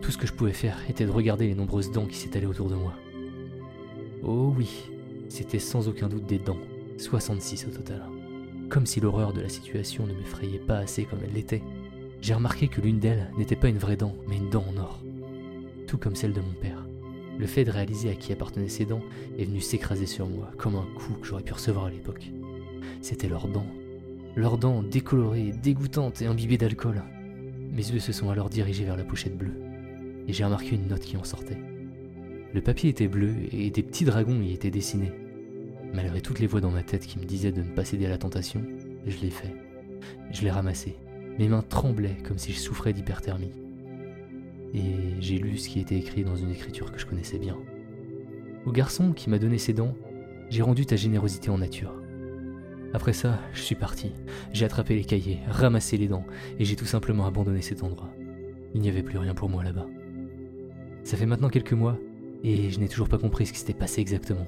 tout 0.00 0.10
ce 0.10 0.18
que 0.18 0.26
je 0.26 0.32
pouvais 0.32 0.52
faire 0.52 0.78
était 0.88 1.06
de 1.06 1.10
regarder 1.10 1.46
les 1.46 1.54
nombreuses 1.54 1.90
dents 1.90 2.06
qui 2.06 2.16
s'étalaient 2.16 2.46
autour 2.46 2.68
de 2.68 2.74
moi. 2.74 2.94
Oh 4.22 4.52
oui, 4.56 4.90
c'était 5.30 5.58
sans 5.58 5.88
aucun 5.88 6.08
doute 6.08 6.26
des 6.26 6.38
dents, 6.38 6.58
66 6.98 7.66
au 7.68 7.70
total. 7.70 8.02
Comme 8.68 8.84
si 8.84 9.00
l'horreur 9.00 9.32
de 9.32 9.40
la 9.40 9.48
situation 9.48 10.06
ne 10.06 10.12
m'effrayait 10.12 10.58
pas 10.58 10.76
assez 10.76 11.04
comme 11.04 11.20
elle 11.24 11.32
l'était, 11.32 11.62
j'ai 12.20 12.34
remarqué 12.34 12.68
que 12.68 12.82
l'une 12.82 12.98
d'elles 12.98 13.30
n'était 13.38 13.56
pas 13.56 13.68
une 13.68 13.78
vraie 13.78 13.96
dent, 13.96 14.14
mais 14.28 14.36
une 14.36 14.50
dent 14.50 14.64
en 14.68 14.76
or. 14.76 15.00
Tout 15.86 15.96
comme 15.96 16.14
celle 16.14 16.34
de 16.34 16.40
mon 16.42 16.52
père. 16.52 16.86
Le 17.38 17.46
fait 17.46 17.64
de 17.64 17.70
réaliser 17.70 18.10
à 18.10 18.14
qui 18.14 18.32
appartenaient 18.32 18.68
ces 18.68 18.84
dents 18.84 19.00
est 19.38 19.46
venu 19.46 19.62
s'écraser 19.62 20.04
sur 20.04 20.28
moi, 20.28 20.50
comme 20.58 20.76
un 20.76 20.86
coup 20.94 21.14
que 21.14 21.26
j'aurais 21.26 21.42
pu 21.42 21.54
recevoir 21.54 21.86
à 21.86 21.90
l'époque. 21.90 22.30
C'était 23.00 23.28
leurs 23.28 23.48
dents. 23.48 23.66
Leurs 24.36 24.58
dents 24.58 24.82
décolorées, 24.82 25.52
dégoûtantes 25.62 26.20
et 26.20 26.26
imbibées 26.26 26.58
d'alcool. 26.58 27.02
Mes 27.72 27.90
yeux 27.90 28.00
se 28.00 28.12
sont 28.12 28.28
alors 28.28 28.50
dirigés 28.50 28.84
vers 28.84 28.98
la 28.98 29.04
pochette 29.04 29.38
bleue, 29.38 29.58
et 30.28 30.32
j'ai 30.34 30.44
remarqué 30.44 30.76
une 30.76 30.88
note 30.88 31.00
qui 31.00 31.16
en 31.16 31.24
sortait. 31.24 31.69
Le 32.52 32.60
papier 32.60 32.90
était 32.90 33.06
bleu 33.06 33.32
et 33.52 33.70
des 33.70 33.82
petits 33.82 34.04
dragons 34.04 34.42
y 34.42 34.52
étaient 34.52 34.72
dessinés. 34.72 35.12
Malgré 35.94 36.20
toutes 36.20 36.40
les 36.40 36.48
voix 36.48 36.60
dans 36.60 36.70
ma 36.70 36.82
tête 36.82 37.06
qui 37.06 37.18
me 37.18 37.24
disaient 37.24 37.52
de 37.52 37.62
ne 37.62 37.70
pas 37.70 37.84
céder 37.84 38.06
à 38.06 38.10
la 38.10 38.18
tentation, 38.18 38.62
je 39.06 39.18
l'ai 39.18 39.30
fait. 39.30 39.54
Je 40.32 40.42
l'ai 40.42 40.50
ramassé. 40.50 40.96
Mes 41.38 41.48
mains 41.48 41.62
tremblaient 41.62 42.16
comme 42.24 42.38
si 42.38 42.52
je 42.52 42.58
souffrais 42.58 42.92
d'hyperthermie. 42.92 43.52
Et 44.74 45.20
j'ai 45.20 45.38
lu 45.38 45.58
ce 45.58 45.68
qui 45.68 45.80
était 45.80 45.96
écrit 45.96 46.24
dans 46.24 46.36
une 46.36 46.50
écriture 46.50 46.90
que 46.90 46.98
je 46.98 47.06
connaissais 47.06 47.38
bien. 47.38 47.56
Au 48.66 48.72
garçon 48.72 49.12
qui 49.12 49.30
m'a 49.30 49.38
donné 49.38 49.58
ses 49.58 49.72
dents, 49.72 49.94
j'ai 50.48 50.62
rendu 50.62 50.86
ta 50.86 50.96
générosité 50.96 51.50
en 51.50 51.58
nature. 51.58 51.94
Après 52.92 53.12
ça, 53.12 53.38
je 53.52 53.62
suis 53.62 53.76
parti. 53.76 54.10
J'ai 54.52 54.64
attrapé 54.64 54.96
les 54.96 55.04
cahiers, 55.04 55.38
ramassé 55.48 55.96
les 55.96 56.08
dents, 56.08 56.26
et 56.58 56.64
j'ai 56.64 56.74
tout 56.74 56.84
simplement 56.84 57.26
abandonné 57.26 57.62
cet 57.62 57.84
endroit. 57.84 58.10
Il 58.74 58.80
n'y 58.80 58.88
avait 58.88 59.04
plus 59.04 59.18
rien 59.18 59.34
pour 59.34 59.48
moi 59.48 59.62
là-bas. 59.62 59.86
Ça 61.04 61.16
fait 61.16 61.26
maintenant 61.26 61.48
quelques 61.48 61.72
mois 61.72 61.98
et 62.42 62.70
je 62.70 62.80
n'ai 62.80 62.88
toujours 62.88 63.08
pas 63.08 63.18
compris 63.18 63.46
ce 63.46 63.52
qui 63.52 63.58
s'était 63.58 63.74
passé 63.74 64.00
exactement. 64.00 64.46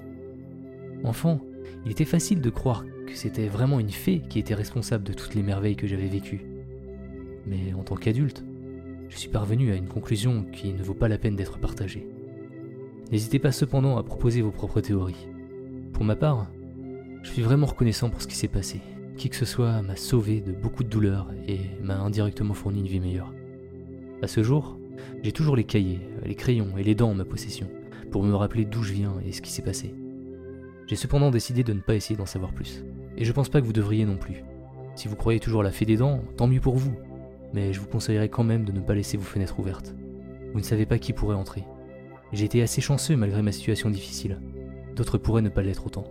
Enfant, 1.05 1.41
il 1.85 1.93
était 1.93 2.05
facile 2.05 2.41
de 2.41 2.51
croire 2.51 2.85
que 3.07 3.15
c'était 3.15 3.49
vraiment 3.49 3.81
une 3.81 3.91
fée 3.91 4.23
qui 4.29 4.39
était 4.39 4.55
responsable 4.55 5.05
de 5.05 5.13
toutes 5.13 5.35
les 5.35 5.43
merveilles 5.43 5.77
que 5.77 5.87
j'avais 5.87 6.07
vécues. 6.07 6.45
Mais 7.47 7.75
en 7.75 7.83
tant 7.83 7.97
qu'adulte, 7.97 8.45
je 9.09 9.17
suis 9.17 9.29
parvenu 9.29 9.73
à 9.73 9.77
une 9.77 9.89
conclusion 9.89 10.45
qui 10.53 10.73
ne 10.73 10.83
vaut 10.83 10.95
pas 10.95 11.09
la 11.09 11.19
peine 11.19 11.37
d'être 11.37 11.59
partagée. 11.59 12.07
N'hésitez 13.11 13.39
pas 13.39 13.53
cependant 13.53 13.99
à 13.99 14.03
proposer 14.03 14.41
vos 14.41 14.53
propres 14.53 14.81
théories. 14.81 15.29
Pour 15.93 16.05
ma 16.05 16.17
part, 16.17 16.47
je 17.23 17.31
suis 17.31 17.43
vraiment 17.43 17.67
reconnaissant 17.67 18.09
pour 18.09 18.23
ce 18.23 18.27
qui 18.27 18.37
s'est 18.37 18.49
passé. 18.49 18.81
Qui 19.19 19.29
que 19.29 19.37
ce 19.37 19.45
soit 19.45 19.83
m'a 19.83 19.97
sauvé 19.97 20.41
de 20.41 20.53
beaucoup 20.53 20.83
de 20.83 20.89
douleurs 20.89 21.31
et 21.47 21.61
m'a 21.83 21.99
indirectement 21.99 22.55
fourni 22.55 22.81
une 22.81 22.87
vie 22.87 23.01
meilleure. 23.01 23.35
À 24.23 24.29
ce 24.29 24.43
jour, 24.43 24.79
j'ai 25.23 25.33
toujours 25.33 25.57
les 25.57 25.65
cahiers, 25.65 26.01
les 26.25 26.35
crayons 26.35 26.79
et 26.79 26.85
les 26.85 26.95
dents 26.95 27.11
en 27.11 27.15
ma 27.15 27.25
possession 27.25 27.69
pour 28.13 28.23
me 28.23 28.35
rappeler 28.35 28.65
d'où 28.65 28.85
je 28.85 28.93
viens 28.93 29.15
et 29.27 29.33
ce 29.33 29.43
qui 29.43 29.51
s'est 29.51 29.63
passé. 29.63 29.93
J'ai 30.87 30.97
cependant 30.97 31.31
décidé 31.31 31.65
de 31.65 31.73
ne 31.73 31.81
pas 31.81 31.97
essayer 31.97 32.17
d'en 32.17 32.27
savoir 32.27 32.53
plus. 32.53 32.85
Et 33.17 33.25
je 33.25 33.33
pense 33.33 33.49
pas 33.49 33.61
que 33.61 33.67
vous 33.67 33.73
devriez 33.73 34.05
non 34.05 34.17
plus. 34.17 34.45
Si 34.95 35.09
vous 35.09 35.17
croyez 35.17 35.41
toujours 35.41 35.63
la 35.63 35.73
fée 35.73 35.87
des 35.87 35.97
dents, 35.97 36.23
tant 36.37 36.47
mieux 36.47 36.61
pour 36.61 36.77
vous. 36.77 36.95
Mais 37.55 37.73
je 37.73 37.81
vous 37.81 37.87
conseillerais 37.87 38.29
quand 38.29 38.45
même 38.45 38.65
de 38.65 38.73
ne 38.73 38.81
pas 38.81 38.95
laisser 38.95 39.17
vos 39.17 39.25
fenêtres 39.25 39.59
ouvertes. 39.59 39.95
Vous 40.53 40.61
ne 40.61 40.65
savez 40.65 40.87
pas 40.87 40.99
qui 40.99 41.13
pourrait 41.13 41.35
entrer. 41.35 41.65
J'ai 42.33 42.45
été 42.45 42.63
assez 42.63 42.81
chanceux 42.81 43.17
malgré 43.17 43.43
ma 43.43 43.53
situation 43.53 43.91
difficile. 43.91 44.39
D'autres 44.95 45.19
pourraient 45.19 45.43
ne 45.43 45.49
pas 45.49 45.63
l'être 45.63 45.87
autant. 45.87 46.05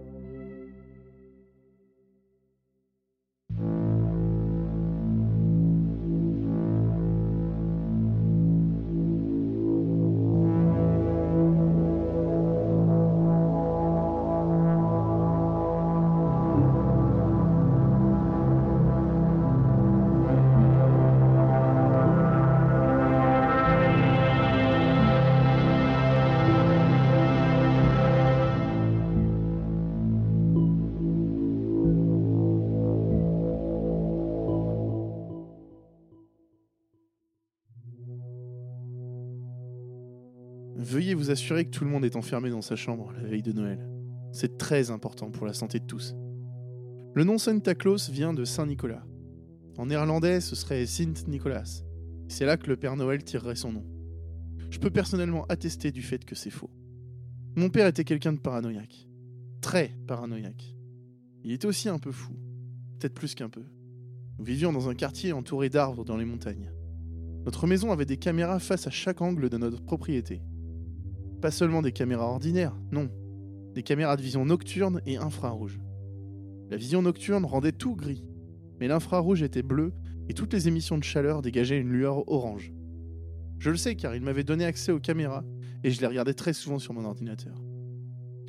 Assurer 41.32 41.66
que 41.66 41.72
tout 41.72 41.84
le 41.84 41.90
monde 41.90 42.06
est 42.06 42.16
enfermé 42.16 42.50
dans 42.50 42.62
sa 42.62 42.76
chambre 42.76 43.12
la 43.14 43.28
veille 43.28 43.42
de 43.42 43.52
Noël. 43.52 43.80
C'est 44.32 44.58
très 44.58 44.92
important 44.92 45.32
pour 45.32 45.46
la 45.46 45.54
santé 45.54 45.80
de 45.80 45.86
tous. 45.86 46.16
Le 47.14 47.24
nom 47.24 47.38
Santa 47.38 47.76
Claus 47.76 48.10
vient 48.10 48.34
de 48.34 48.46
Saint 48.46 48.66
Nicolas. 48.66 49.04
En 49.78 49.88
néerlandais, 49.88 50.40
ce 50.42 50.56
serait 50.56 50.86
Sint 50.86 51.28
Nicolas. 51.28 51.84
C'est 52.28 52.46
là 52.46 52.58
que 52.58 52.68
le 52.68 52.78
Père 52.78 52.96
Noël 52.96 53.24
tirerait 53.24 53.56
son 53.56 53.74
nom. 53.74 53.86
Je 54.70 54.80
peux 54.80 54.90
personnellement 54.90 55.46
attester 55.48 55.92
du 55.92 56.02
fait 56.02 56.24
que 56.24 56.36
c'est 56.36 56.50
faux. 56.50 56.70
Mon 57.58 57.70
père 57.70 57.88
était 57.88 58.06
quelqu'un 58.06 58.32
de 58.32 58.40
paranoïaque. 58.40 59.08
Très 59.60 59.94
paranoïaque. 60.08 60.78
Il 61.44 61.52
était 61.52 61.68
aussi 61.68 61.90
un 61.90 62.00
peu 62.00 62.12
fou. 62.12 62.34
Peut-être 62.98 63.14
plus 63.14 63.36
qu'un 63.36 63.50
peu. 63.50 63.64
Nous 64.40 64.46
vivions 64.46 64.72
dans 64.72 64.88
un 64.88 64.96
quartier 64.96 65.34
entouré 65.34 65.70
d'arbres 65.70 66.06
dans 66.06 66.16
les 66.16 66.26
montagnes. 66.26 66.72
Notre 67.46 67.68
maison 67.68 67.92
avait 67.92 68.06
des 68.06 68.18
caméras 68.18 68.60
face 68.60 68.88
à 68.88 68.92
chaque 68.92 69.22
angle 69.22 69.50
de 69.50 69.58
notre 69.58 69.84
propriété. 69.84 70.42
Pas 71.42 71.52
seulement 71.52 71.82
des 71.82 71.92
caméras 71.92 72.28
ordinaires, 72.28 72.78
non. 72.92 73.10
Des 73.74 73.82
caméras 73.82 74.16
de 74.16 74.22
vision 74.22 74.46
nocturne 74.46 75.02
et 75.08 75.18
infrarouge. 75.18 75.80
La 76.70 76.78
vision 76.78 77.02
nocturne 77.02 77.46
rendait 77.46 77.72
tout 77.72 77.96
gris, 77.96 78.24
mais 78.80 78.88
l'infrarouge 78.88 79.42
était 79.42 79.64
bleu 79.64 79.92
et 80.30 80.34
toutes 80.36 80.54
les 80.54 80.68
émissions 80.68 81.00
de 81.00 81.04
chaleur 81.04 81.42
dégageaient 81.42 81.80
une 81.80 81.92
lueur 81.92 82.30
orange. 82.32 82.72
Je 83.58 83.72
le 83.72 83.78
sais 83.78 83.96
car 83.96 84.16
il 84.16 84.22
m'avait 84.22 84.44
donné 84.44 84.66
accès 84.66 84.92
aux 84.92 85.00
caméras 85.00 85.44
et 85.84 85.90
je 85.90 86.00
les 86.00 86.08
regardais 86.08 86.36
très 86.36 86.54
souvent 86.54 86.78
sur 86.78 86.94
mon 86.94 87.06
ordinateur. 87.06 87.60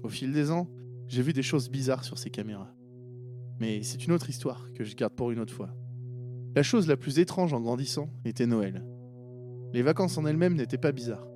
Au 0.02 0.08
fil 0.08 0.32
des 0.32 0.50
ans, 0.50 0.68
j'ai 1.08 1.22
vu 1.22 1.32
des 1.32 1.42
choses 1.42 1.70
bizarres 1.70 2.04
sur 2.04 2.18
ces 2.18 2.30
caméras. 2.30 2.74
Mais 3.58 3.82
c'est 3.82 4.04
une 4.04 4.12
autre 4.12 4.28
histoire 4.28 4.70
que 4.74 4.84
je 4.84 4.94
garde 4.96 5.14
pour 5.14 5.30
une 5.30 5.38
autre 5.38 5.54
fois. 5.54 5.74
La 6.54 6.62
chose 6.62 6.88
la 6.88 6.98
plus 6.98 7.18
étrange 7.18 7.54
en 7.54 7.60
grandissant 7.60 8.10
était 8.26 8.46
Noël. 8.46 8.84
Les 9.72 9.82
vacances 9.82 10.18
en 10.18 10.26
elles-mêmes 10.26 10.56
n'étaient 10.56 10.76
pas 10.76 10.92
bizarres. 10.92 11.31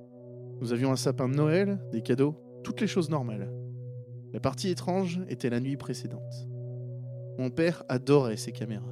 Nous 0.59 0.73
avions 0.73 0.91
un 0.91 0.95
sapin 0.95 1.29
de 1.29 1.35
Noël, 1.35 1.79
des 1.91 2.01
cadeaux, 2.01 2.35
toutes 2.63 2.81
les 2.81 2.87
choses 2.87 3.09
normales. 3.09 3.51
La 4.33 4.39
partie 4.39 4.69
étrange 4.69 5.21
était 5.29 5.49
la 5.49 5.59
nuit 5.59 5.77
précédente. 5.77 6.47
Mon 7.37 7.49
père 7.49 7.83
adorait 7.89 8.37
ces 8.37 8.51
caméras. 8.51 8.91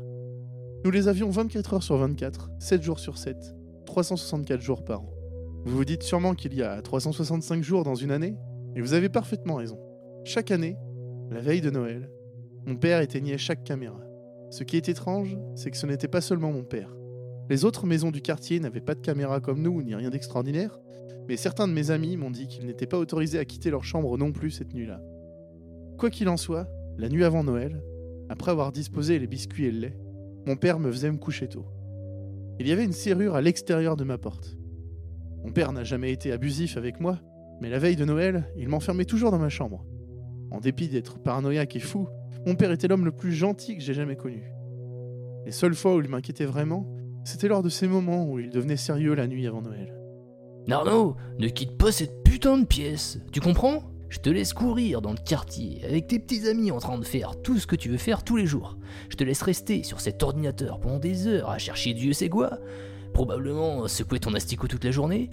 Nous 0.84 0.92
les 0.92 1.08
avions 1.08 1.30
24 1.30 1.74
heures 1.74 1.84
sur 1.84 1.98
24, 1.98 2.52
7 2.60 2.84
jours 2.84 3.00
sur 3.00 3.18
7, 3.18 3.56
364 3.86 4.62
jours 4.62 4.86
par 4.86 5.02
an. 5.02 5.14
Vous 5.66 5.76
vous 5.78 5.86
dites 5.86 6.04
sûrement 6.04 6.36
qu'il 6.36 6.54
y 6.54 6.62
a 6.62 6.80
365 6.80 7.64
jours 7.64 7.84
dans 7.84 7.96
une 7.96 8.12
année, 8.12 8.36
et 8.76 8.82
vous 8.82 8.94
avez 8.94 9.10
parfaitement 9.10 9.56
raison. 9.56 9.80
Chaque 10.24 10.52
année, 10.52 10.78
la 11.32 11.40
veille 11.40 11.62
de 11.62 11.72
Noël, 11.72 12.12
mon 12.68 12.76
père 12.76 13.02
éteignait 13.02 13.40
chaque 13.40 13.64
caméra. 13.64 14.00
Ce 14.52 14.64
qui 14.64 14.78
est 14.78 14.90
étrange, 14.90 15.36
c'est 15.56 15.72
que 15.72 15.78
ce 15.78 15.88
n'était 15.88 16.08
pas 16.08 16.22
seulement 16.22 16.52
mon 16.52 16.64
père. 16.64 16.96
Les 17.50 17.66
autres 17.66 17.88
maisons 17.88 18.12
du 18.12 18.22
quartier 18.22 18.60
n'avaient 18.60 18.80
pas 18.80 18.94
de 18.94 19.02
caméra 19.02 19.40
comme 19.40 19.62
nous, 19.62 19.82
ni 19.82 19.96
rien 19.96 20.12
d'extraordinaire, 20.12 20.80
mais 21.28 21.38
certains 21.38 21.68
de 21.68 21.74
mes 21.74 21.92
amis 21.92 22.18
m'ont 22.18 22.32
dit 22.32 22.48
qu'ils 22.48 22.66
n'étaient 22.66 22.86
pas 22.86 22.98
autorisés 22.98 23.40
à 23.40 23.46
quitter 23.46 23.70
leur 23.70 23.84
chambre 23.84 24.18
non 24.18 24.32
plus 24.32 24.52
cette 24.52 24.74
nuit-là. 24.74 25.02
Quoi 25.98 26.10
qu'il 26.10 26.30
en 26.30 26.38
soit, 26.38 26.68
la 26.98 27.10
nuit 27.10 27.24
avant 27.24 27.44
Noël, 27.44 27.82
après 28.30 28.52
avoir 28.52 28.72
disposé 28.72 29.20
les 29.20 29.28
biscuits 29.28 29.66
et 29.66 29.72
le 29.72 29.80
lait, 29.80 29.98
mon 30.46 30.56
père 30.56 30.80
me 30.80 30.92
faisait 30.92 31.12
me 31.12 31.18
coucher 31.18 31.48
tôt. 31.48 31.66
Il 32.60 32.68
y 32.68 32.72
avait 32.72 32.86
une 32.86 32.94
serrure 32.94 33.36
à 33.36 33.42
l'extérieur 33.42 33.96
de 33.96 34.04
ma 34.04 34.18
porte. 34.18 34.58
Mon 35.44 35.52
père 35.52 35.72
n'a 35.74 35.84
jamais 35.84 36.12
été 36.12 36.32
abusif 36.32 36.78
avec 36.78 37.00
moi, 37.00 37.20
mais 37.62 37.70
la 37.70 37.80
veille 37.80 37.96
de 37.96 38.06
Noël, 38.06 38.46
il 38.58 38.70
m'enfermait 38.70 39.06
toujours 39.06 39.32
dans 39.32 39.40
ma 39.40 39.50
chambre. 39.50 39.86
En 40.52 40.60
dépit 40.60 40.88
d'être 40.88 41.20
paranoïaque 41.20 41.76
et 41.76 41.80
fou, 41.80 42.08
mon 42.46 42.56
père 42.56 42.72
était 42.72 42.88
l'homme 42.88 43.06
le 43.06 43.12
plus 43.12 43.34
gentil 43.34 43.76
que 43.76 43.84
j'ai 43.84 43.94
jamais 43.94 44.16
connu. 44.16 44.44
Les 45.46 45.52
seules 45.52 45.76
fois 45.76 45.96
où 45.96 46.02
il 46.02 46.10
m'inquiétait 46.10 46.46
vraiment, 46.46 46.88
c'était 47.24 47.48
lors 47.48 47.64
de 47.64 47.70
ces 47.70 47.88
moments 47.88 48.26
où 48.30 48.40
il 48.40 48.50
devenait 48.50 48.78
sérieux 48.78 49.16
la 49.16 49.28
nuit 49.28 49.48
avant 49.48 49.62
Noël. 49.62 49.94
Narno, 50.68 51.16
ne 51.38 51.48
quitte 51.48 51.78
pas 51.78 51.92
cette 51.92 52.24
putain 52.24 52.58
de 52.58 52.66
pièce, 52.66 53.20
tu 53.32 53.40
comprends? 53.40 53.84
Je 54.10 54.20
te 54.20 54.30
laisse 54.30 54.54
courir 54.54 55.02
dans 55.02 55.12
le 55.12 55.18
quartier 55.18 55.84
avec 55.86 56.08
tes 56.08 56.18
petits 56.18 56.48
amis 56.48 56.72
en 56.72 56.80
train 56.80 56.98
de 56.98 57.04
faire 57.04 57.40
tout 57.42 57.60
ce 57.60 57.68
que 57.68 57.76
tu 57.76 57.90
veux 57.90 57.98
faire 57.98 58.24
tous 58.24 58.36
les 58.36 58.48
jours. 58.48 58.78
Je 59.10 59.16
te 59.16 59.24
laisse 59.24 59.44
rester 59.44 59.84
sur 59.84 60.00
cet 60.00 60.24
ordinateur 60.24 60.80
pendant 60.80 60.98
des 60.98 61.28
heures 61.28 61.50
à 61.50 61.60
chercher 61.60 61.94
Dieu 61.94 62.14
sait 62.14 62.30
quoi, 62.30 62.58
probablement 63.14 63.88
secouer 63.88 64.20
ton 64.20 64.34
asticot 64.34 64.68
toute 64.68 64.86
la 64.86 64.92
journée. 64.92 65.30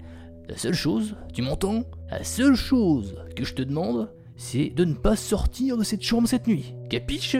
La 0.47 0.57
seule 0.57 0.75
chose, 0.75 1.15
tu 1.33 1.41
m'entends? 1.41 1.83
La 2.11 2.23
seule 2.23 2.55
chose 2.55 3.15
que 3.35 3.43
je 3.43 3.55
te 3.55 3.63
demande, 3.63 4.11
c'est 4.35 4.69
de 4.69 4.85
ne 4.85 4.93
pas 4.93 5.15
sortir 5.15 5.77
de 5.77 5.83
cette 5.83 6.03
chambre 6.03 6.27
cette 6.27 6.47
nuit. 6.47 6.75
Capiche? 6.89 7.37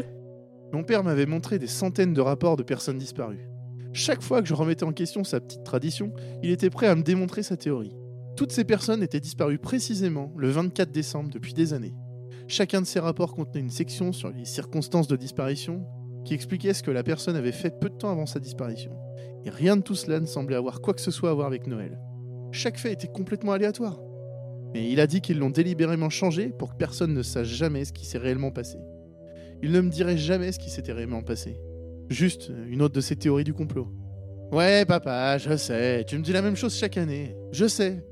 Mon 0.71 0.83
père 0.83 1.03
m'avait 1.03 1.27
montré 1.27 1.59
des 1.59 1.67
centaines 1.67 2.13
de 2.13 2.21
rapports 2.21 2.57
de 2.57 2.63
personnes 2.63 2.97
disparues. 2.97 3.47
Chaque 3.95 4.23
fois 4.23 4.41
que 4.41 4.47
je 4.47 4.55
remettais 4.55 4.85
en 4.85 4.91
question 4.91 5.23
sa 5.23 5.39
petite 5.39 5.63
tradition, 5.63 6.11
il 6.41 6.49
était 6.49 6.71
prêt 6.71 6.87
à 6.87 6.95
me 6.95 7.03
démontrer 7.03 7.43
sa 7.43 7.57
théorie. 7.57 7.95
Toutes 8.35 8.51
ces 8.51 8.63
personnes 8.63 9.03
étaient 9.03 9.19
disparues 9.19 9.59
précisément 9.59 10.33
le 10.35 10.49
24 10.49 10.91
décembre 10.91 11.29
depuis 11.29 11.53
des 11.53 11.73
années. 11.73 11.93
Chacun 12.47 12.81
de 12.81 12.87
ces 12.87 12.99
rapports 12.99 13.35
contenait 13.35 13.59
une 13.59 13.69
section 13.69 14.11
sur 14.11 14.31
les 14.31 14.45
circonstances 14.45 15.07
de 15.07 15.15
disparition 15.15 15.85
qui 16.25 16.33
expliquait 16.33 16.73
ce 16.73 16.81
que 16.81 16.89
la 16.89 17.03
personne 17.03 17.35
avait 17.35 17.51
fait 17.51 17.79
peu 17.79 17.87
de 17.89 17.95
temps 17.95 18.11
avant 18.11 18.25
sa 18.25 18.39
disparition. 18.39 18.91
Et 19.45 19.51
rien 19.51 19.77
de 19.77 19.83
tout 19.83 19.95
cela 19.95 20.19
ne 20.19 20.25
semblait 20.25 20.55
avoir 20.55 20.81
quoi 20.81 20.95
que 20.95 21.01
ce 21.01 21.11
soit 21.11 21.29
à 21.29 21.33
voir 21.33 21.45
avec 21.45 21.67
Noël. 21.67 21.99
Chaque 22.51 22.79
fait 22.79 22.93
était 22.93 23.07
complètement 23.07 23.51
aléatoire. 23.51 23.99
Mais 24.73 24.89
il 24.89 24.99
a 25.01 25.07
dit 25.07 25.21
qu'ils 25.21 25.37
l'ont 25.37 25.51
délibérément 25.51 26.09
changé 26.09 26.49
pour 26.49 26.71
que 26.71 26.77
personne 26.77 27.13
ne 27.13 27.21
sache 27.21 27.47
jamais 27.47 27.85
ce 27.85 27.93
qui 27.93 28.07
s'est 28.07 28.17
réellement 28.17 28.49
passé. 28.49 28.79
Il 29.61 29.71
ne 29.71 29.81
me 29.81 29.91
dirait 29.91 30.17
jamais 30.17 30.51
ce 30.51 30.57
qui 30.57 30.71
s'était 30.71 30.93
réellement 30.93 31.21
passé. 31.21 31.59
Juste 32.09 32.51
une 32.69 32.81
autre 32.81 32.93
de 32.95 33.01
ses 33.01 33.15
théories 33.15 33.43
du 33.43 33.53
complot. 33.53 33.87
Ouais, 34.51 34.85
papa, 34.85 35.37
je 35.37 35.55
sais, 35.57 36.03
tu 36.05 36.17
me 36.17 36.23
dis 36.23 36.31
la 36.33 36.41
même 36.41 36.55
chose 36.55 36.75
chaque 36.75 36.97
année. 36.97 37.35
Je 37.51 37.67
sais, 37.67 38.05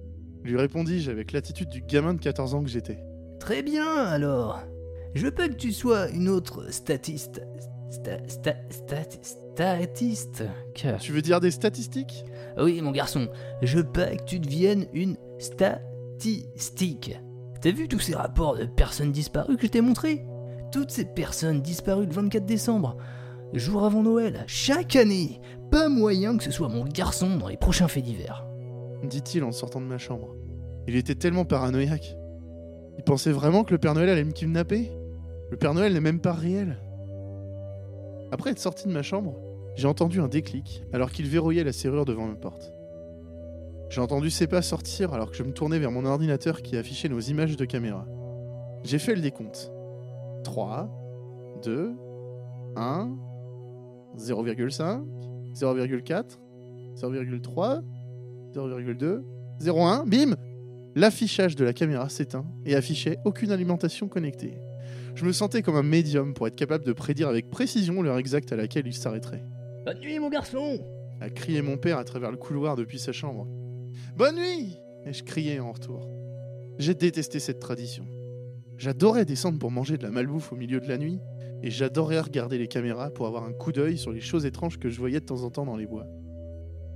lui 0.43 0.57
répondis-je 0.57 1.11
avec 1.11 1.31
l'attitude 1.33 1.69
du 1.69 1.81
gamin 1.81 2.13
de 2.15 2.19
14 2.19 2.55
ans 2.55 2.63
que 2.63 2.69
j'étais. 2.69 2.97
Très 3.39 3.61
bien 3.61 3.85
alors. 4.05 4.59
Je 5.13 5.23
veux 5.25 5.31
pas 5.31 5.49
que 5.49 5.55
tu 5.55 5.71
sois 5.73 6.09
une 6.09 6.29
autre 6.29 6.71
statiste. 6.73 7.41
Sta, 7.91 8.17
sta, 8.27 8.53
stat- 8.69 9.21
statiste. 9.53 10.43
Que- 10.73 10.97
Tu 10.99 11.11
veux 11.11 11.21
dire 11.21 11.41
des 11.41 11.51
statistiques? 11.51 12.23
Oui, 12.57 12.81
mon 12.81 12.91
garçon, 12.91 13.27
je 13.61 13.77
veux 13.79 13.83
pas 13.91 14.15
que 14.15 14.23
tu 14.23 14.39
deviennes 14.39 14.85
une 14.93 15.17
statistique. 15.39 17.19
T'as 17.61 17.71
vu 17.71 17.87
tous 17.87 17.99
ces 17.99 18.15
rapports 18.15 18.57
de 18.57 18.65
personnes 18.65 19.11
disparues 19.11 19.57
que 19.57 19.67
je 19.67 19.71
t'ai 19.71 19.81
montrés? 19.81 20.25
Toutes 20.71 20.91
ces 20.91 21.05
personnes 21.05 21.61
disparues 21.61 22.05
le 22.05 22.13
24 22.13 22.45
décembre, 22.45 22.97
jour 23.59 23.85
avant 23.85 24.03
Noël, 24.03 24.43
chaque 24.47 24.95
année. 24.95 25.41
Pas 25.71 25.89
moyen 25.89 26.37
que 26.37 26.43
ce 26.43 26.51
soit 26.51 26.67
mon 26.67 26.83
garçon 26.83 27.37
dans 27.37 27.47
les 27.47 27.57
prochains 27.57 27.87
faits 27.87 28.03
divers. 28.03 28.45
dit-il 29.03 29.43
en 29.43 29.51
sortant 29.51 29.81
de 29.81 29.85
ma 29.85 29.97
chambre. 29.97 30.35
Il 30.87 30.95
était 30.95 31.15
tellement 31.15 31.45
paranoïaque. 31.45 32.15
Il 32.97 33.03
pensait 33.03 33.31
vraiment 33.31 33.63
que 33.63 33.71
le 33.71 33.77
Père 33.77 33.93
Noël 33.93 34.09
allait 34.09 34.23
me 34.23 34.31
kidnapper 34.31 34.91
Le 35.49 35.57
Père 35.57 35.73
Noël 35.73 35.93
n'est 35.93 36.01
même 36.01 36.19
pas 36.19 36.33
réel. 36.33 36.77
Après 38.31 38.51
être 38.51 38.59
sorti 38.59 38.87
de 38.87 38.93
ma 38.93 39.01
chambre, 39.01 39.35
j'ai 39.75 39.87
entendu 39.87 40.19
un 40.19 40.27
déclic 40.27 40.83
alors 40.93 41.11
qu'il 41.11 41.27
verrouillait 41.27 41.63
la 41.63 41.73
serrure 41.73 42.05
devant 42.05 42.27
ma 42.27 42.35
porte. 42.35 42.73
J'ai 43.89 44.01
entendu 44.01 44.29
ses 44.29 44.47
pas 44.47 44.61
sortir 44.61 45.13
alors 45.13 45.31
que 45.31 45.37
je 45.37 45.43
me 45.43 45.51
tournais 45.51 45.79
vers 45.79 45.91
mon 45.91 46.05
ordinateur 46.05 46.61
qui 46.61 46.77
affichait 46.77 47.09
nos 47.09 47.19
images 47.19 47.57
de 47.57 47.65
caméra. 47.65 48.05
J'ai 48.83 48.99
fait 48.99 49.15
le 49.15 49.21
décompte. 49.21 49.71
3, 50.43 50.89
2, 51.63 51.93
1, 52.75 53.09
0,5, 54.17 55.03
0,4, 55.55 56.23
0,3, 56.95 57.81
0,2, 58.53 59.23
0,1, 59.61 60.09
bim 60.09 60.35
L'affichage 60.93 61.55
de 61.55 61.63
la 61.63 61.71
caméra 61.71 62.09
s'éteint 62.09 62.45
et 62.65 62.75
affichait 62.75 63.17
aucune 63.23 63.51
alimentation 63.51 64.09
connectée. 64.09 64.57
Je 65.15 65.25
me 65.25 65.31
sentais 65.31 65.61
comme 65.61 65.77
un 65.77 65.83
médium 65.83 66.33
pour 66.33 66.47
être 66.47 66.55
capable 66.55 66.83
de 66.83 66.91
prédire 66.91 67.29
avec 67.29 67.49
précision 67.49 68.01
l'heure 68.01 68.17
exacte 68.17 68.51
à 68.51 68.57
laquelle 68.57 68.87
il 68.87 68.93
s'arrêterait. 68.93 69.43
Bonne 69.85 69.99
nuit, 69.99 70.19
mon 70.19 70.29
garçon 70.29 70.79
A 71.21 71.29
crié 71.29 71.61
mon 71.61 71.77
père 71.77 71.97
à 71.97 72.03
travers 72.03 72.31
le 72.31 72.37
couloir 72.37 72.75
depuis 72.75 72.99
sa 72.99 73.13
chambre. 73.13 73.47
Bonne 74.17 74.35
nuit 74.35 74.77
Et 75.05 75.13
je 75.13 75.23
criais 75.23 75.59
en 75.59 75.71
retour. 75.71 76.07
J'ai 76.77 76.93
détesté 76.93 77.39
cette 77.39 77.59
tradition. 77.59 78.05
J'adorais 78.77 79.25
descendre 79.25 79.59
pour 79.59 79.71
manger 79.71 79.97
de 79.97 80.03
la 80.03 80.11
malbouffe 80.11 80.51
au 80.51 80.55
milieu 80.55 80.79
de 80.79 80.87
la 80.87 80.97
nuit, 80.97 81.19
et 81.63 81.69
j'adorais 81.69 82.19
regarder 82.19 82.57
les 82.57 82.67
caméras 82.67 83.11
pour 83.11 83.27
avoir 83.27 83.43
un 83.43 83.53
coup 83.53 83.71
d'œil 83.71 83.97
sur 83.97 84.11
les 84.11 84.21
choses 84.21 84.45
étranges 84.45 84.79
que 84.79 84.89
je 84.89 84.99
voyais 84.99 85.19
de 85.19 85.25
temps 85.25 85.43
en 85.43 85.51
temps 85.51 85.65
dans 85.65 85.75
les 85.75 85.85
bois. 85.85 86.07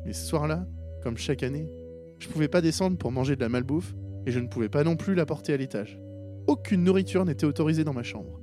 Mais 0.05 0.13
ce 0.13 0.26
soir-là, 0.26 0.66
comme 1.03 1.18
chaque 1.18 1.43
année, 1.43 1.70
je 2.20 2.28
pouvais 2.28 2.47
pas 2.47 2.61
descendre 2.61 2.97
pour 2.97 3.11
manger 3.11 3.36
de 3.36 3.41
la 3.41 3.49
malbouffe, 3.49 3.95
et 4.26 4.32
je 4.32 4.39
ne 4.39 4.47
pouvais 4.47 4.70
pas 4.70 4.84
non 4.84 4.95
plus 4.95 5.13
la 5.13 5.26
porter 5.26 5.53
à 5.53 5.57
l'étage. 5.57 5.99
Aucune 6.47 6.84
nourriture 6.84 7.26
n'était 7.26 7.45
autorisée 7.45 7.84
dans 7.84 7.93
ma 7.93 8.03
chambre. 8.03 8.41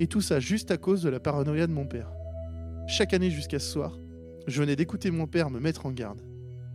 Et 0.00 0.06
tout 0.06 0.20
ça 0.20 0.38
juste 0.38 0.70
à 0.70 0.76
cause 0.76 1.02
de 1.02 1.08
la 1.08 1.18
paranoïa 1.18 1.66
de 1.66 1.72
mon 1.72 1.86
père. 1.86 2.12
Chaque 2.86 3.14
année 3.14 3.30
jusqu'à 3.30 3.58
ce 3.58 3.70
soir, 3.70 3.98
je 4.46 4.60
venais 4.60 4.76
d'écouter 4.76 5.10
mon 5.10 5.26
père 5.26 5.50
me 5.50 5.60
mettre 5.60 5.86
en 5.86 5.90
garde. 5.90 6.22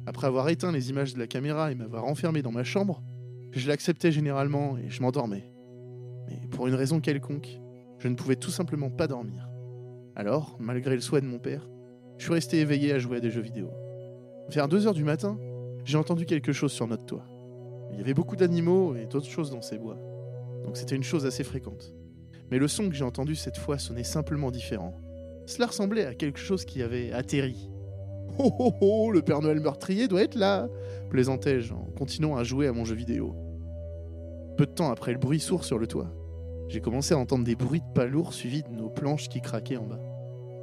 Après 0.05 0.27
avoir 0.27 0.49
éteint 0.49 0.71
les 0.71 0.89
images 0.89 1.13
de 1.13 1.19
la 1.19 1.27
caméra 1.27 1.71
et 1.71 1.75
m'avoir 1.75 2.05
enfermé 2.05 2.41
dans 2.41 2.51
ma 2.51 2.65
chambre, 2.65 3.01
je 3.51 3.67
l'acceptais 3.67 4.11
généralement 4.11 4.77
et 4.77 4.89
je 4.89 5.01
m'endormais. 5.01 5.49
Mais 6.27 6.47
pour 6.51 6.67
une 6.67 6.75
raison 6.75 6.99
quelconque, 6.99 7.59
je 8.03 8.09
ne 8.09 8.15
pouvais 8.15 8.35
tout 8.35 8.51
simplement 8.51 8.89
pas 8.89 9.07
dormir. 9.07 9.47
Alors, 10.17 10.57
malgré 10.59 10.93
le 10.93 10.99
souhait 10.99 11.21
de 11.21 11.25
mon 11.25 11.39
père, 11.39 11.69
je 12.17 12.25
suis 12.25 12.33
resté 12.33 12.59
éveillé 12.59 12.91
à 12.91 12.99
jouer 12.99 13.17
à 13.17 13.19
des 13.21 13.31
jeux 13.31 13.39
vidéo. 13.39 13.69
Vers 14.49 14.67
2 14.67 14.87
heures 14.87 14.93
du 14.93 15.05
matin, 15.05 15.39
j'ai 15.85 15.97
entendu 15.97 16.25
quelque 16.25 16.51
chose 16.51 16.73
sur 16.73 16.85
notre 16.85 17.05
toit. 17.05 17.23
Il 17.93 17.97
y 17.97 18.01
avait 18.01 18.13
beaucoup 18.13 18.35
d'animaux 18.35 18.93
et 18.93 19.05
d'autres 19.05 19.29
choses 19.29 19.51
dans 19.51 19.61
ces 19.61 19.77
bois. 19.77 19.97
Donc 20.65 20.75
c'était 20.75 20.97
une 20.97 21.03
chose 21.03 21.25
assez 21.25 21.45
fréquente. 21.45 21.93
Mais 22.51 22.59
le 22.59 22.67
son 22.67 22.89
que 22.89 22.95
j'ai 22.95 23.05
entendu 23.05 23.35
cette 23.35 23.57
fois 23.57 23.77
sonnait 23.77 24.03
simplement 24.03 24.51
différent. 24.51 24.99
Cela 25.45 25.67
ressemblait 25.67 26.05
à 26.05 26.13
quelque 26.13 26.39
chose 26.39 26.65
qui 26.65 26.83
avait 26.83 27.13
atterri. 27.13 27.69
Oh 28.37 28.51
oh 28.59 28.73
oh, 28.81 29.11
le 29.11 29.21
Père 29.21 29.41
Noël 29.41 29.61
meurtrier 29.61 30.09
doit 30.09 30.23
être 30.23 30.35
là 30.35 30.67
plaisantais-je 31.09 31.73
en 31.73 31.85
continuant 31.97 32.35
à 32.35 32.43
jouer 32.43 32.67
à 32.67 32.73
mon 32.73 32.83
jeu 32.83 32.95
vidéo. 32.95 33.33
Peu 34.57 34.65
de 34.65 34.71
temps 34.71 34.91
après 34.91 35.13
le 35.13 35.19
bruit 35.19 35.39
sourd 35.39 35.63
sur 35.63 35.77
le 35.77 35.87
toit, 35.87 36.11
j'ai 36.67 36.81
commencé 36.81 37.13
à 37.13 37.17
entendre 37.17 37.43
des 37.43 37.55
bruits 37.55 37.81
de 37.81 37.93
pas 37.93 38.05
lourds 38.05 38.33
suivis 38.33 38.63
de 38.63 38.69
nos 38.69 38.89
planches 38.89 39.29
qui 39.29 39.41
craquaient 39.41 39.77
en 39.77 39.85
bas. 39.85 39.99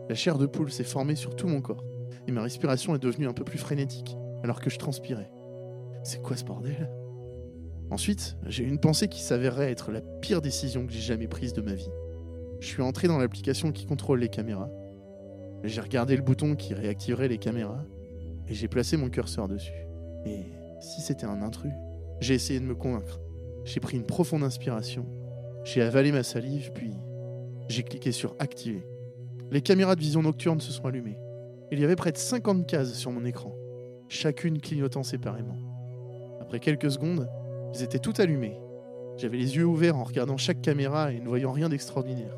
La 0.08 0.14
chair 0.14 0.38
de 0.38 0.46
poule 0.46 0.72
s'est 0.72 0.84
formée 0.84 1.14
sur 1.14 1.36
tout 1.36 1.46
mon 1.46 1.60
corps 1.60 1.84
et 2.26 2.32
ma 2.32 2.42
respiration 2.42 2.94
est 2.94 2.98
devenue 2.98 3.28
un 3.28 3.32
peu 3.32 3.44
plus 3.44 3.58
frénétique 3.58 4.16
alors 4.42 4.60
que 4.60 4.70
je 4.70 4.78
transpirais. 4.78 5.30
C'est 6.02 6.22
quoi 6.22 6.36
ce 6.36 6.44
bordel? 6.44 6.90
Ensuite, 7.90 8.36
j'ai 8.46 8.64
eu 8.64 8.68
une 8.68 8.78
pensée 8.78 9.08
qui 9.08 9.20
s'avérerait 9.20 9.70
être 9.70 9.90
la 9.90 10.00
pire 10.00 10.40
décision 10.40 10.86
que 10.86 10.92
j'ai 10.92 11.00
jamais 11.00 11.28
prise 11.28 11.52
de 11.52 11.60
ma 11.60 11.74
vie. 11.74 11.90
Je 12.60 12.66
suis 12.66 12.82
entré 12.82 13.08
dans 13.08 13.18
l'application 13.18 13.72
qui 13.72 13.86
contrôle 13.86 14.20
les 14.20 14.28
caméras. 14.28 14.70
J'ai 15.64 15.80
regardé 15.80 16.16
le 16.16 16.22
bouton 16.22 16.56
qui 16.56 16.72
réactiverait 16.72 17.28
les 17.28 17.38
caméras 17.38 17.84
et 18.48 18.54
j'ai 18.54 18.68
placé 18.68 18.96
mon 18.96 19.10
curseur 19.10 19.48
dessus. 19.48 19.86
Et 20.24 20.44
si 20.80 21.00
c'était 21.00 21.26
un 21.26 21.42
intrus 21.42 21.72
J'ai 22.20 22.34
essayé 22.34 22.60
de 22.60 22.64
me 22.64 22.74
convaincre. 22.74 23.20
J'ai 23.64 23.80
pris 23.80 23.96
une 23.96 24.06
profonde 24.06 24.42
inspiration. 24.42 25.06
J'ai 25.64 25.82
avalé 25.82 26.10
ma 26.12 26.22
salive, 26.22 26.72
puis 26.72 26.92
j'ai 27.68 27.82
cliqué 27.82 28.12
sur 28.12 28.34
Activer. 28.38 28.86
Les 29.50 29.60
caméras 29.60 29.94
de 29.94 30.00
vision 30.00 30.22
nocturne 30.22 30.60
se 30.60 30.72
sont 30.72 30.86
allumées. 30.86 31.18
Il 31.70 31.78
y 31.78 31.84
avait 31.84 31.96
près 31.96 32.12
de 32.12 32.18
50 32.18 32.66
cases 32.66 32.94
sur 32.94 33.12
mon 33.12 33.24
écran, 33.24 33.54
chacune 34.08 34.60
clignotant 34.60 35.02
séparément. 35.02 35.56
Après 36.40 36.60
quelques 36.60 36.90
secondes, 36.90 37.28
elles 37.72 37.82
étaient 37.82 37.98
toutes 37.98 38.20
allumées. 38.20 38.58
J'avais 39.16 39.36
les 39.36 39.56
yeux 39.56 39.66
ouverts 39.66 39.96
en 39.96 40.04
regardant 40.04 40.36
chaque 40.36 40.62
caméra 40.62 41.12
et 41.12 41.20
ne 41.20 41.28
voyant 41.28 41.52
rien 41.52 41.68
d'extraordinaire. 41.68 42.34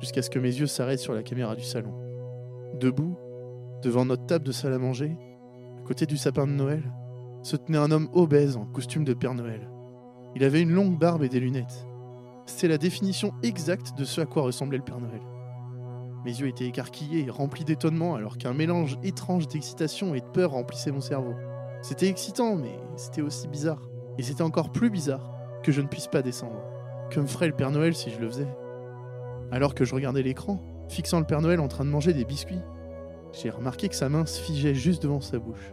Jusqu'à 0.00 0.22
ce 0.22 0.30
que 0.30 0.38
mes 0.38 0.54
yeux 0.54 0.66
s'arrêtent 0.66 1.00
sur 1.00 1.12
la 1.12 1.22
caméra 1.22 1.56
du 1.56 1.64
salon. 1.64 1.92
Debout, 2.78 3.18
devant 3.82 4.04
notre 4.04 4.24
table 4.24 4.44
de 4.44 4.52
salle 4.52 4.72
à 4.72 4.78
manger, 4.78 5.16
à 5.78 5.86
côté 5.86 6.06
du 6.06 6.16
sapin 6.16 6.46
de 6.46 6.52
Noël, 6.52 6.82
se 7.42 7.56
tenait 7.56 7.78
un 7.78 7.90
homme 7.90 8.08
obèse 8.12 8.56
en 8.56 8.66
costume 8.66 9.04
de 9.04 9.14
Père 9.14 9.34
Noël. 9.34 9.68
Il 10.36 10.44
avait 10.44 10.62
une 10.62 10.70
longue 10.70 10.98
barbe 10.98 11.24
et 11.24 11.28
des 11.28 11.40
lunettes. 11.40 11.86
C'était 12.50 12.68
la 12.68 12.78
définition 12.78 13.32
exacte 13.44 13.96
de 13.96 14.04
ce 14.04 14.20
à 14.20 14.26
quoi 14.26 14.42
ressemblait 14.42 14.76
le 14.76 14.84
Père 14.84 14.98
Noël. 15.00 15.22
Mes 16.24 16.32
yeux 16.32 16.48
étaient 16.48 16.66
écarquillés 16.66 17.24
et 17.24 17.30
remplis 17.30 17.64
d'étonnement 17.64 18.16
alors 18.16 18.38
qu'un 18.38 18.52
mélange 18.52 18.98
étrange 19.04 19.46
d'excitation 19.46 20.14
et 20.16 20.20
de 20.20 20.26
peur 20.26 20.50
remplissait 20.50 20.90
mon 20.90 21.00
cerveau. 21.00 21.34
C'était 21.80 22.08
excitant, 22.08 22.56
mais 22.56 22.76
c'était 22.96 23.22
aussi 23.22 23.46
bizarre. 23.46 23.80
Et 24.18 24.22
c'était 24.22 24.42
encore 24.42 24.72
plus 24.72 24.90
bizarre 24.90 25.32
que 25.62 25.70
je 25.70 25.80
ne 25.80 25.86
puisse 25.86 26.08
pas 26.08 26.22
descendre. 26.22 26.60
Que 27.08 27.20
me 27.20 27.26
ferait 27.26 27.46
le 27.46 27.54
Père 27.54 27.70
Noël 27.70 27.94
si 27.94 28.10
je 28.10 28.18
le 28.18 28.28
faisais 28.28 28.48
Alors 29.52 29.74
que 29.74 29.84
je 29.84 29.94
regardais 29.94 30.22
l'écran, 30.22 30.60
fixant 30.88 31.20
le 31.20 31.26
Père 31.26 31.40
Noël 31.40 31.60
en 31.60 31.68
train 31.68 31.84
de 31.84 31.90
manger 31.90 32.12
des 32.12 32.24
biscuits, 32.24 32.60
j'ai 33.32 33.48
remarqué 33.48 33.88
que 33.88 33.94
sa 33.94 34.08
main 34.08 34.26
se 34.26 34.40
figeait 34.40 34.74
juste 34.74 35.04
devant 35.04 35.20
sa 35.20 35.38
bouche. 35.38 35.72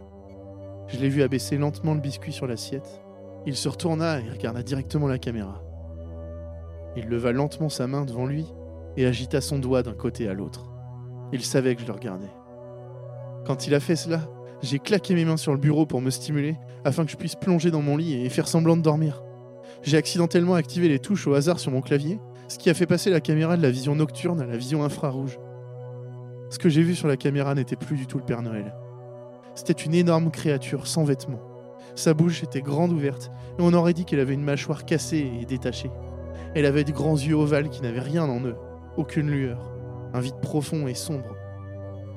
Je 0.86 0.96
l'ai 0.98 1.08
vu 1.08 1.22
abaisser 1.22 1.58
lentement 1.58 1.92
le 1.94 2.00
biscuit 2.00 2.32
sur 2.32 2.46
l'assiette. 2.46 3.02
Il 3.46 3.56
se 3.56 3.68
retourna 3.68 4.20
et 4.20 4.30
regarda 4.30 4.62
directement 4.62 5.08
la 5.08 5.18
caméra. 5.18 5.67
Il 6.98 7.06
leva 7.06 7.30
lentement 7.30 7.68
sa 7.68 7.86
main 7.86 8.04
devant 8.04 8.26
lui 8.26 8.44
et 8.96 9.06
agita 9.06 9.40
son 9.40 9.60
doigt 9.60 9.84
d'un 9.84 9.94
côté 9.94 10.28
à 10.28 10.34
l'autre. 10.34 10.68
Il 11.32 11.44
savait 11.44 11.76
que 11.76 11.82
je 11.82 11.86
le 11.86 11.92
regardais. 11.92 12.30
Quand 13.46 13.68
il 13.68 13.74
a 13.76 13.80
fait 13.80 13.94
cela, 13.94 14.22
j'ai 14.62 14.80
claqué 14.80 15.14
mes 15.14 15.24
mains 15.24 15.36
sur 15.36 15.52
le 15.52 15.58
bureau 15.58 15.86
pour 15.86 16.00
me 16.00 16.10
stimuler 16.10 16.56
afin 16.84 17.04
que 17.04 17.12
je 17.12 17.16
puisse 17.16 17.36
plonger 17.36 17.70
dans 17.70 17.82
mon 17.82 17.96
lit 17.96 18.14
et 18.14 18.28
faire 18.30 18.48
semblant 18.48 18.76
de 18.76 18.82
dormir. 18.82 19.22
J'ai 19.84 19.96
accidentellement 19.96 20.54
activé 20.54 20.88
les 20.88 20.98
touches 20.98 21.28
au 21.28 21.34
hasard 21.34 21.60
sur 21.60 21.70
mon 21.70 21.82
clavier, 21.82 22.18
ce 22.48 22.58
qui 22.58 22.68
a 22.68 22.74
fait 22.74 22.86
passer 22.86 23.10
la 23.10 23.20
caméra 23.20 23.56
de 23.56 23.62
la 23.62 23.70
vision 23.70 23.94
nocturne 23.94 24.40
à 24.40 24.46
la 24.46 24.56
vision 24.56 24.82
infrarouge. 24.82 25.38
Ce 26.50 26.58
que 26.58 26.68
j'ai 26.68 26.82
vu 26.82 26.96
sur 26.96 27.06
la 27.06 27.16
caméra 27.16 27.54
n'était 27.54 27.76
plus 27.76 27.96
du 27.96 28.08
tout 28.08 28.18
le 28.18 28.24
Père 28.24 28.42
Noël. 28.42 28.74
C'était 29.54 29.72
une 29.72 29.94
énorme 29.94 30.32
créature 30.32 30.88
sans 30.88 31.04
vêtements. 31.04 31.42
Sa 31.94 32.12
bouche 32.12 32.42
était 32.42 32.60
grande 32.60 32.90
ouverte, 32.90 33.30
et 33.58 33.62
on 33.62 33.72
aurait 33.72 33.94
dit 33.94 34.04
qu'elle 34.04 34.20
avait 34.20 34.34
une 34.34 34.42
mâchoire 34.42 34.84
cassée 34.84 35.30
et 35.40 35.44
détachée. 35.44 35.90
Elle 36.58 36.66
avait 36.66 36.82
de 36.82 36.90
grands 36.90 37.14
yeux 37.14 37.36
ovales 37.36 37.68
qui 37.68 37.82
n'avaient 37.82 38.00
rien 38.00 38.28
en 38.28 38.40
eux, 38.40 38.56
aucune 38.96 39.30
lueur, 39.30 39.70
un 40.12 40.18
vide 40.18 40.40
profond 40.42 40.88
et 40.88 40.94
sombre. 40.94 41.36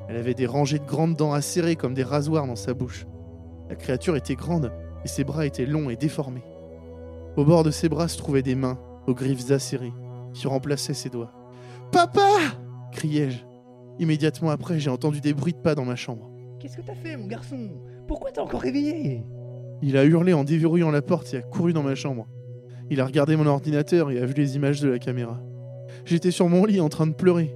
Elle 0.09 0.17
avait 0.17 0.33
des 0.33 0.47
rangées 0.47 0.79
de 0.79 0.83
grandes 0.83 1.15
dents 1.15 1.33
acérées 1.33 1.75
comme 1.75 1.93
des 1.93 2.01
rasoirs 2.01 2.47
dans 2.47 2.55
sa 2.55 2.73
bouche. 2.73 3.05
La 3.69 3.75
créature 3.75 4.15
était 4.15 4.33
grande, 4.33 4.71
et 5.05 5.07
ses 5.07 5.23
bras 5.23 5.45
étaient 5.45 5.67
longs 5.67 5.91
et 5.91 5.95
déformés. 5.95 6.41
Au 7.37 7.45
bord 7.45 7.61
de 7.61 7.69
ses 7.69 7.87
bras 7.87 8.07
se 8.07 8.17
trouvaient 8.17 8.41
des 8.41 8.55
mains, 8.55 8.79
aux 9.05 9.13
griffes 9.13 9.51
acérées, 9.51 9.93
qui 10.33 10.47
remplaçaient 10.47 10.95
ses 10.95 11.09
doigts. 11.09 11.31
Papa 11.91 12.39
criai-je. 12.91 13.43
Immédiatement 13.99 14.49
après, 14.49 14.79
j'ai 14.79 14.89
entendu 14.89 15.21
des 15.21 15.35
bruits 15.35 15.53
de 15.53 15.59
pas 15.59 15.75
dans 15.75 15.85
ma 15.85 15.95
chambre. 15.95 16.31
Qu'est-ce 16.59 16.77
que 16.77 16.81
t'as 16.81 16.95
fait, 16.95 17.15
mon 17.15 17.27
garçon? 17.27 17.69
Pourquoi 18.07 18.31
t'es 18.31 18.41
encore 18.41 18.61
réveillé? 18.61 19.23
Il 19.83 19.97
a 19.97 20.03
hurlé 20.03 20.33
en 20.33 20.43
déverrouillant 20.43 20.89
la 20.89 21.03
porte 21.03 21.31
et 21.35 21.37
a 21.37 21.41
couru 21.43 21.73
dans 21.73 21.83
ma 21.83 21.93
chambre. 21.93 22.25
Il 22.91 22.99
a 22.99 23.05
regardé 23.05 23.37
mon 23.37 23.45
ordinateur 23.45 24.11
et 24.11 24.19
a 24.19 24.25
vu 24.25 24.33
les 24.33 24.57
images 24.57 24.81
de 24.81 24.89
la 24.89 24.99
caméra. 24.99 25.39
J'étais 26.03 26.29
sur 26.29 26.49
mon 26.49 26.65
lit 26.65 26.81
en 26.81 26.89
train 26.89 27.07
de 27.07 27.13
pleurer. 27.13 27.55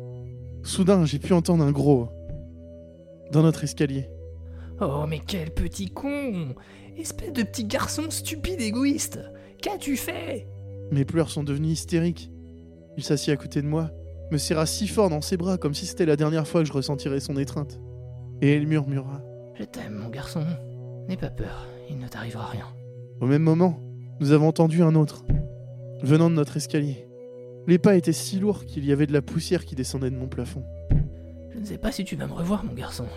Soudain, 0.64 1.04
j'ai 1.04 1.20
pu 1.20 1.34
entendre 1.34 1.62
un 1.66 1.74
gros. 1.74 2.08
Dans 3.34 3.44
notre 3.44 3.66
escalier. 3.66 4.10
Oh, 4.80 5.04
mais 5.06 5.20
quel 5.20 5.52
petit 5.52 5.90
con 5.90 6.56
Espèce 6.98 7.34
de 7.34 7.44
petit 7.44 7.66
garçon 7.66 8.04
stupide 8.10 8.62
égoïste 8.62 9.20
Qu'as-tu 9.62 9.98
fait? 9.98 10.48
Mes 10.92 11.04
pleurs 11.04 11.30
sont 11.30 11.44
devenus 11.44 11.74
hystériques. 11.74 12.32
Il 12.96 13.04
s'assit 13.04 13.34
à 13.34 13.36
côté 13.36 13.62
de 13.62 13.68
moi, 13.68 13.92
me 14.32 14.38
serra 14.38 14.66
si 14.66 14.88
fort 14.88 15.10
dans 15.10 15.22
ses 15.22 15.36
bras 15.36 15.58
comme 15.58 15.74
si 15.74 15.86
c'était 15.86 16.06
la 16.06 16.16
dernière 16.16 16.48
fois 16.48 16.62
que 16.62 16.68
je 16.68 16.74
ressentirais 16.74 17.20
son 17.20 17.36
étreinte. 17.36 17.82
Et 18.42 18.56
il 18.56 18.68
murmura. 18.68 19.22
Je 19.60 19.66
t'aime, 19.66 19.96
mon 19.96 20.08
garçon. 20.08 20.46
N'aie 21.10 21.18
pas 21.18 21.30
peur, 21.30 21.68
il 21.90 21.98
ne 21.98 22.08
t'arrivera 22.08 22.46
rien. 22.46 22.68
Au 23.20 23.26
même 23.26 23.44
moment, 23.44 23.85
nous 24.20 24.32
avons 24.32 24.48
entendu 24.48 24.82
un 24.82 24.96
autre, 24.96 25.26
venant 26.02 26.30
de 26.30 26.36
notre 26.36 26.58
escalier. 26.58 27.08
Les 27.68 27.80
pas 27.80 27.96
étaient 27.96 28.14
si 28.14 28.40
lourds 28.40 28.66
qu'il 28.66 28.86
y 28.86 28.92
avait 28.92 29.08
de 29.08 29.14
la 29.14 29.22
poussière 29.22 29.66
qui 29.66 29.76
descendait 29.76 30.10
de 30.10 30.16
mon 30.16 30.28
plafond. 30.28 30.64
Je 31.52 31.60
ne 31.60 31.66
sais 31.66 31.78
pas 31.78 31.92
si 31.92 32.06
tu 32.06 32.16
vas 32.16 32.28
me 32.28 32.34
revoir, 32.34 32.64
mon 32.64 32.74
garçon. 32.74 33.08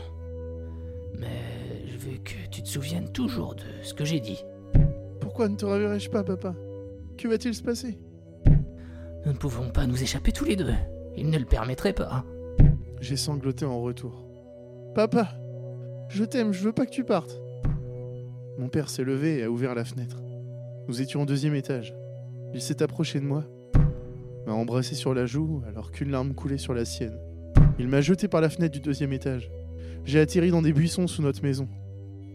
Mais 1.19 1.87
je 1.87 1.99
veux 1.99 2.17
que 2.19 2.49
tu 2.51 2.63
te 2.63 2.69
souviennes 2.69 3.13
toujours 3.13 3.55
de 3.55 3.63
ce 3.83 3.95
que 3.95 4.05
j'ai 4.05 4.21
dit. 4.21 4.45
Pourquoi 5.21 5.49
ne 5.49 5.57
te 5.57 5.67
reverrai-je 5.67 6.11
pas, 6.11 6.25
papa? 6.25 6.55
Que 7.17 7.29
va-t-il 7.29 7.55
se 7.55 7.63
passer? 7.63 7.99
Nous 9.27 9.33
ne 9.33 9.39
pouvons 9.39 9.69
pas 9.69 9.87
nous 9.87 10.03
échapper 10.03 10.33
tous 10.33 10.45
les 10.45 10.57
deux. 10.57 10.73
Il 11.17 11.31
ne 11.31 11.39
le 11.39 11.45
permettrait 11.45 11.93
pas. 11.93 12.25
J'ai 13.01 13.17
sangloté 13.17 13.65
en 13.65 13.81
retour. 13.81 14.25
Papa, 14.95 15.29
je 16.09 16.25
t'aime, 16.25 16.53
je 16.53 16.65
veux 16.65 16.73
pas 16.73 16.87
que 16.87 16.91
tu 16.91 17.05
partes. 17.05 17.41
Mon 18.59 18.69
père 18.69 18.89
s'est 18.89 19.05
levé 19.05 19.39
et 19.39 19.45
a 19.45 19.51
ouvert 19.51 19.75
la 19.75 19.85
fenêtre. 19.85 20.17
Nous 20.89 21.03
étions 21.03 21.23
au 21.23 21.27
deuxième 21.27 21.55
étage. 21.55 21.95
Il 22.55 22.63
s'est 22.63 22.83
approché 22.83 23.21
de 23.21 23.25
moi, 23.25 23.45
m'a 24.47 24.55
embrassé 24.55 24.95
sur 24.95 25.13
la 25.13 25.27
joue 25.27 25.63
alors 25.69 25.91
qu'une 25.91 26.11
larme 26.11 26.33
coulait 26.33 26.57
sur 26.57 26.73
la 26.73 26.87
sienne. 26.87 27.19
Il 27.79 27.89
m'a 27.89 28.01
jeté 28.01 28.27
par 28.27 28.41
la 28.41 28.49
fenêtre 28.49 28.73
du 28.73 28.81
deuxième 28.81 29.13
étage. 29.13 29.51
J'ai 30.07 30.19
atterri 30.19 30.51
dans 30.51 30.63
des 30.63 30.73
buissons 30.73 31.07
sous 31.07 31.21
notre 31.21 31.43
maison. 31.43 31.69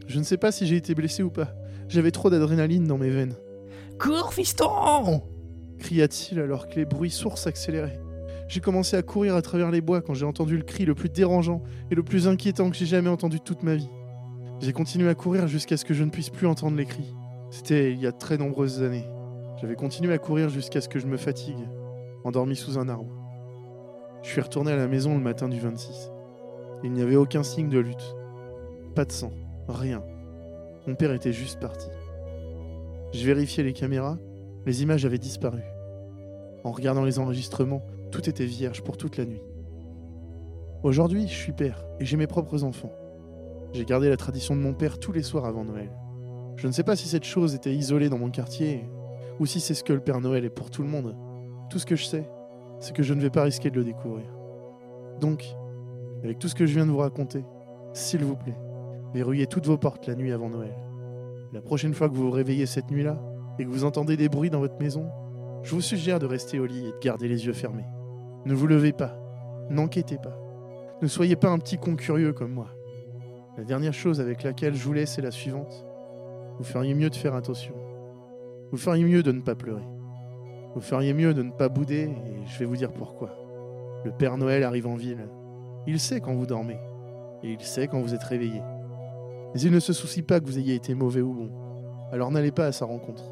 Je 0.05 0.19
ne 0.19 0.23
sais 0.23 0.37
pas 0.37 0.51
si 0.51 0.67
j'ai 0.67 0.75
été 0.75 0.93
blessé 0.93 1.23
ou 1.23 1.31
pas. 1.31 1.55
J'avais 1.89 2.11
trop 2.11 2.29
d'adrénaline 2.29 2.85
dans 2.85 2.99
mes 2.99 3.09
veines. 3.09 3.33
Cours, 3.99 4.33
fiston 4.33 5.23
cria-t-il 5.79 6.39
alors 6.39 6.67
que 6.69 6.75
les 6.75 6.85
bruits 6.85 7.09
sourds 7.09 7.39
s'accéléraient. 7.39 7.99
J'ai 8.47 8.61
commencé 8.61 8.95
à 8.95 9.01
courir 9.01 9.35
à 9.35 9.41
travers 9.41 9.71
les 9.71 9.81
bois 9.81 10.01
quand 10.01 10.13
j'ai 10.13 10.25
entendu 10.25 10.57
le 10.57 10.63
cri 10.63 10.85
le 10.85 10.93
plus 10.93 11.09
dérangeant 11.09 11.63
et 11.89 11.95
le 11.95 12.03
plus 12.03 12.27
inquiétant 12.27 12.69
que 12.69 12.77
j'ai 12.77 12.85
jamais 12.85 13.09
entendu 13.09 13.39
toute 13.39 13.63
ma 13.63 13.75
vie. 13.75 13.89
J'ai 14.61 14.73
continué 14.73 15.09
à 15.09 15.15
courir 15.15 15.47
jusqu'à 15.47 15.75
ce 15.75 15.83
que 15.83 15.95
je 15.95 16.03
ne 16.03 16.11
puisse 16.11 16.29
plus 16.29 16.47
entendre 16.47 16.77
les 16.77 16.85
cris. 16.85 17.13
C'était 17.53 17.91
il 17.91 17.99
y 17.99 18.07
a 18.07 18.11
très 18.11 18.39
nombreuses 18.39 18.81
années. 18.81 19.05
J'avais 19.61 19.75
continué 19.75 20.11
à 20.11 20.17
courir 20.17 20.49
jusqu'à 20.49 20.81
ce 20.81 20.89
que 20.89 20.97
je 20.97 21.05
me 21.05 21.17
fatigue, 21.17 21.69
endormi 22.23 22.55
sous 22.55 22.79
un 22.79 22.89
arbre. 22.89 23.13
Je 24.23 24.29
suis 24.29 24.41
retourné 24.41 24.71
à 24.71 24.75
la 24.75 24.87
maison 24.87 25.13
le 25.13 25.21
matin 25.21 25.47
du 25.47 25.59
26. 25.59 26.09
Il 26.83 26.91
n'y 26.93 27.03
avait 27.03 27.15
aucun 27.15 27.43
signe 27.43 27.69
de 27.69 27.77
lutte. 27.77 28.15
Pas 28.95 29.05
de 29.05 29.11
sang, 29.11 29.29
rien. 29.67 30.03
Mon 30.87 30.95
père 30.95 31.13
était 31.13 31.31
juste 31.31 31.59
parti. 31.59 31.89
Je 33.13 33.23
vérifiais 33.23 33.63
les 33.63 33.73
caméras, 33.73 34.17
les 34.65 34.81
images 34.81 35.05
avaient 35.05 35.19
disparu. 35.19 35.61
En 36.63 36.71
regardant 36.71 37.05
les 37.05 37.19
enregistrements, 37.19 37.85
tout 38.09 38.27
était 38.27 38.45
vierge 38.45 38.81
pour 38.81 38.97
toute 38.97 39.17
la 39.17 39.25
nuit. 39.25 39.43
Aujourd'hui, 40.81 41.27
je 41.27 41.35
suis 41.35 41.53
père 41.53 41.85
et 41.99 42.05
j'ai 42.05 42.17
mes 42.17 42.25
propres 42.25 42.63
enfants. 42.63 42.93
J'ai 43.73 43.85
gardé 43.85 44.09
la 44.09 44.17
tradition 44.17 44.55
de 44.55 44.61
mon 44.61 44.73
père 44.73 44.97
tous 44.99 45.11
les 45.11 45.21
soirs 45.21 45.45
avant 45.45 45.63
Noël. 45.63 45.91
Je 46.55 46.67
ne 46.67 46.71
sais 46.71 46.83
pas 46.83 46.95
si 46.95 47.07
cette 47.07 47.23
chose 47.23 47.55
était 47.55 47.73
isolée 47.73 48.09
dans 48.09 48.17
mon 48.17 48.29
quartier 48.29 48.85
ou 49.39 49.45
si 49.45 49.59
c'est 49.59 49.73
ce 49.73 49.83
que 49.83 49.93
le 49.93 49.99
Père 49.99 50.21
Noël 50.21 50.45
est 50.45 50.49
pour 50.49 50.69
tout 50.69 50.83
le 50.83 50.89
monde. 50.89 51.15
Tout 51.69 51.79
ce 51.79 51.85
que 51.85 51.95
je 51.95 52.05
sais, 52.05 52.29
c'est 52.79 52.95
que 52.95 53.03
je 53.03 53.13
ne 53.13 53.21
vais 53.21 53.29
pas 53.29 53.43
risquer 53.43 53.69
de 53.69 53.77
le 53.77 53.83
découvrir. 53.83 54.25
Donc, 55.19 55.45
avec 56.23 56.39
tout 56.39 56.47
ce 56.47 56.55
que 56.55 56.65
je 56.65 56.73
viens 56.73 56.85
de 56.85 56.91
vous 56.91 56.97
raconter, 56.97 57.43
s'il 57.93 58.23
vous 58.23 58.35
plaît, 58.35 58.57
verrouillez 59.13 59.47
toutes 59.47 59.65
vos 59.65 59.77
portes 59.77 60.07
la 60.07 60.15
nuit 60.15 60.31
avant 60.31 60.49
Noël. 60.49 60.75
La 61.51 61.61
prochaine 61.61 61.93
fois 61.93 62.09
que 62.09 62.15
vous 62.15 62.23
vous 62.23 62.31
réveillez 62.31 62.65
cette 62.65 62.89
nuit-là 62.89 63.19
et 63.59 63.65
que 63.65 63.69
vous 63.69 63.83
entendez 63.83 64.17
des 64.17 64.29
bruits 64.29 64.49
dans 64.49 64.59
votre 64.59 64.79
maison, 64.79 65.09
je 65.63 65.73
vous 65.75 65.81
suggère 65.81 66.19
de 66.19 66.25
rester 66.25 66.59
au 66.59 66.65
lit 66.65 66.87
et 66.87 66.91
de 66.91 66.99
garder 67.01 67.27
les 67.27 67.45
yeux 67.45 67.53
fermés. 67.53 67.85
Ne 68.45 68.53
vous 68.53 68.67
levez 68.67 68.91
pas, 68.91 69.17
n'enquêtez 69.69 70.17
pas. 70.17 70.37
Ne 71.01 71.07
soyez 71.07 71.35
pas 71.35 71.49
un 71.49 71.59
petit 71.59 71.77
con 71.77 71.95
curieux 71.95 72.33
comme 72.33 72.51
moi. 72.51 72.69
La 73.57 73.63
dernière 73.63 73.93
chose 73.93 74.19
avec 74.19 74.43
laquelle 74.43 74.73
je 74.73 74.83
vous 74.83 74.93
laisse 74.93 75.17
est 75.19 75.21
la 75.21 75.31
suivante. 75.31 75.85
Vous 76.57 76.63
feriez 76.63 76.93
mieux 76.93 77.09
de 77.09 77.15
faire 77.15 77.35
attention. 77.35 77.73
Vous 78.71 78.77
feriez 78.77 79.03
mieux 79.03 79.23
de 79.23 79.31
ne 79.31 79.41
pas 79.41 79.55
pleurer. 79.55 79.87
Vous 80.75 80.81
feriez 80.81 81.13
mieux 81.13 81.33
de 81.33 81.43
ne 81.43 81.51
pas 81.51 81.69
bouder 81.69 82.09
et 82.09 82.47
je 82.47 82.59
vais 82.59 82.65
vous 82.65 82.77
dire 82.77 82.91
pourquoi. 82.91 83.29
Le 84.03 84.11
Père 84.11 84.37
Noël 84.37 84.63
arrive 84.63 84.87
en 84.87 84.95
ville. 84.95 85.27
Il 85.87 85.99
sait 85.99 86.19
quand 86.19 86.33
vous 86.33 86.45
dormez 86.45 86.79
et 87.43 87.51
il 87.51 87.61
sait 87.61 87.87
quand 87.87 88.01
vous 88.01 88.13
êtes 88.13 88.23
réveillé. 88.23 88.61
Mais 89.53 89.61
il 89.61 89.71
ne 89.71 89.79
se 89.79 89.93
soucie 89.93 90.23
pas 90.23 90.39
que 90.39 90.45
vous 90.45 90.57
ayez 90.57 90.75
été 90.75 90.95
mauvais 90.95 91.21
ou 91.21 91.33
bon. 91.33 91.51
Alors 92.11 92.31
n'allez 92.31 92.51
pas 92.51 92.65
à 92.65 92.71
sa 92.71 92.85
rencontre. 92.85 93.23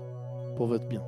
Pour 0.55 0.67
votre 0.67 0.87
bien. 0.87 1.03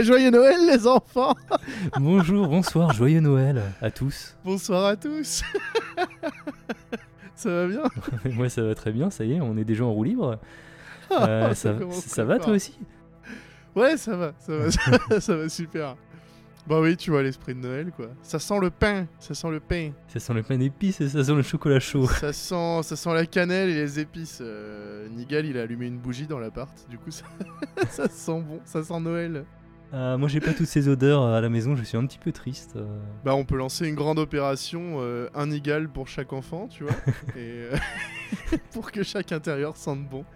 Eh, 0.00 0.04
joyeux 0.04 0.30
Noël 0.30 0.56
les 0.66 0.86
enfants 0.86 1.34
Bonjour, 1.98 2.48
bonsoir, 2.48 2.90
joyeux 2.94 3.20
Noël 3.20 3.60
à 3.82 3.90
tous. 3.90 4.34
Bonsoir 4.42 4.86
à 4.86 4.96
tous 4.96 5.42
Ça 7.34 7.50
va 7.50 7.66
bien? 7.66 7.82
Moi 8.32 8.48
ça 8.48 8.62
va 8.62 8.74
très 8.74 8.92
bien, 8.92 9.10
ça 9.10 9.24
y 9.24 9.34
est, 9.34 9.40
on 9.42 9.58
est 9.58 9.64
déjà 9.64 9.84
en 9.84 9.92
roue 9.92 10.04
libre. 10.04 10.38
Euh, 11.10 11.52
ça, 11.52 12.24
va 12.24 12.38
toi 12.38 12.54
aussi? 12.54 12.78
Ouais, 13.74 13.98
ça 13.98 14.16
va, 14.16 14.32
ça 14.38 14.56
va, 14.56 14.70
ça 14.70 14.90
va, 14.90 15.20
ça 15.20 15.36
va 15.36 15.48
super. 15.50 15.96
Bah 16.66 16.80
oui, 16.80 16.96
tu 16.96 17.10
vois 17.10 17.22
l'esprit 17.22 17.54
de 17.54 17.60
Noël 17.60 17.90
quoi. 17.94 18.06
Ça 18.22 18.38
sent 18.38 18.58
le 18.58 18.70
pain, 18.70 19.06
ça 19.18 19.34
sent 19.34 19.50
le 19.50 19.60
pain. 19.60 19.90
Ça 20.08 20.18
sent 20.18 20.32
le 20.32 20.42
pain 20.42 20.56
d'épices 20.56 21.02
et 21.02 21.10
ça 21.10 21.22
sent 21.22 21.34
le 21.34 21.42
chocolat 21.42 21.80
chaud. 21.80 22.06
Ça 22.06 22.32
sent, 22.32 22.82
ça 22.84 22.96
sent 22.96 23.12
la 23.12 23.26
cannelle 23.26 23.68
et 23.68 23.74
les 23.74 24.00
épices. 24.00 24.38
Euh, 24.40 25.08
Nigel, 25.10 25.44
il 25.44 25.58
a 25.58 25.62
allumé 25.62 25.88
une 25.88 25.98
bougie 25.98 26.26
dans 26.26 26.38
l'appart. 26.38 26.72
Du 26.88 26.96
coup, 26.96 27.10
ça, 27.10 27.24
ça 27.90 28.08
sent 28.08 28.40
bon, 28.40 28.60
ça 28.64 28.82
sent 28.82 29.00
Noël. 29.00 29.44
Ah, 29.92 30.16
moi 30.16 30.28
j'ai 30.28 30.38
pas 30.40 30.52
toutes 30.54 30.66
ces 30.68 30.88
odeurs 30.88 31.24
à 31.24 31.40
la 31.40 31.48
maison, 31.48 31.74
je 31.74 31.82
suis 31.82 31.96
un 31.96 32.06
petit 32.06 32.18
peu 32.18 32.30
triste. 32.30 32.76
euh. 32.76 32.86
Bah, 33.24 33.34
on 33.34 33.44
peut 33.44 33.56
lancer 33.56 33.88
une 33.88 33.96
grande 33.96 34.20
opération, 34.20 34.98
euh, 35.00 35.28
un 35.34 35.48
Nigel 35.48 35.88
pour 35.88 36.06
chaque 36.06 36.32
enfant, 36.32 36.68
tu 36.68 36.84
vois, 36.84 36.92
et 37.36 37.66
euh, 37.72 37.76
pour 38.72 38.92
que 38.92 39.02
chaque 39.02 39.32
intérieur 39.32 39.76
sente 39.76 40.08
bon. 40.08 40.24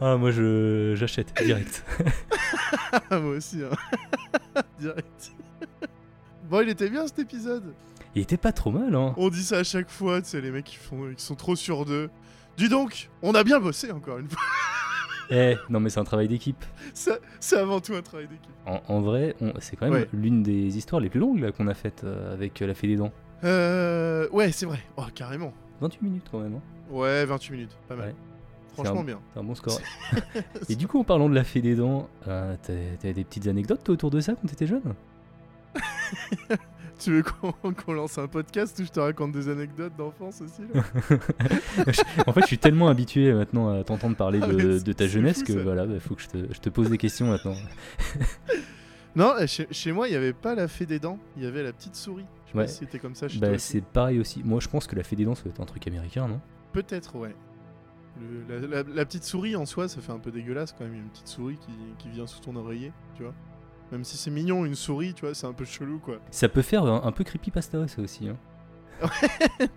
Ah 0.00 0.16
moi 0.16 0.30
je 0.30 0.94
j'achète 0.94 1.34
direct. 1.44 1.84
Moi 3.10 3.30
aussi, 3.30 3.62
hein. 3.64 4.62
Direct. 4.78 5.32
Bon, 6.48 6.60
il 6.62 6.68
était 6.68 6.88
bien 6.88 7.04
cet 7.08 7.18
épisode. 7.18 7.74
Il 8.14 8.22
était 8.22 8.36
pas 8.36 8.52
trop 8.52 8.70
mal 8.70 8.94
hein. 8.94 9.12
On 9.16 9.28
dit 9.28 9.42
ça 9.42 9.58
à 9.58 9.64
chaque 9.64 9.90
fois, 9.90 10.22
tu 10.22 10.28
sais, 10.28 10.40
les 10.40 10.52
mecs 10.52 10.66
qui 10.66 10.76
font, 10.76 11.12
qui 11.16 11.24
sont 11.24 11.34
trop 11.34 11.56
sûrs 11.56 11.84
d'eux. 11.84 12.10
Dis 12.56 12.68
donc, 12.68 13.10
on 13.22 13.34
a 13.34 13.42
bien 13.42 13.58
bossé 13.58 13.90
encore 13.90 14.18
une 14.18 14.28
fois. 14.28 14.40
Eh, 15.30 15.56
non 15.68 15.78
mais 15.80 15.90
c'est 15.90 16.00
un 16.00 16.04
travail 16.04 16.28
d'équipe. 16.28 16.64
C'est 16.94 17.56
avant 17.56 17.80
tout 17.80 17.94
un 17.94 18.02
travail 18.02 18.28
d'équipe. 18.28 18.50
En, 18.66 18.80
en 18.88 19.00
vrai, 19.00 19.34
c'est 19.60 19.76
quand 19.76 19.86
même 19.86 19.94
Ouais. 19.94 20.08
l'une 20.12 20.42
des 20.42 20.76
histoires 20.78 21.00
les 21.00 21.08
plus 21.10 21.20
longues 21.20 21.50
qu'on 21.52 21.66
a 21.68 21.74
faites 21.74 22.02
euh, 22.04 22.32
avec 22.32 22.60
euh, 22.62 22.66
la 22.66 22.74
fée 22.74 22.86
des 22.86 22.96
dents. 22.96 23.12
Euh, 23.44 24.28
ouais, 24.30 24.50
c'est 24.52 24.66
vrai. 24.66 24.78
Oh, 24.96 25.04
carrément. 25.14 25.52
28 25.80 26.02
minutes 26.02 26.26
quand 26.30 26.40
même. 26.40 26.54
hein. 26.54 26.60
Ouais, 26.90 27.24
28 27.24 27.52
minutes, 27.52 27.76
pas 27.88 27.94
mal. 27.96 28.08
Ouais. 28.08 28.14
Franchement 28.74 29.02
bien. 29.02 29.20
C'est 29.34 29.40
un 29.40 29.42
bon 29.44 29.54
score. 29.54 29.80
Et 30.68 30.76
du 30.76 30.86
coup, 30.86 31.00
en 31.00 31.04
parlant 31.04 31.28
de 31.28 31.34
la 31.34 31.42
fée 31.44 31.60
des 31.60 31.74
dents, 31.74 32.08
euh, 32.28 32.54
t'as 32.62 32.74
t'as 33.00 33.12
des 33.12 33.24
petites 33.24 33.48
anecdotes 33.48 33.82
toi, 33.84 33.92
autour 33.94 34.10
de 34.10 34.20
ça 34.20 34.34
quand 34.34 34.46
t'étais 34.46 34.66
jeune? 34.68 34.94
Tu 36.98 37.12
veux 37.12 37.22
qu'on 37.22 37.92
lance 37.92 38.18
un 38.18 38.26
podcast 38.26 38.76
où 38.80 38.84
je 38.84 38.90
te 38.90 38.98
raconte 38.98 39.30
des 39.30 39.48
anecdotes 39.48 39.94
d'enfance 39.96 40.40
aussi 40.40 40.62
là 40.74 40.82
En 42.26 42.32
fait, 42.32 42.40
je 42.40 42.46
suis 42.46 42.58
tellement 42.58 42.88
habitué 42.88 43.32
maintenant 43.32 43.70
à 43.70 43.84
t'entendre 43.84 44.16
parler 44.16 44.40
Ah, 44.42 44.48
de, 44.48 44.92
ta 44.92 45.06
jeunesse 45.06 45.38
fou, 45.38 45.44
que 45.44 45.52
ça. 45.52 45.62
voilà, 45.62 45.84
il 45.84 46.00
faut 46.00 46.16
que 46.16 46.22
je 46.22 46.26
te, 46.28 46.52
je 46.52 46.58
te 46.58 46.68
pose 46.70 46.90
des 46.90 46.98
questions 46.98 47.28
maintenant. 47.28 47.54
Non, 49.16 49.34
chez, 49.46 49.66
chez 49.70 49.90
moi, 49.90 50.06
il 50.06 50.10
n'y 50.12 50.16
avait 50.16 50.32
pas 50.32 50.54
la 50.54 50.68
fée 50.68 50.86
des 50.86 50.98
dents, 51.00 51.18
il 51.36 51.42
y 51.42 51.46
avait 51.46 51.62
la 51.62 51.72
petite 51.72 51.96
souris. 51.96 52.26
Je 52.46 52.52
sais 52.52 52.58
Ouais. 52.58 52.64
pas 52.64 52.68
si 52.68 52.78
c'était 52.78 52.98
comme 53.00 53.14
ça 53.16 53.26
chez 53.26 53.38
Bah, 53.40 53.58
c'est 53.58 53.80
pareil 53.80 54.20
aussi. 54.20 54.42
Moi, 54.44 54.60
je 54.60 54.68
pense 54.68 54.86
que 54.86 54.94
la 54.94 55.02
fée 55.02 55.16
des 55.16 55.24
dents, 55.24 55.34
ça 55.34 55.42
doit 55.44 55.52
être 55.52 55.60
un 55.60 55.64
truc 55.66 55.86
américain, 55.88 56.28
non? 56.28 56.40
Peut-être, 56.72 57.16
ouais. 57.16 57.34
Le- 58.20 58.60
la, 58.60 58.82
la- 58.82 58.88
la 58.88 59.04
petite 59.04 59.24
souris 59.24 59.56
en 59.56 59.66
soi, 59.66 59.88
ça 59.88 60.00
fait 60.00 60.12
un 60.12 60.18
peu 60.18 60.30
dégueulasse 60.30 60.72
quand 60.72 60.84
même, 60.84 60.94
une 60.94 61.08
petite 61.08 61.26
souris 61.28 61.56
qui, 61.58 61.72
qui 61.98 62.10
vient 62.10 62.26
sous 62.26 62.40
ton 62.40 62.54
oreiller, 62.56 62.92
tu 63.16 63.22
vois. 63.22 63.34
Même 63.92 64.04
si 64.04 64.16
c'est 64.16 64.30
mignon, 64.30 64.64
une 64.64 64.74
souris, 64.74 65.14
tu 65.14 65.24
vois, 65.24 65.34
c'est 65.34 65.46
un 65.46 65.52
peu 65.52 65.64
chelou 65.64 65.98
quoi. 65.98 66.16
Ça 66.30 66.48
peut 66.48 66.62
faire 66.62 66.84
un, 66.84 67.02
un 67.04 67.12
peu 67.12 67.24
creepypasta, 67.24 67.88
ça 67.88 68.02
aussi. 68.02 68.28
Hein. 68.28 68.36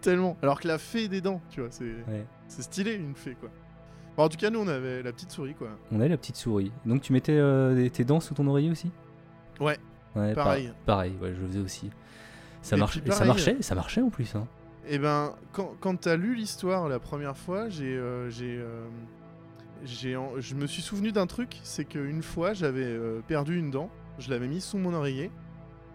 Tellement. 0.02 0.38
Alors 0.42 0.60
que 0.60 0.68
la 0.68 0.78
fée 0.78 1.08
des 1.08 1.22
dents, 1.22 1.42
tu 1.50 1.62
vois, 1.62 1.70
c'est 1.72 1.86
Ouais. 2.08 2.26
stylé 2.48 2.96
une 2.96 3.16
fée 3.16 3.36
quoi. 3.40 3.50
Bon, 4.18 4.24
en 4.24 4.30
tout 4.30 4.38
cas, 4.38 4.50
nous 4.50 4.60
on 4.60 4.68
avait 4.68 5.02
la 5.04 5.14
petite 5.14 5.32
souris 5.32 5.54
quoi. 5.54 5.70
On 5.92 6.02
a 6.02 6.08
la 6.08 6.18
petite 6.18 6.36
souris. 6.36 6.72
Donc, 6.86 7.02
tu 7.02 7.14
mettais 7.14 7.38
euh, 7.38 7.88
tes 7.90 8.04
dents 8.04 8.20
sous 8.20 8.34
ton 8.34 8.46
oreiller 8.48 8.70
aussi? 8.72 8.92
Ouais. 9.60 9.78
Ouais, 10.16 10.34
par- 10.34 10.44
Pareil. 10.46 10.74
pareil, 10.86 11.14
ouais, 11.22 11.34
je 11.34 11.40
le 11.42 11.48
faisais 11.48 11.60
aussi. 11.60 11.90
Ça, 12.62 12.76
marche, 12.76 13.00
ça 13.10 13.24
marchait, 13.26 13.62
ça 13.62 13.76
marchait 13.76 14.02
en 14.02 14.10
plus. 14.10 14.36
Hein. 14.36 14.46
Et 14.88 15.00
ben, 15.00 15.34
quand, 15.54 15.74
quand 15.80 15.96
t'as 16.02 16.18
lu 16.18 16.36
l'histoire 16.36 16.90
la 16.90 17.00
première 17.00 17.38
fois, 17.38 17.70
j'ai, 17.70 17.96
euh, 17.96 18.30
j'ai, 18.30 18.58
euh, 18.58 18.84
je 19.86 20.56
me 20.56 20.68
suis 20.68 20.82
souvenu 20.82 21.12
d'un 21.12 21.28
truc, 21.28 21.60
c'est 21.64 21.86
qu'une 21.86 22.22
fois 22.22 22.54
j'avais 22.54 22.84
euh, 22.84 23.22
perdu 23.28 23.58
une 23.58 23.72
dent, 23.72 23.90
je 24.20 24.30
l'avais 24.30 24.48
mise 24.48 24.64
sous 24.64 24.78
mon 24.78 24.94
oreiller, 24.94 25.32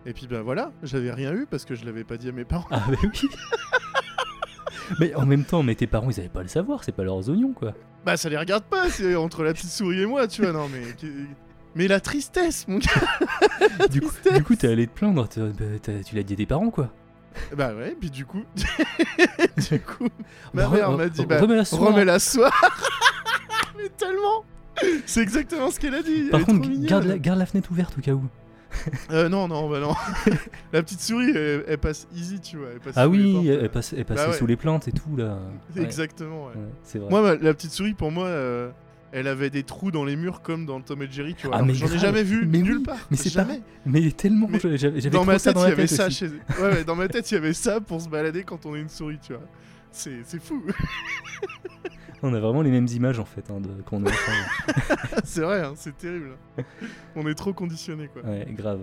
et 0.05 0.13
puis 0.13 0.27
ben 0.27 0.41
voilà, 0.43 0.73
j'avais 0.83 1.11
rien 1.13 1.33
eu 1.35 1.47
parce 1.51 1.65
que 1.65 1.75
je 1.75 1.85
l'avais 1.85 2.05
pas 2.05 2.17
dit 2.17 2.29
à 2.29 2.33
mes 2.33 2.45
parents. 2.45 2.67
Ah, 2.71 2.83
mais 2.89 2.97
oui 3.03 3.29
Mais 5.01 5.15
en 5.17 5.27
même 5.27 5.45
temps, 5.45 5.63
mais 5.65 5.75
tes 5.75 5.87
parents, 5.89 6.11
ils 6.11 6.21
avaient 6.21 6.29
pas 6.29 6.41
à 6.41 6.45
le 6.45 6.49
savoir, 6.49 6.85
c'est 6.85 6.93
pas 6.93 7.03
leurs 7.03 7.29
oignons, 7.29 7.53
quoi. 7.53 7.75
Bah 8.05 8.17
ça 8.17 8.29
les 8.29 8.39
regarde 8.39 8.63
pas, 8.65 8.89
c'est 8.89 9.17
entre 9.17 9.43
la 9.43 9.53
petite 9.53 9.71
souris 9.71 10.03
et 10.03 10.07
moi, 10.07 10.29
tu 10.29 10.43
vois, 10.43 10.53
non 10.53 10.69
mais... 10.69 10.83
Mais 11.75 11.89
la 11.89 11.99
tristesse, 12.01 12.67
mon 12.69 12.79
gars 12.79 12.91
Du 13.91 14.01
coup, 14.01 14.15
du 14.33 14.43
coup, 14.45 14.55
t'es 14.55 14.69
allé 14.69 14.87
te 14.87 14.93
plaindre, 14.95 15.29
t'as- 15.29 15.41
bah, 15.47 15.65
t'as- 15.83 16.03
tu 16.05 16.15
l'as 16.15 16.23
dit 16.23 16.35
à 16.35 16.37
tes 16.37 16.47
parents, 16.47 16.71
quoi. 16.71 16.91
Bah 17.55 17.75
ouais, 17.75 17.97
puis 18.01 18.11
du 18.11 18.25
coup... 18.25 18.43
du 19.71 19.81
coup, 19.81 20.09
Bah, 20.55 20.69
ma 20.69 20.77
mère 20.77 20.93
m'a 20.93 21.09
dit, 21.09 21.23
re- 21.23 21.27
bah, 21.27 21.41
remets-la 21.41 21.65
ce 21.65 21.77
soir. 21.77 21.91
remets-la 21.93 22.19
ce 22.21 22.31
soir 22.39 22.53
Mais 23.77 23.89
tellement 23.91 24.45
C'est 25.07 25.21
exactement 25.21 25.71
ce 25.71 25.81
qu'elle 25.81 25.95
a 25.95 26.03
dit 26.03 26.29
Par 26.31 26.41
elle 26.41 26.47
contre, 26.47 26.69
garde 26.87 27.05
la, 27.05 27.19
garde 27.19 27.39
la 27.39 27.47
fenêtre 27.47 27.71
ouverte 27.71 27.97
au 27.99 28.01
cas 28.01 28.13
où. 28.13 28.25
Euh, 29.11 29.29
non, 29.29 29.49
non, 29.49 29.71
bah 29.71 29.81
non. 29.81 29.95
la 30.73 30.83
petite 30.83 31.01
souris, 31.01 31.31
elle, 31.35 31.65
elle 31.67 31.79
passe 31.79 32.07
easy, 32.15 32.41
tu 32.41 32.57
vois. 32.59 32.69
Elle 32.75 32.81
passe 32.81 32.95
Ah 32.97 33.09
oui, 33.09 33.33
portes, 33.33 33.47
elle, 33.47 33.71
passe, 33.71 33.95
elle 33.97 34.05
passe 34.05 34.17
Bah 34.19 34.29
ouais. 34.31 34.37
sous 34.37 34.47
les 34.47 34.57
plaintes 34.57 34.89
et 34.89 34.93
tout, 34.93 35.17
là. 35.17 35.39
Ouais, 35.77 35.83
Exactement, 35.83 36.47
ouais. 36.47 36.53
c'est 36.83 36.99
vrai. 36.99 37.09
Moi, 37.09 37.37
la 37.41 37.55
petite 37.55 37.71
souris, 37.71 37.95
pour 37.95 38.11
moi, 38.11 38.27
euh, 38.27 38.71
elle 39.13 39.29
avait 39.29 39.51
des 39.51 39.63
trous 39.63 39.91
dans 39.91 40.05
les 40.05 40.17
murs 40.17 40.43
comme 40.43 40.67
dans 40.67 40.81
Tom 40.81 41.01
et 41.03 41.09
Jerry, 41.11 41.35
tu 41.35 41.47
vois. 41.47 41.57
Ah, 41.59 41.65
J'en 41.73 41.87
ai 41.87 41.99
jamais 41.99 42.23
vu 42.23 42.45
Mais 42.47 42.59
nulle 42.59 42.79
oui, 42.79 42.83
part. 42.85 43.07
mais 43.11 43.17
c'est 43.17 43.31
jamais. 43.31 43.61
Mais 43.87 44.11
tellement, 44.11 44.49
Mais 44.51 44.59
j'avais 44.77 45.09
Dans 45.11 45.25
ma 45.25 45.39
tête, 45.39 45.57
il 45.57 45.69
y 45.69 45.73
avait 45.73 45.87
ça 45.87 46.11
chez. 46.11 46.27
Ouais, 46.27 46.63
ouais, 46.63 46.85
dans 46.85 46.97
ma 46.97 47.09
tête, 47.09 47.31
il 47.31 47.35
y 47.35 47.39
avait 47.39 47.55
ça 47.55 47.81
pour 47.81 48.01
se 48.01 48.09
balader 48.09 48.43
quand 48.43 48.67
on 48.67 48.75
est 48.75 48.81
une 48.81 48.89
souris, 48.91 49.19
tu 49.23 49.33
vois. 49.33 49.43
C'est 49.97 50.39
fou. 50.41 50.63
On 52.23 52.33
a 52.35 52.41
vraiment 52.41 52.63
les 52.63 52.71
mêmes 52.71 52.87
images, 52.89 53.19
en 53.19 53.25
fait, 53.25 53.51
hein, 53.51 53.61
de, 53.61 53.69
quand 53.85 53.97
on 53.99 54.05
est 54.05 54.09
enfant. 54.09 54.33
c'est 55.25 55.43
vrai, 55.43 55.63
hein, 55.63 55.73
c'est 55.77 55.97
terrible. 55.97 56.37
On 57.15 57.27
est 57.27 57.35
trop 57.35 57.53
conditionnés, 57.53 58.09
quoi. 58.09 58.23
ouais, 58.23 58.47
grave. 58.51 58.81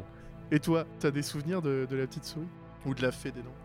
Et 0.51 0.59
toi, 0.59 0.85
t'as 0.99 1.09
des 1.11 1.23
souvenirs 1.23 1.61
de, 1.61 1.87
de 1.89 1.95
la 1.95 2.05
petite 2.05 2.25
souris? 2.25 2.47
Ou 2.85 2.93
de 2.93 3.01
la 3.01 3.11
fée 3.11 3.31
des 3.31 3.41
dents? 3.41 3.55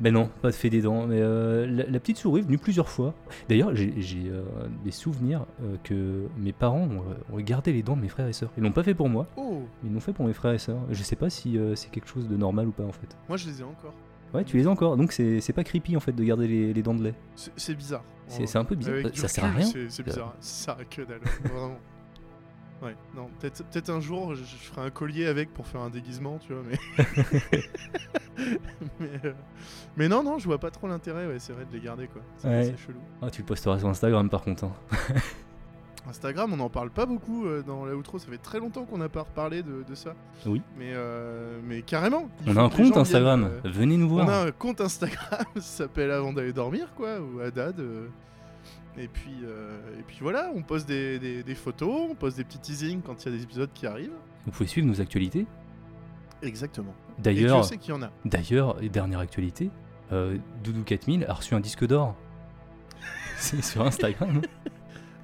Ben 0.00 0.12
non, 0.12 0.28
pas 0.42 0.50
de 0.50 0.54
fait 0.54 0.70
des 0.70 0.82
dents, 0.82 1.06
mais 1.06 1.20
euh, 1.20 1.66
la, 1.66 1.86
la 1.86 2.00
petite 2.00 2.18
souris 2.18 2.40
est 2.40 2.44
venue 2.44 2.58
plusieurs 2.58 2.88
fois. 2.88 3.14
D'ailleurs, 3.48 3.74
j'ai 3.74 3.92
euh, 4.28 4.42
des 4.84 4.90
souvenirs 4.90 5.46
euh, 5.62 5.76
que 5.82 6.26
mes 6.36 6.52
parents 6.52 6.82
ont, 6.88 7.04
ont 7.32 7.40
gardé 7.40 7.72
les 7.72 7.82
dents 7.82 7.96
de 7.96 8.02
mes 8.02 8.08
frères 8.08 8.28
et 8.28 8.32
sœurs. 8.32 8.50
Ils 8.56 8.62
l'ont 8.62 8.72
pas 8.72 8.82
fait 8.82 8.94
pour 8.94 9.08
moi, 9.08 9.26
Oh 9.36 9.62
mais 9.82 9.90
ils 9.90 9.94
l'ont 9.94 10.00
fait 10.00 10.12
pour 10.12 10.26
mes 10.26 10.32
frères 10.32 10.52
et 10.52 10.58
sœurs. 10.58 10.80
Je 10.90 11.02
sais 11.02 11.16
pas 11.16 11.30
si 11.30 11.58
c'est 11.74 11.90
quelque 11.90 12.08
chose 12.08 12.28
de 12.28 12.36
normal 12.36 12.68
ou 12.68 12.72
pas, 12.72 12.84
en 12.84 12.92
fait. 12.92 13.16
Moi, 13.28 13.36
je 13.36 13.48
les 13.48 13.60
ai 13.60 13.64
encore. 13.64 13.94
Ouais, 14.34 14.44
tu 14.44 14.56
les 14.56 14.66
as 14.66 14.70
encore, 14.70 14.96
donc 14.96 15.12
c'est 15.12 15.52
pas 15.54 15.64
creepy, 15.64 15.96
en 15.96 16.00
fait, 16.00 16.12
de 16.12 16.24
garder 16.24 16.46
les, 16.48 16.74
les 16.74 16.82
dents 16.82 16.94
de 16.94 17.04
lait. 17.04 17.14
C'est 17.56 17.74
bizarre. 17.74 18.04
C'est 18.26 18.56
un 18.56 18.64
peu 18.64 18.74
bizarre, 18.74 18.94
Avec 18.94 19.12
du 19.12 19.20
ça 19.20 19.28
sert 19.28 19.44
à 19.44 19.50
rien. 19.50 19.66
C'est 19.88 20.02
bizarre. 20.02 20.34
Ça 20.40 20.74
sert 20.74 20.78
à 20.80 20.84
que 20.84 21.02
dalle, 21.02 21.20
vraiment. 21.44 21.76
Ouais, 22.82 22.96
non, 23.16 23.28
peut-être 23.40 23.62
peut 23.70 23.92
un 23.92 24.00
jour, 24.00 24.34
je, 24.34 24.42
je 24.44 24.56
ferai 24.56 24.82
un 24.86 24.90
collier 24.90 25.26
avec 25.26 25.54
pour 25.54 25.66
faire 25.66 25.80
un 25.80 25.88
déguisement, 25.90 26.38
tu 26.38 26.52
vois, 26.52 26.62
mais. 26.68 26.76
mais, 29.00 29.08
euh, 29.24 29.32
mais 29.96 30.08
non, 30.08 30.22
non, 30.22 30.38
je 30.38 30.44
vois 30.46 30.58
pas 30.58 30.70
trop 30.70 30.86
l'intérêt, 30.88 31.26
ouais, 31.26 31.38
c'est 31.38 31.52
vrai 31.52 31.64
de 31.64 31.72
les 31.72 31.80
garder, 31.82 32.08
quoi. 32.08 32.20
C'est 32.36 32.48
Ouais. 32.48 32.74
chelou. 32.84 32.98
Ah, 33.22 33.30
tu 33.30 33.40
le 33.42 33.46
posteras 33.46 33.78
sur 33.78 33.88
Instagram 33.88 34.28
par 34.28 34.42
contre. 34.42 34.64
hein. 34.64 34.72
Instagram, 36.08 36.52
on 36.52 36.56
n'en 36.56 36.68
parle 36.68 36.90
pas 36.90 37.06
beaucoup 37.06 37.46
euh, 37.46 37.62
dans 37.62 37.84
la 37.86 37.94
outro, 37.96 38.18
ça 38.18 38.28
fait 38.28 38.38
très 38.38 38.58
longtemps 38.60 38.84
qu'on 38.84 38.98
n'a 38.98 39.08
pas 39.08 39.22
reparlé 39.22 39.62
de, 39.62 39.84
de 39.88 39.94
ça. 39.94 40.14
Oui. 40.46 40.60
Mais, 40.78 40.90
euh, 40.92 41.58
mais 41.64 41.82
carrément. 41.82 42.28
On 42.46 42.56
a 42.56 42.62
un 42.62 42.68
compte 42.68 42.96
Instagram, 42.96 43.40
viennent, 43.48 43.60
euh, 43.64 43.70
venez 43.70 43.96
nous 43.96 44.08
voir. 44.08 44.26
On 44.26 44.28
a 44.30 44.46
un 44.46 44.50
compte 44.52 44.80
Instagram, 44.80 45.44
ça 45.56 45.60
s'appelle 45.62 46.10
Avant 46.10 46.32
d'aller 46.32 46.52
dormir, 46.52 46.92
quoi, 46.94 47.18
ou 47.20 47.40
Haddad. 47.40 47.80
et 48.98 49.08
puis, 49.08 49.32
et 49.98 50.02
puis 50.06 50.18
voilà, 50.20 50.50
on 50.54 50.62
poste 50.62 50.86
des, 50.86 51.18
des- 51.18 51.42
des 51.42 51.54
photos, 51.54 52.08
on 52.10 52.14
poste 52.14 52.36
des 52.36 52.44
petits 52.44 52.58
teasings 52.58 53.00
quand 53.02 53.24
il 53.24 53.30
y 53.32 53.34
a 53.34 53.36
des 53.38 53.42
épisodes 53.44 53.70
qui 53.72 53.86
arrivent. 53.86 54.12
Vous 54.44 54.50
pouvez 54.52 54.68
suivre 54.68 54.86
nos 54.86 55.00
actualités. 55.00 55.46
Exactement. 56.42 56.94
D'ailleurs, 57.18 57.60
Dieu 57.60 57.68
sait 57.70 57.76
qu'il 57.78 57.94
y 57.94 57.96
en 57.96 58.02
a. 58.02 58.10
D'ailleurs, 58.26 58.76
dernière 58.82 59.20
actualité, 59.20 59.70
euh, 60.12 60.36
Doudou 60.62 60.82
4000 60.82 61.24
a 61.26 61.32
reçu 61.32 61.54
un 61.54 61.60
disque 61.60 61.86
d'or. 61.86 62.14
C'est 63.38 63.62
sur 63.64 63.82
Instagram. 63.82 64.42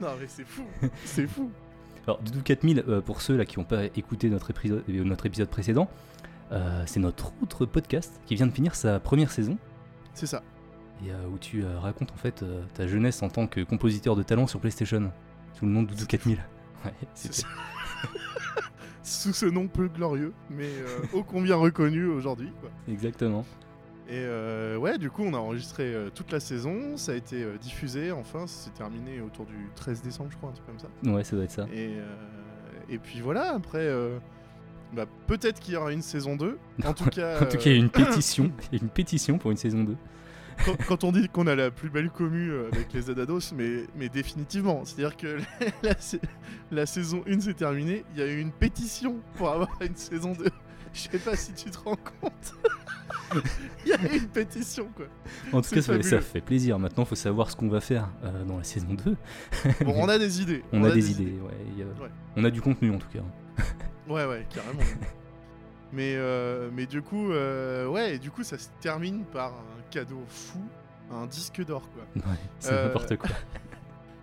Non 0.03 0.09
mais 0.19 0.27
c'est 0.29 0.47
fou, 0.47 0.63
c'est 1.05 1.27
fou. 1.27 1.51
Alors, 2.07 2.21
Doudou 2.23 2.41
4000, 2.43 2.85
euh, 2.89 3.01
pour 3.03 3.21
ceux 3.21 3.37
là 3.37 3.45
qui 3.45 3.59
n'ont 3.59 3.65
pas 3.67 3.85
écouté 3.85 4.31
notre 4.31 4.51
épisode, 4.51 4.83
euh, 4.89 5.05
notre 5.05 5.27
épisode 5.27 5.49
précédent, 5.49 5.91
euh, 6.53 6.83
c'est 6.87 6.99
notre 7.01 7.33
autre 7.43 7.67
podcast 7.67 8.21
qui 8.27 8.35
vient 8.35 8.47
de 8.47 8.53
finir 8.53 8.75
sa 8.75 8.99
première 8.99 9.31
saison 9.31 9.59
C'est 10.15 10.27
ça. 10.27 10.43
et 11.05 11.11
euh, 11.13 11.27
où 11.33 11.39
tu 11.39 11.63
racontes 11.65 12.11
en 12.13 12.17
fait 12.17 12.43
ta 12.75 12.87
jeunesse 12.87 13.23
en 13.23 13.29
tant 13.29 13.47
que 13.47 13.61
compositeur 13.61 14.17
de 14.17 14.23
talent 14.23 14.47
sur 14.47 14.59
PlayStation 14.61 15.13
sous 15.55 15.67
le 15.67 15.73
nom 15.73 15.83
de 15.83 15.89
Doudou 15.89 16.07
4000. 16.07 16.39
Ouais, 16.87 16.95
C'est 17.15 17.35
ça. 17.35 17.47
Sous 19.03 19.35
ce 19.35 19.45
nom 19.45 19.69
peu 19.69 19.89
glorieux, 19.89 20.33
mais 20.49 20.71
ô 21.13 21.23
combien 21.23 21.57
reconnu 21.57 22.07
aujourd'hui. 22.07 22.51
Exactement. 22.89 23.45
Et 24.11 24.25
euh, 24.25 24.77
ouais, 24.77 24.99
du 24.99 25.09
coup, 25.09 25.23
on 25.23 25.35
a 25.35 25.39
enregistré 25.39 25.85
euh, 25.85 26.11
toute 26.13 26.33
la 26.33 26.41
saison, 26.41 26.97
ça 26.97 27.13
a 27.13 27.15
été 27.15 27.45
euh, 27.45 27.57
diffusé, 27.59 28.11
enfin, 28.11 28.49
ça 28.49 28.65
s'est 28.65 28.77
terminé 28.77 29.21
autour 29.21 29.47
du 29.47 29.71
13 29.77 30.03
décembre, 30.03 30.31
je 30.33 30.37
crois, 30.37 30.51
un 30.51 30.53
truc 30.53 30.67
comme 30.67 30.81
ça. 30.81 30.89
Ouais, 31.09 31.23
ça 31.23 31.37
doit 31.37 31.45
être 31.45 31.53
ça. 31.53 31.69
Et, 31.73 31.93
et 32.89 32.99
puis 32.99 33.21
voilà, 33.21 33.55
après, 33.55 33.89
bah, 34.93 35.07
peut-être 35.29 35.61
qu'il 35.61 35.75
y 35.75 35.77
aura 35.77 35.93
une 35.93 36.03
saison 36.03 36.35
2. 36.35 36.59
En 36.85 36.93
tout 36.93 37.05
cas, 37.11 37.41
En 37.41 37.47
tout 37.47 37.57
cas, 37.57 37.67
il 37.67 37.73
y 37.73 37.77
a 37.77 37.79
une 37.79 37.89
pétition, 37.89 38.51
il 38.73 38.79
y 38.79 38.81
a 38.81 38.83
une 38.83 38.91
pétition 38.91 39.39
pour 39.39 39.53
une 39.53 39.57
saison 39.57 39.85
2. 39.85 39.97
quand, 40.65 40.77
quand 40.89 41.05
on 41.05 41.13
dit 41.13 41.29
qu'on 41.29 41.47
a 41.47 41.55
la 41.55 41.71
plus 41.71 41.89
belle 41.89 42.11
commu 42.11 42.53
avec 42.73 42.93
les 42.93 43.03
Zadados, 43.03 43.53
mais, 43.55 43.85
mais 43.95 44.09
définitivement, 44.09 44.85
c'est-à-dire 44.85 45.17
que 45.17 45.39
la, 45.85 45.95
la 46.73 46.85
saison 46.85 47.23
1 47.29 47.43
s'est 47.43 47.55
terminée, 47.55 48.05
il 48.13 48.19
y 48.19 48.23
a 48.25 48.27
eu 48.27 48.41
une 48.41 48.51
pétition 48.51 49.21
pour 49.37 49.51
avoir 49.51 49.71
une 49.81 49.95
saison 49.95 50.33
2. 50.33 50.47
Je 50.93 51.01
sais 51.01 51.19
pas 51.19 51.37
si 51.37 51.53
tu 51.53 51.71
te 51.71 51.79
rends 51.79 51.97
compte. 52.21 52.55
Il 53.85 53.91
y 53.91 53.93
a 53.93 54.15
une 54.15 54.29
pétition, 54.29 54.89
quoi. 54.97 55.07
En 55.53 55.63
tout 55.63 55.71
cas, 55.71 55.83
ça, 55.83 56.21
fait 56.21 56.41
plaisir. 56.41 56.79
Maintenant, 56.79 57.05
faut 57.05 57.15
savoir 57.15 57.51
ce 57.51 57.57
qu'on 57.57 57.69
va 57.69 57.81
faire 57.81 58.09
euh, 58.25 58.45
dans 58.45 58.59
la 58.59 58.65
saison 58.65 58.95
2. 58.95 59.17
Bon, 59.85 59.95
on 59.97 60.09
a 60.09 60.19
des 60.19 60.43
idées. 60.43 60.65
On, 60.73 60.83
a, 60.85 60.91
des 60.91 61.11
idées, 61.13 61.39
ouais, 61.41 61.85
a-. 61.85 62.09
On 62.37 62.45
a 62.45 62.51
du 62.51 62.61
contenu 62.61 62.91
en 62.91 62.99
tout 62.99 63.09
cas. 63.09 63.21
Ouais, 64.09 64.27
ouais, 64.27 64.47
carrément. 64.53 64.83
mais, 65.93 66.15
euh, 66.17 66.71
mais 66.73 66.87
du 66.87 67.03
coup, 67.03 67.31
euh, 67.31 67.87
ouais, 67.87 68.17
et 68.17 68.19
du 68.19 68.31
coup, 68.31 68.43
ça 68.43 68.59
se 68.59 68.69
termine 68.81 69.25
par 69.25 69.53
un 69.53 69.83
cadeau 69.91 70.25
fou, 70.27 70.61
un 71.13 71.27
disque 71.27 71.65
d'or, 71.65 71.89
quoi. 71.93 72.03
Ouais, 72.17 72.39
c'est 72.59 72.73
n'importe 72.73 73.17
quoi. 73.17 73.31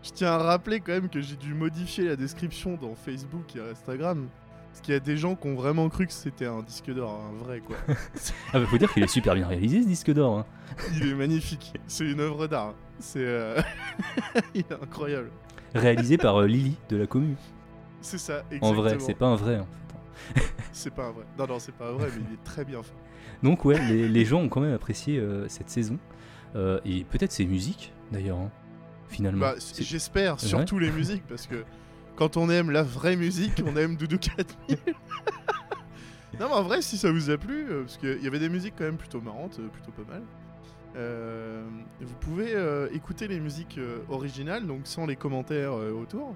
Je 0.03 0.11
tiens 0.11 0.33
à 0.33 0.37
rappeler 0.37 0.79
quand 0.79 0.93
même 0.93 1.09
que 1.09 1.21
j'ai 1.21 1.35
dû 1.35 1.53
modifier 1.53 2.05
la 2.05 2.15
description 2.15 2.75
dans 2.75 2.95
Facebook 2.95 3.55
et 3.55 3.59
Instagram. 3.59 4.27
Parce 4.77 4.85
qu'il 4.85 4.93
y 4.93 4.97
a 4.97 4.99
des 4.99 5.17
gens 5.17 5.35
qui 5.35 5.47
ont 5.47 5.55
vraiment 5.55 5.89
cru 5.89 6.05
que 6.05 6.13
c'était 6.13 6.45
un 6.45 6.61
disque 6.61 6.93
d'or, 6.93 7.19
un 7.33 7.43
vrai 7.43 7.61
quoi. 7.61 7.77
Ah 8.53 8.59
bah 8.59 8.67
faut 8.67 8.77
dire 8.77 8.93
qu'il 8.93 9.01
est 9.01 9.07
super 9.07 9.33
bien 9.33 9.47
réalisé 9.47 9.81
ce 9.81 9.87
disque 9.87 10.13
d'or. 10.13 10.37
hein. 10.37 10.45
Il 10.95 11.07
est 11.09 11.15
magnifique. 11.15 11.73
C'est 11.87 12.05
une 12.05 12.19
œuvre 12.19 12.45
d'art. 12.45 12.75
C'est. 12.99 13.25
euh, 13.25 13.59
Il 14.53 14.59
est 14.61 14.71
incroyable. 14.71 15.31
Réalisé 15.73 16.17
par 16.19 16.35
euh, 16.41 16.45
Lily 16.45 16.75
de 16.89 16.97
la 16.97 17.07
commune. 17.07 17.35
C'est 18.01 18.19
ça, 18.19 18.43
En 18.43 18.55
exactement. 18.55 18.73
vrai, 18.73 18.97
c'est 18.99 19.13
pas 19.15 19.25
un 19.25 19.35
vrai 19.35 19.57
en 19.57 19.65
fait. 20.35 20.41
C'est 20.71 20.93
pas 20.93 21.07
un 21.07 21.11
vrai. 21.11 21.25
Non, 21.39 21.47
non, 21.47 21.57
c'est 21.57 21.73
pas 21.73 21.89
un 21.89 21.93
vrai, 21.93 22.09
mais 22.15 22.21
il 22.29 22.33
est 22.35 22.43
très 22.43 22.63
bien 22.63 22.83
fait. 22.83 22.93
Donc 23.41 23.65
ouais, 23.65 23.79
les, 23.87 24.07
les 24.07 24.25
gens 24.25 24.41
ont 24.41 24.49
quand 24.49 24.61
même 24.61 24.73
apprécié 24.75 25.17
euh, 25.17 25.47
cette 25.47 25.71
saison. 25.71 25.97
Et 26.85 27.03
peut-être 27.03 27.31
ses 27.31 27.45
musiques 27.47 27.93
d'ailleurs, 28.11 28.37
hein, 28.37 28.51
finalement. 29.07 29.39
Bah, 29.41 29.55
J'espère, 29.79 30.39
surtout 30.39 30.77
les 30.77 30.91
musiques, 30.91 31.23
parce 31.27 31.47
que 31.47 31.63
quand 32.17 32.35
on 32.35 32.49
aime 32.49 32.71
la 32.71 32.83
vraie 32.83 33.15
musique, 33.15 33.61
on 33.65 33.75
aime 33.77 33.95
Doudou 33.95 34.17
4000. 34.17 34.77
non, 36.39 36.47
mais 36.49 36.53
en 36.55 36.63
vrai, 36.63 36.81
si 36.81 36.97
ça 36.97 37.11
vous 37.11 37.29
a 37.29 37.37
plu, 37.37 37.65
euh, 37.69 37.81
parce 37.83 37.97
qu'il 37.97 38.21
y 38.21 38.27
avait 38.27 38.39
des 38.39 38.49
musiques 38.49 38.73
quand 38.77 38.83
même 38.83 38.97
plutôt 38.97 39.21
marrantes, 39.21 39.57
euh, 39.59 39.67
plutôt 39.69 39.91
pas 39.91 40.11
mal. 40.11 40.23
euh, 40.95 41.63
vous 42.01 42.15
pouvez 42.15 42.55
écouter 42.91 43.27
les 43.27 43.39
musiques 43.39 43.79
originales, 44.09 44.65
donc 44.65 44.81
sans 44.85 45.05
les 45.05 45.15
commentaires 45.15 45.73
autour, 45.73 46.35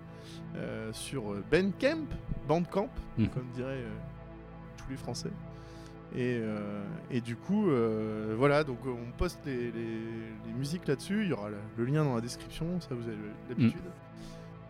sur 0.92 1.34
Bandcamp, 1.52 2.06
Bandcamp, 2.48 2.90
Mhm. 3.18 3.30
comme 3.30 3.48
diraient 3.56 3.84
tous 4.78 4.90
les 4.92 4.98
Français. 4.98 5.32
Et, 6.16 6.42
et 7.10 7.22
du 7.22 7.36
coup, 7.38 7.70
voilà, 8.38 8.64
donc 8.64 8.80
on 8.86 9.12
poste 9.18 9.40
les, 9.46 9.72
les- 9.72 9.72
les 10.46 10.54
musiques 10.56 10.88
là-dessus. 10.88 11.24
Il 11.24 11.30
y 11.30 11.34
aura 11.34 11.50
le 11.78 11.86
lien 11.86 12.04
dans 12.04 12.14
la 12.16 12.22
description, 12.22 12.80
ça 12.82 12.90
vous 12.94 13.08
avez 13.08 13.18
l'habitude. 13.50 13.82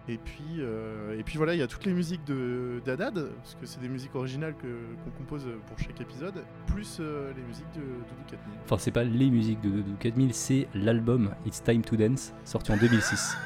Et 0.07 0.17
puis, 0.17 0.57
euh, 0.59 1.17
et 1.17 1.23
puis 1.23 1.37
voilà, 1.37 1.53
il 1.53 1.59
y 1.59 1.61
a 1.61 1.67
toutes 1.67 1.85
les 1.85 1.93
musiques 1.93 2.23
de 2.25 2.81
d'Adad, 2.83 3.29
parce 3.37 3.55
que 3.55 3.65
c'est 3.65 3.79
des 3.79 3.87
musiques 3.87 4.15
originales 4.15 4.55
que 4.55 4.67
qu'on 5.03 5.11
compose 5.11 5.47
pour 5.67 5.77
chaque 5.77 6.01
épisode, 6.01 6.43
plus 6.65 6.97
euh, 6.99 7.31
les 7.35 7.43
musiques 7.43 7.71
de 7.75 7.81
Doudou 7.81 8.23
4000. 8.27 8.57
Enfin, 8.65 8.77
c'est 8.79 8.91
pas 8.91 9.03
les 9.03 9.29
musiques 9.29 9.61
de 9.61 9.69
Doudou 9.69 9.95
4000, 9.99 10.33
c'est 10.33 10.67
l'album 10.73 11.31
It's 11.45 11.63
Time 11.63 11.83
to 11.83 11.95
Dance, 11.95 12.33
sorti 12.45 12.71
en 12.71 12.77
2006. 12.77 13.37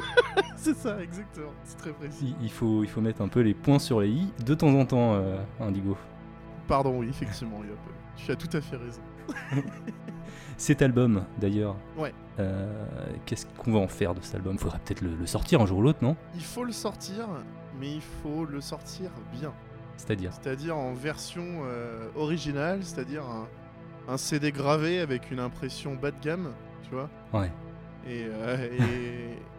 c'est 0.56 0.74
ça, 0.74 1.00
exactement. 1.00 1.52
C'est 1.64 1.78
très 1.78 1.92
précis. 1.92 2.34
il, 2.40 2.44
il 2.44 2.50
faut, 2.50 2.82
il 2.82 2.88
faut 2.88 3.00
mettre 3.00 3.22
un 3.22 3.28
peu 3.28 3.40
les 3.40 3.54
points 3.54 3.78
sur 3.78 4.00
les 4.00 4.10
i 4.10 4.32
de 4.44 4.54
temps 4.54 4.74
en 4.74 4.84
temps, 4.84 5.14
euh, 5.14 5.38
Indigo. 5.60 5.96
Pardon, 6.66 6.98
oui, 6.98 7.08
effectivement, 7.08 7.58
Yop. 7.58 7.78
Tu 8.16 8.30
as 8.32 8.36
tout 8.36 8.54
à 8.56 8.60
fait 8.60 8.76
raison. 8.76 9.00
Cet 10.60 10.82
album, 10.82 11.24
d'ailleurs, 11.40 11.74
Ouais. 11.96 12.12
euh, 12.38 12.70
qu'est-ce 13.24 13.46
qu'on 13.46 13.72
va 13.72 13.78
en 13.78 13.88
faire 13.88 14.14
de 14.14 14.20
cet 14.20 14.34
album? 14.34 14.58
Faudra 14.58 14.78
peut-être 14.78 15.00
le, 15.00 15.14
le 15.16 15.24
sortir 15.26 15.62
un 15.62 15.64
jour 15.66 15.78
ou 15.78 15.82
l'autre, 15.82 16.00
non? 16.02 16.16
Il 16.34 16.44
faut 16.44 16.64
le 16.64 16.72
sortir, 16.72 17.28
mais 17.80 17.90
il 17.90 18.02
faut 18.02 18.44
le 18.44 18.60
sortir 18.60 19.10
bien. 19.32 19.54
C'est-à-dire? 19.96 20.32
C'est-à-dire 20.34 20.76
en 20.76 20.92
version 20.92 21.62
euh, 21.64 22.08
originale, 22.14 22.80
c'est-à-dire 22.82 23.24
un, 23.24 23.48
un 24.12 24.18
CD 24.18 24.52
gravé 24.52 25.00
avec 25.00 25.30
une 25.30 25.40
impression 25.40 25.94
bas 25.94 26.10
de 26.10 26.20
gamme, 26.22 26.50
tu 26.82 26.90
vois? 26.90 27.08
Ouais. 27.32 27.50
Et, 28.06 28.26
euh, 28.28 28.68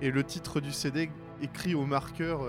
et, 0.01 0.05
et 0.07 0.11
le 0.11 0.23
titre 0.23 0.59
du 0.61 0.71
CD 0.71 1.09
écrit 1.41 1.73
au 1.73 1.87
marqueur 1.87 2.41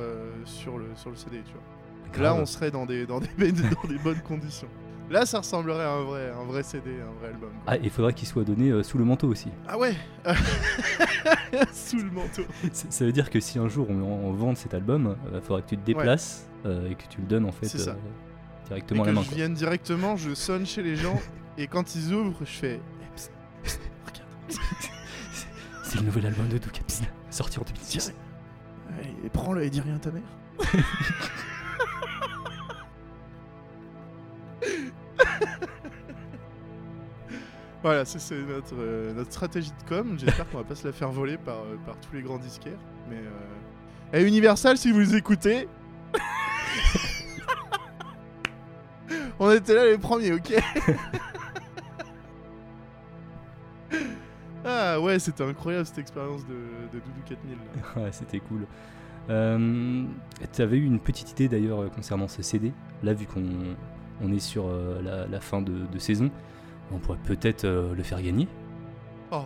sur, 0.44 0.76
le, 0.76 0.90
sur 0.96 1.08
le 1.08 1.16
CD, 1.16 1.40
tu 1.46 1.52
vois? 1.54 2.22
Là, 2.22 2.34
on 2.34 2.44
serait 2.44 2.70
dans 2.70 2.84
des, 2.84 3.06
dans, 3.06 3.20
des, 3.20 3.28
dans 3.52 3.88
des 3.88 3.96
bonnes 4.04 4.20
conditions. 4.20 4.68
Là, 5.12 5.26
ça 5.26 5.38
ressemblerait 5.40 5.84
à 5.84 5.92
un 5.92 6.02
vrai, 6.04 6.30
un 6.30 6.44
vrai 6.44 6.62
CD, 6.62 6.90
un 7.00 7.12
vrai 7.20 7.28
album. 7.28 7.50
Ah, 7.66 7.76
il 7.76 7.90
faudrait 7.90 8.14
qu'il 8.14 8.26
soit 8.26 8.44
donné 8.44 8.70
euh, 8.70 8.82
sous 8.82 8.96
le 8.96 9.04
manteau 9.04 9.28
aussi. 9.28 9.50
Ah 9.68 9.76
ouais 9.78 9.94
Sous 11.72 11.98
le 11.98 12.10
manteau. 12.10 12.42
Ça 12.72 13.04
veut 13.04 13.12
dire 13.12 13.28
que 13.28 13.38
si 13.38 13.58
un 13.58 13.68
jour 13.68 13.88
on, 13.90 13.94
on 14.02 14.32
vend 14.32 14.54
cet 14.54 14.72
album, 14.72 15.14
il 15.34 15.40
faudrait 15.42 15.60
que 15.62 15.68
tu 15.68 15.76
te 15.76 15.84
déplaces 15.84 16.46
euh, 16.64 16.88
et 16.88 16.94
que 16.94 17.02
tu 17.10 17.20
le 17.20 17.26
donnes 17.26 17.44
en 17.44 17.52
fait 17.52 17.66
ça. 17.66 17.90
euh, 17.90 17.94
Et 17.94 18.68
directement 18.68 19.02
à 19.02 19.06
que 19.06 19.10
la 19.10 19.14
main. 19.16 19.22
je 19.22 19.28
quoi. 19.28 19.36
vienne 19.36 19.52
directement, 19.54 20.16
je 20.16 20.32
sonne 20.34 20.64
chez 20.64 20.82
les 20.82 20.96
gens, 20.96 21.20
et 21.58 21.66
quand 21.66 21.94
ils 21.94 22.14
ouvrent, 22.14 22.38
je 22.40 22.50
fais... 22.50 22.80
Eh. 24.48 24.54
C'est 25.84 25.98
le 25.98 26.06
nouvel 26.06 26.24
album 26.26 26.48
de 26.48 26.56
Ducati, 26.56 27.02
sorti 27.28 27.58
en 27.58 27.62
2006. 27.64 28.14
Allez, 28.98 29.10
et 29.26 29.28
prends-le 29.28 29.62
et 29.62 29.68
dis 29.68 29.82
rien 29.82 29.96
à 29.96 29.98
ta 29.98 30.10
mère. 30.10 30.22
Voilà, 37.82 38.04
c'est 38.04 38.18
notre, 38.42 38.76
euh, 38.78 39.12
notre 39.12 39.32
stratégie 39.32 39.70
de 39.70 39.88
com. 39.88 40.16
J'espère 40.16 40.48
qu'on 40.48 40.58
va 40.58 40.64
pas 40.64 40.76
se 40.76 40.86
la 40.86 40.92
faire 40.92 41.10
voler 41.10 41.36
par, 41.36 41.56
euh, 41.56 41.76
par 41.84 41.98
tous 41.98 42.14
les 42.14 42.22
grands 42.22 42.38
disquaires. 42.38 42.78
Mais 43.10 43.16
euh... 43.16 44.20
Et 44.20 44.24
Universal, 44.26 44.78
si 44.78 44.92
vous 44.92 45.16
écoutez. 45.16 45.68
On 49.40 49.50
était 49.50 49.74
là 49.74 49.86
les 49.86 49.98
premiers, 49.98 50.32
ok? 50.32 50.54
Ah 54.64 55.00
ouais, 55.00 55.18
c'était 55.18 55.42
incroyable 55.42 55.84
cette 55.84 55.98
expérience 55.98 56.46
de, 56.46 56.54
Doudou 56.92 57.20
4000. 57.26 57.56
là. 57.56 57.62
Ouais, 58.04 58.12
c'était 58.12 58.38
cool. 58.38 58.64
Tu 59.26 60.62
avais 60.62 60.76
eu 60.76 60.84
une 60.84 61.00
petite 61.00 61.32
idée 61.32 61.48
d'ailleurs 61.48 61.90
concernant 61.90 62.28
ce 62.28 62.42
CD. 62.42 62.72
Là, 63.02 63.12
vu 63.12 63.26
qu'on 63.26 63.74
on 64.22 64.32
est 64.32 64.38
sur 64.38 64.68
la, 65.02 65.40
fin 65.40 65.62
de 65.62 65.98
saison, 65.98 66.30
on 66.90 66.98
pourrait 66.98 67.18
peut-être 67.24 67.64
euh, 67.64 67.94
le 67.94 68.02
faire 68.02 68.20
gagner. 68.22 68.48
Oh 69.30 69.36
ouais. 69.36 69.44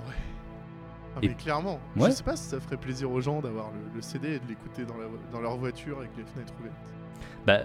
Ah, 1.15 1.19
Et- 1.23 1.29
mais 1.29 1.35
clairement. 1.35 1.79
Ouais. 1.97 2.11
Je 2.11 2.17
sais 2.17 2.23
pas 2.23 2.37
si 2.37 2.45
ça 2.45 2.61
ferait 2.61 2.77
plaisir 2.77 3.11
aux 3.11 3.21
gens 3.21 3.41
d'avoir 3.41 3.71
le, 3.73 3.79
le 3.95 4.03
CD 4.03 4.35
et 4.35 4.39
de 4.39 4.47
l'écouter 4.49 4.85
dans, 4.85 5.41
leur 5.41 5.57
voiture 5.57 5.99
avec 5.99 6.11
les 6.17 6.25
fenêtres 6.25 6.53
ouvertes. 6.61 6.75
Bah, 7.47 7.61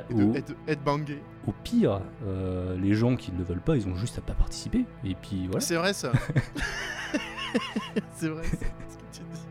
Et 0.67 0.75
de 0.75 0.81
bangé. 0.81 1.21
au 1.47 1.51
pire, 1.51 2.01
euh, 2.25 2.77
les 2.77 2.93
gens 2.93 3.15
qui 3.15 3.31
ne 3.31 3.39
le 3.39 3.43
veulent 3.43 3.61
pas, 3.61 3.75
ils 3.75 3.87
ont 3.87 3.95
juste 3.95 4.17
à 4.19 4.21
pas 4.21 4.33
participer. 4.33 4.85
Et 5.03 5.15
puis 5.15 5.47
voilà. 5.47 5.59
C'est 5.59 5.75
vrai 5.75 5.93
ça. 5.93 6.11
c'est 8.15 8.29
vrai 8.29 8.43
ça, 8.43 8.57
ce 8.89 8.95
que 8.97 9.03
tu 9.11 9.21
dis. 9.33 9.41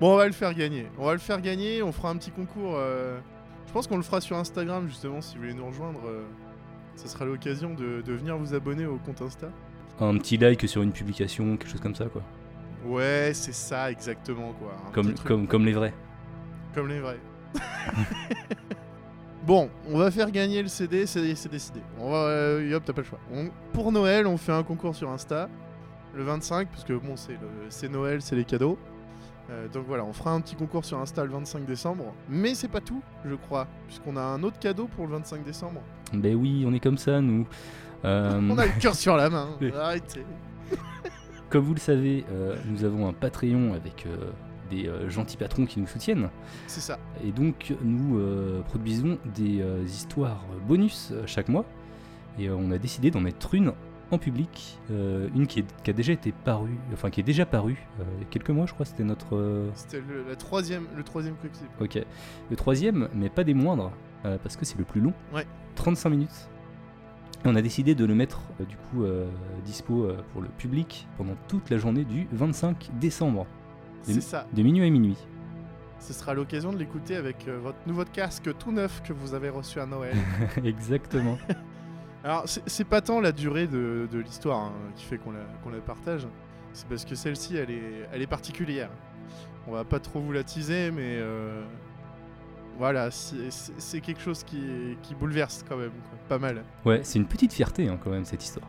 Bon, 0.00 0.14
on 0.14 0.16
va 0.16 0.26
le 0.26 0.32
faire 0.32 0.52
gagner. 0.54 0.88
On 0.98 1.06
va 1.06 1.12
le 1.12 1.18
faire 1.18 1.40
gagner. 1.40 1.82
On 1.82 1.92
fera 1.92 2.10
un 2.10 2.16
petit 2.16 2.30
concours. 2.32 2.74
euh, 2.76 3.18
Je 3.66 3.72
pense 3.72 3.86
qu'on 3.86 3.96
le 3.96 4.02
fera 4.02 4.20
sur 4.20 4.36
Instagram 4.36 4.88
justement. 4.88 5.20
Si 5.20 5.36
vous 5.36 5.42
voulez 5.42 5.54
nous 5.54 5.66
rejoindre, 5.66 6.00
euh, 6.06 6.24
ce 6.96 7.08
sera 7.08 7.24
l'occasion 7.24 7.74
de, 7.74 8.02
de 8.02 8.12
venir 8.12 8.36
vous 8.36 8.54
abonner 8.54 8.86
au 8.86 8.96
compte 8.98 9.22
Insta. 9.22 9.48
Un 10.00 10.16
petit 10.18 10.36
like 10.36 10.66
sur 10.68 10.82
une 10.82 10.92
publication, 10.92 11.56
quelque 11.56 11.70
chose 11.70 11.80
comme 11.80 11.94
ça, 11.94 12.06
quoi. 12.06 12.22
Ouais, 12.86 13.30
c'est 13.34 13.54
ça 13.54 13.90
exactement 13.90 14.52
quoi. 14.54 14.72
Un 14.88 14.92
Comme, 14.92 15.06
petit 15.06 15.14
truc 15.14 15.28
comme, 15.28 15.46
comme 15.46 15.64
les 15.64 15.72
vrais. 15.72 15.94
Comme 16.74 16.88
les 16.88 17.00
vrais. 17.00 17.20
bon, 19.46 19.70
on 19.88 19.98
va 19.98 20.10
faire 20.10 20.30
gagner 20.30 20.62
le 20.62 20.68
CD, 20.68 21.06
c'est 21.06 21.20
décidé. 21.48 21.80
On 21.98 22.10
va, 22.10 22.16
euh, 22.26 22.74
hop, 22.74 22.82
t'as 22.84 22.92
pas 22.92 23.02
le 23.02 23.06
choix. 23.06 23.20
On- 23.32 23.50
pour 23.72 23.92
Noël, 23.92 24.26
on 24.26 24.36
fait 24.36 24.52
un 24.52 24.62
concours 24.62 24.94
sur 24.94 25.10
Insta, 25.10 25.48
le 26.14 26.22
25, 26.24 26.68
parce 26.68 26.84
que 26.84 26.94
bon, 26.94 27.14
c'est 27.68 27.88
Noël, 27.88 28.20
c'est 28.22 28.36
les 28.36 28.44
cadeaux. 28.44 28.78
Euh, 29.50 29.68
donc 29.68 29.84
voilà, 29.86 30.04
on 30.04 30.12
fera 30.12 30.32
un 30.32 30.40
petit 30.40 30.54
concours 30.54 30.84
sur 30.84 30.98
Insta 30.98 31.24
le 31.24 31.30
25 31.30 31.64
décembre. 31.64 32.14
Mais 32.28 32.54
c'est 32.54 32.68
pas 32.68 32.80
tout, 32.80 33.02
je 33.24 33.34
crois, 33.34 33.66
puisqu'on 33.86 34.16
a 34.16 34.22
un 34.22 34.42
autre 34.42 34.58
cadeau 34.58 34.86
pour 34.86 35.06
le 35.06 35.12
25 35.12 35.44
décembre. 35.44 35.80
Ben 36.12 36.34
oui, 36.34 36.64
on 36.66 36.72
est 36.72 36.80
comme 36.80 36.98
ça, 36.98 37.20
nous. 37.20 37.46
Euh, 38.04 38.40
On 38.50 38.58
a 38.58 38.66
le 38.66 38.80
cœur 38.80 38.94
sur 38.94 39.16
la 39.16 39.30
main. 39.30 39.50
Arrêtez. 39.78 40.24
Comme 41.50 41.64
vous 41.64 41.74
le 41.74 41.80
savez, 41.80 42.24
euh, 42.30 42.56
nous 42.66 42.84
avons 42.84 43.08
un 43.08 43.12
Patreon 43.12 43.74
avec 43.74 44.06
des 44.70 44.90
gentils 45.08 45.36
patrons 45.36 45.66
qui 45.66 45.80
nous 45.80 45.86
soutiennent. 45.86 46.30
C'est 46.66 46.80
ça. 46.80 46.98
Et 47.22 47.30
donc, 47.30 47.74
nous 47.82 48.18
produisons 48.68 49.18
des 49.34 49.62
histoires 49.84 50.42
bonus 50.66 51.12
chaque 51.26 51.48
mois. 51.48 51.66
Et 52.38 52.48
on 52.48 52.70
a 52.70 52.78
décidé 52.78 53.10
d'en 53.10 53.20
mettre 53.20 53.54
une 53.54 53.74
en 54.12 54.18
public. 54.18 54.78
euh, 54.90 55.28
une 55.34 55.46
qui, 55.46 55.60
est- 55.60 55.82
qui 55.82 55.90
a 55.90 55.92
déjà 55.92 56.12
été 56.12 56.32
parue, 56.44 56.78
enfin 56.92 57.10
qui 57.10 57.20
est 57.20 57.24
déjà 57.24 57.46
parue 57.46 57.78
euh, 58.00 58.04
il 58.18 58.22
y 58.22 58.26
a 58.26 58.28
quelques 58.28 58.50
mois, 58.50 58.66
je 58.66 58.74
crois. 58.74 58.86
C'était 58.86 59.04
notre. 59.04 59.36
euh, 59.36 59.70
C'était 59.74 60.00
le, 60.00 60.24
la 60.28 60.36
troisième, 60.36 60.86
le 60.96 61.02
troisième 61.02 61.34
Quicksilver. 61.36 61.70
Ok. 61.80 61.98
Le 62.50 62.56
troisième, 62.56 63.08
mais 63.14 63.28
pas 63.28 63.44
des 63.44 63.54
moindres, 63.54 63.92
parce 64.22 64.56
que 64.56 64.64
c'est 64.64 64.78
le 64.78 64.84
plus 64.84 65.00
long. 65.00 65.12
Ouais. 65.34 65.46
35 65.76 66.10
minutes. 66.10 66.48
Et 67.44 67.48
on 67.48 67.56
a 67.56 67.62
décidé 67.62 67.94
de 67.96 68.04
le 68.04 68.14
mettre 68.14 68.40
du 68.68 68.76
coup 68.76 69.04
dispo 69.64 70.08
pour 70.32 70.42
le 70.42 70.48
public 70.48 71.08
pendant 71.16 71.34
toute 71.48 71.70
la 71.70 71.78
journée 71.78 72.04
du 72.04 72.28
25 72.32 72.90
décembre, 73.00 73.46
C'est 74.02 74.20
ça. 74.20 74.46
de 74.52 74.62
minuit 74.62 74.86
à 74.86 74.90
minuit. 74.90 75.16
Ce 75.98 76.12
sera 76.12 76.34
l'occasion 76.34 76.72
de 76.72 76.78
l'écouter 76.78 77.16
avec 77.16 77.48
votre 77.48 77.78
nouveau 77.86 78.04
casque 78.04 78.50
tout 78.58 78.70
neuf 78.72 79.02
que 79.04 79.12
vous 79.12 79.34
avez 79.34 79.48
reçu 79.48 79.80
à 79.80 79.86
Noël. 79.86 80.16
Exactement. 80.64 81.36
Alors, 82.24 82.44
c'est 82.46 82.84
pas 82.84 83.00
tant 83.00 83.20
la 83.20 83.32
durée 83.32 83.66
de, 83.66 84.08
de 84.10 84.18
l'histoire 84.18 84.66
hein, 84.66 84.72
qui 84.94 85.04
fait 85.04 85.18
qu'on 85.18 85.32
la, 85.32 85.40
la 85.40 85.80
partage, 85.80 86.26
c'est 86.72 86.86
parce 86.86 87.04
que 87.04 87.14
celle-ci, 87.14 87.56
elle 87.56 87.70
est, 87.70 88.08
elle 88.12 88.22
est 88.22 88.26
particulière. 88.26 88.90
On 89.66 89.72
va 89.72 89.84
pas 89.84 89.98
trop 89.98 90.20
vous 90.20 90.32
la 90.32 90.44
teaser, 90.44 90.90
mais 90.90 91.18
euh, 91.18 91.62
voilà, 92.78 93.10
c'est 93.10 94.00
quelque 94.00 94.20
chose 94.20 94.44
qui, 94.44 94.96
qui 95.02 95.14
bouleverse 95.14 95.64
quand 95.68 95.76
même, 95.76 95.90
quoi. 95.90 96.18
pas 96.28 96.38
mal. 96.38 96.62
Ouais, 96.84 97.00
c'est 97.02 97.18
une 97.18 97.26
petite 97.26 97.52
fierté 97.52 97.88
hein, 97.88 97.98
quand 98.02 98.10
même 98.10 98.24
cette 98.24 98.42
histoire. 98.44 98.68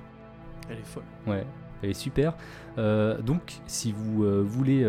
Elle 0.70 0.80
est 0.80 0.86
folle. 0.86 1.04
Ouais, 1.28 1.46
elle 1.82 1.92
est 1.92 1.94
super. 1.94 2.36
Euh, 2.78 3.22
donc, 3.22 3.62
si 3.68 3.92
vous 3.92 4.24
euh, 4.24 4.42
voulez 4.42 4.82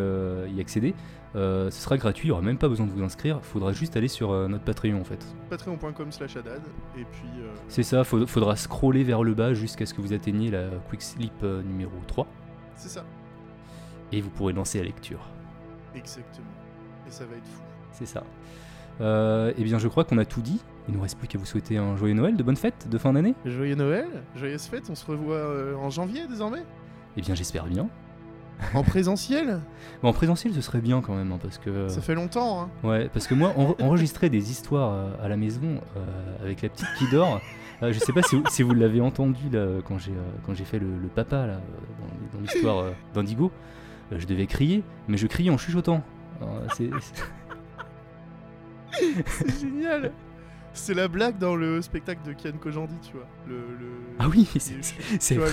y 0.54 0.60
accéder, 0.60 0.94
ce 1.34 1.70
sera 1.70 1.96
gratuit, 1.96 2.28
il 2.28 2.30
n'y 2.30 2.32
aura 2.32 2.42
même 2.42 2.58
pas 2.58 2.68
besoin 2.68 2.86
de 2.86 2.92
vous 2.92 3.02
inscrire, 3.02 3.38
il 3.42 3.44
faudra 3.46 3.72
juste 3.72 3.96
aller 3.96 4.08
sur 4.08 4.30
euh, 4.32 4.46
notre 4.48 4.64
Patreon 4.64 5.00
en 5.00 5.04
fait. 5.04 5.24
Patreon.com 5.50 6.12
slash 6.12 6.36
Haddad, 6.36 6.62
et 6.96 7.04
puis 7.04 7.28
euh, 7.40 7.52
C'est 7.68 7.82
ça, 7.82 8.02
il 8.12 8.26
faudra 8.26 8.56
scroller 8.56 9.02
vers 9.04 9.22
le 9.22 9.34
bas 9.34 9.52
jusqu'à 9.54 9.84
ce 9.86 9.94
que 9.94 10.00
vous 10.00 10.12
atteigniez 10.12 10.50
la 10.50 10.68
Quick 10.88 11.02
Sleep 11.02 11.32
euh, 11.42 11.62
numéro 11.62 11.92
3, 12.06 12.26
c'est 12.76 12.88
ça, 12.88 13.04
et 14.12 14.20
vous 14.20 14.30
pourrez 14.30 14.52
lancer 14.52 14.78
la 14.78 14.84
lecture. 14.84 15.20
exactement. 15.94 16.46
Et 17.06 17.10
ça 17.10 17.24
va 17.26 17.36
être 17.36 17.46
fou. 17.46 17.62
C'est 17.92 18.06
ça. 18.06 18.22
Euh, 19.00 19.52
eh 19.58 19.64
bien, 19.64 19.78
je 19.78 19.88
crois 19.88 20.04
qu'on 20.04 20.18
a 20.18 20.24
tout 20.24 20.40
dit. 20.40 20.60
Il 20.88 20.94
nous 20.94 21.00
reste 21.00 21.18
plus 21.18 21.26
qu'à 21.28 21.36
vous 21.38 21.44
souhaiter 21.46 21.76
un 21.78 21.96
joyeux 21.96 22.14
Noël, 22.14 22.36
de 22.36 22.42
bonnes 22.42 22.56
fêtes, 22.56 22.88
de 22.88 22.96
fin 22.98 23.12
d'année. 23.12 23.34
Joyeux 23.44 23.74
Noël, 23.74 24.06
joyeuse 24.36 24.62
fête, 24.66 24.84
on 24.88 24.94
se 24.94 25.04
revoit 25.04 25.34
euh, 25.36 25.74
en 25.76 25.90
janvier 25.90 26.26
désormais 26.28 26.62
Eh 27.16 27.20
bien, 27.22 27.34
j'espère 27.34 27.66
bien. 27.66 27.88
En 28.72 28.82
présentiel 28.82 29.60
en 30.02 30.12
présentiel, 30.12 30.52
ce 30.54 30.60
serait 30.60 30.80
bien 30.80 31.00
quand 31.00 31.14
même, 31.14 31.32
hein, 31.32 31.38
parce 31.42 31.58
que. 31.58 31.88
Ça 31.88 32.00
fait 32.00 32.14
longtemps, 32.14 32.62
hein 32.62 32.68
Ouais, 32.82 33.08
parce 33.12 33.26
que 33.26 33.34
moi, 33.34 33.52
en- 33.56 33.74
enregistrer 33.84 34.28
des 34.30 34.50
histoires 34.50 34.92
euh, 34.92 35.10
à 35.24 35.28
la 35.28 35.36
maison 35.36 35.80
euh, 35.96 36.42
avec 36.42 36.62
la 36.62 36.68
petite 36.68 36.86
qui 36.98 37.08
dort, 37.10 37.40
euh, 37.82 37.92
je 37.92 37.98
sais 37.98 38.12
pas 38.12 38.22
si, 38.22 38.36
vous- 38.36 38.44
si 38.50 38.62
vous 38.62 38.74
l'avez 38.74 39.00
entendu 39.00 39.48
là, 39.50 39.80
quand 39.86 39.98
j'ai 39.98 40.12
euh, 40.12 40.16
quand 40.46 40.54
j'ai 40.54 40.64
fait 40.64 40.78
le, 40.78 40.86
le 41.00 41.08
papa 41.08 41.46
là, 41.46 41.54
euh, 41.54 41.58
dans, 42.32 42.38
dans 42.38 42.42
l'histoire 42.42 42.78
euh, 42.78 42.90
d'Indigo, 43.14 43.50
euh, 44.12 44.18
je 44.18 44.26
devais 44.26 44.46
crier, 44.46 44.82
mais 45.08 45.16
je 45.16 45.26
criais 45.26 45.50
en 45.50 45.56
chuchotant. 45.58 46.02
Euh, 46.42 46.44
c'est- 46.76 46.90
c'est- 47.00 47.24
C'est 49.26 49.60
génial 49.60 50.12
C'est 50.76 50.94
la 50.94 51.06
blague 51.08 51.38
dans 51.38 51.54
le 51.56 51.80
spectacle 51.82 52.20
de 52.26 52.32
Kian 52.32 52.58
Kojandi, 52.60 52.96
tu 53.00 53.12
vois. 53.12 53.26
Le, 53.46 53.54
le... 53.54 53.86
Ah 54.18 54.26
oui, 54.28 54.48
le- 54.54 54.60
c'est 55.20 55.34
vrai, 55.36 55.48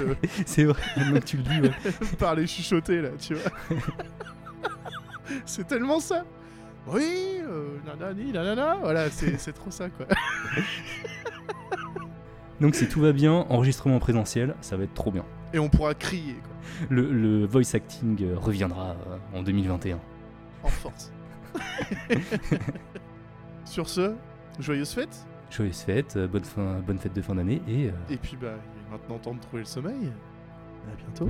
c'est 0.46 0.64
vrai, 0.66 0.82
maintenant 0.98 1.20
que 1.20 1.26
tu 1.26 1.38
le 1.38 1.44
dis, 1.44 1.62
ouais. 1.62 1.72
le 2.02 2.18
parler 2.18 2.48
chuchoté, 2.48 3.02
là, 3.02 3.10
tu 3.20 3.36
vois. 3.36 3.52
c'est 5.46 5.68
tellement 5.68 6.00
ça 6.00 6.26
Oui, 6.88 7.40
euh, 7.48 7.78
nanani, 7.86 8.32
nanana, 8.32 8.78
voilà, 8.82 9.10
c'est 9.12 9.40
c'est 9.40 9.54
trop 9.54 9.70
ça, 9.72 9.90
quoi. 9.90 10.08
Donc 12.60 12.76
si 12.76 12.88
tout 12.90 13.02
va 13.02 13.12
bien, 13.12 13.32
enregistrement 13.50 14.00
présentiel, 14.00 14.56
ça 14.62 14.76
va 14.78 14.84
être 14.84 14.94
trop 14.94 15.12
bien. 15.12 15.26
Et 15.54 15.60
on 15.60 15.70
pourra 15.70 15.94
crier, 15.94 16.34
quoi, 16.36 16.88
Le, 16.90 17.12
le 17.12 17.46
voice 17.46 17.74
acting 17.76 18.24
euh, 18.24 18.38
reviendra 18.38 18.96
euh, 19.08 19.18
en 19.38 19.44
2021. 19.44 20.00
en 20.64 20.68
force. 20.68 21.12
Sur 23.66 23.90
ce, 23.90 24.16
joyeuse 24.60 24.92
fête 24.94 25.26
Joyeuse 25.50 25.82
fête, 25.82 26.16
euh, 26.16 26.28
bonne, 26.28 26.44
fin, 26.46 26.80
bonne 26.80 26.98
fête 26.98 27.14
de 27.14 27.22
fin 27.22 27.36
d'année 27.36 27.62
et 27.68 27.88
euh, 27.88 27.92
Et 28.10 28.18
puis, 28.18 28.38
bah, 28.40 28.54
il 28.54 28.88
est 28.88 28.92
maintenant 28.92 29.20
temps 29.20 29.34
de 29.34 29.40
trouver 29.42 29.64
le 29.64 29.68
sommeil. 29.68 30.12
À 30.92 30.96
bientôt. 30.96 31.30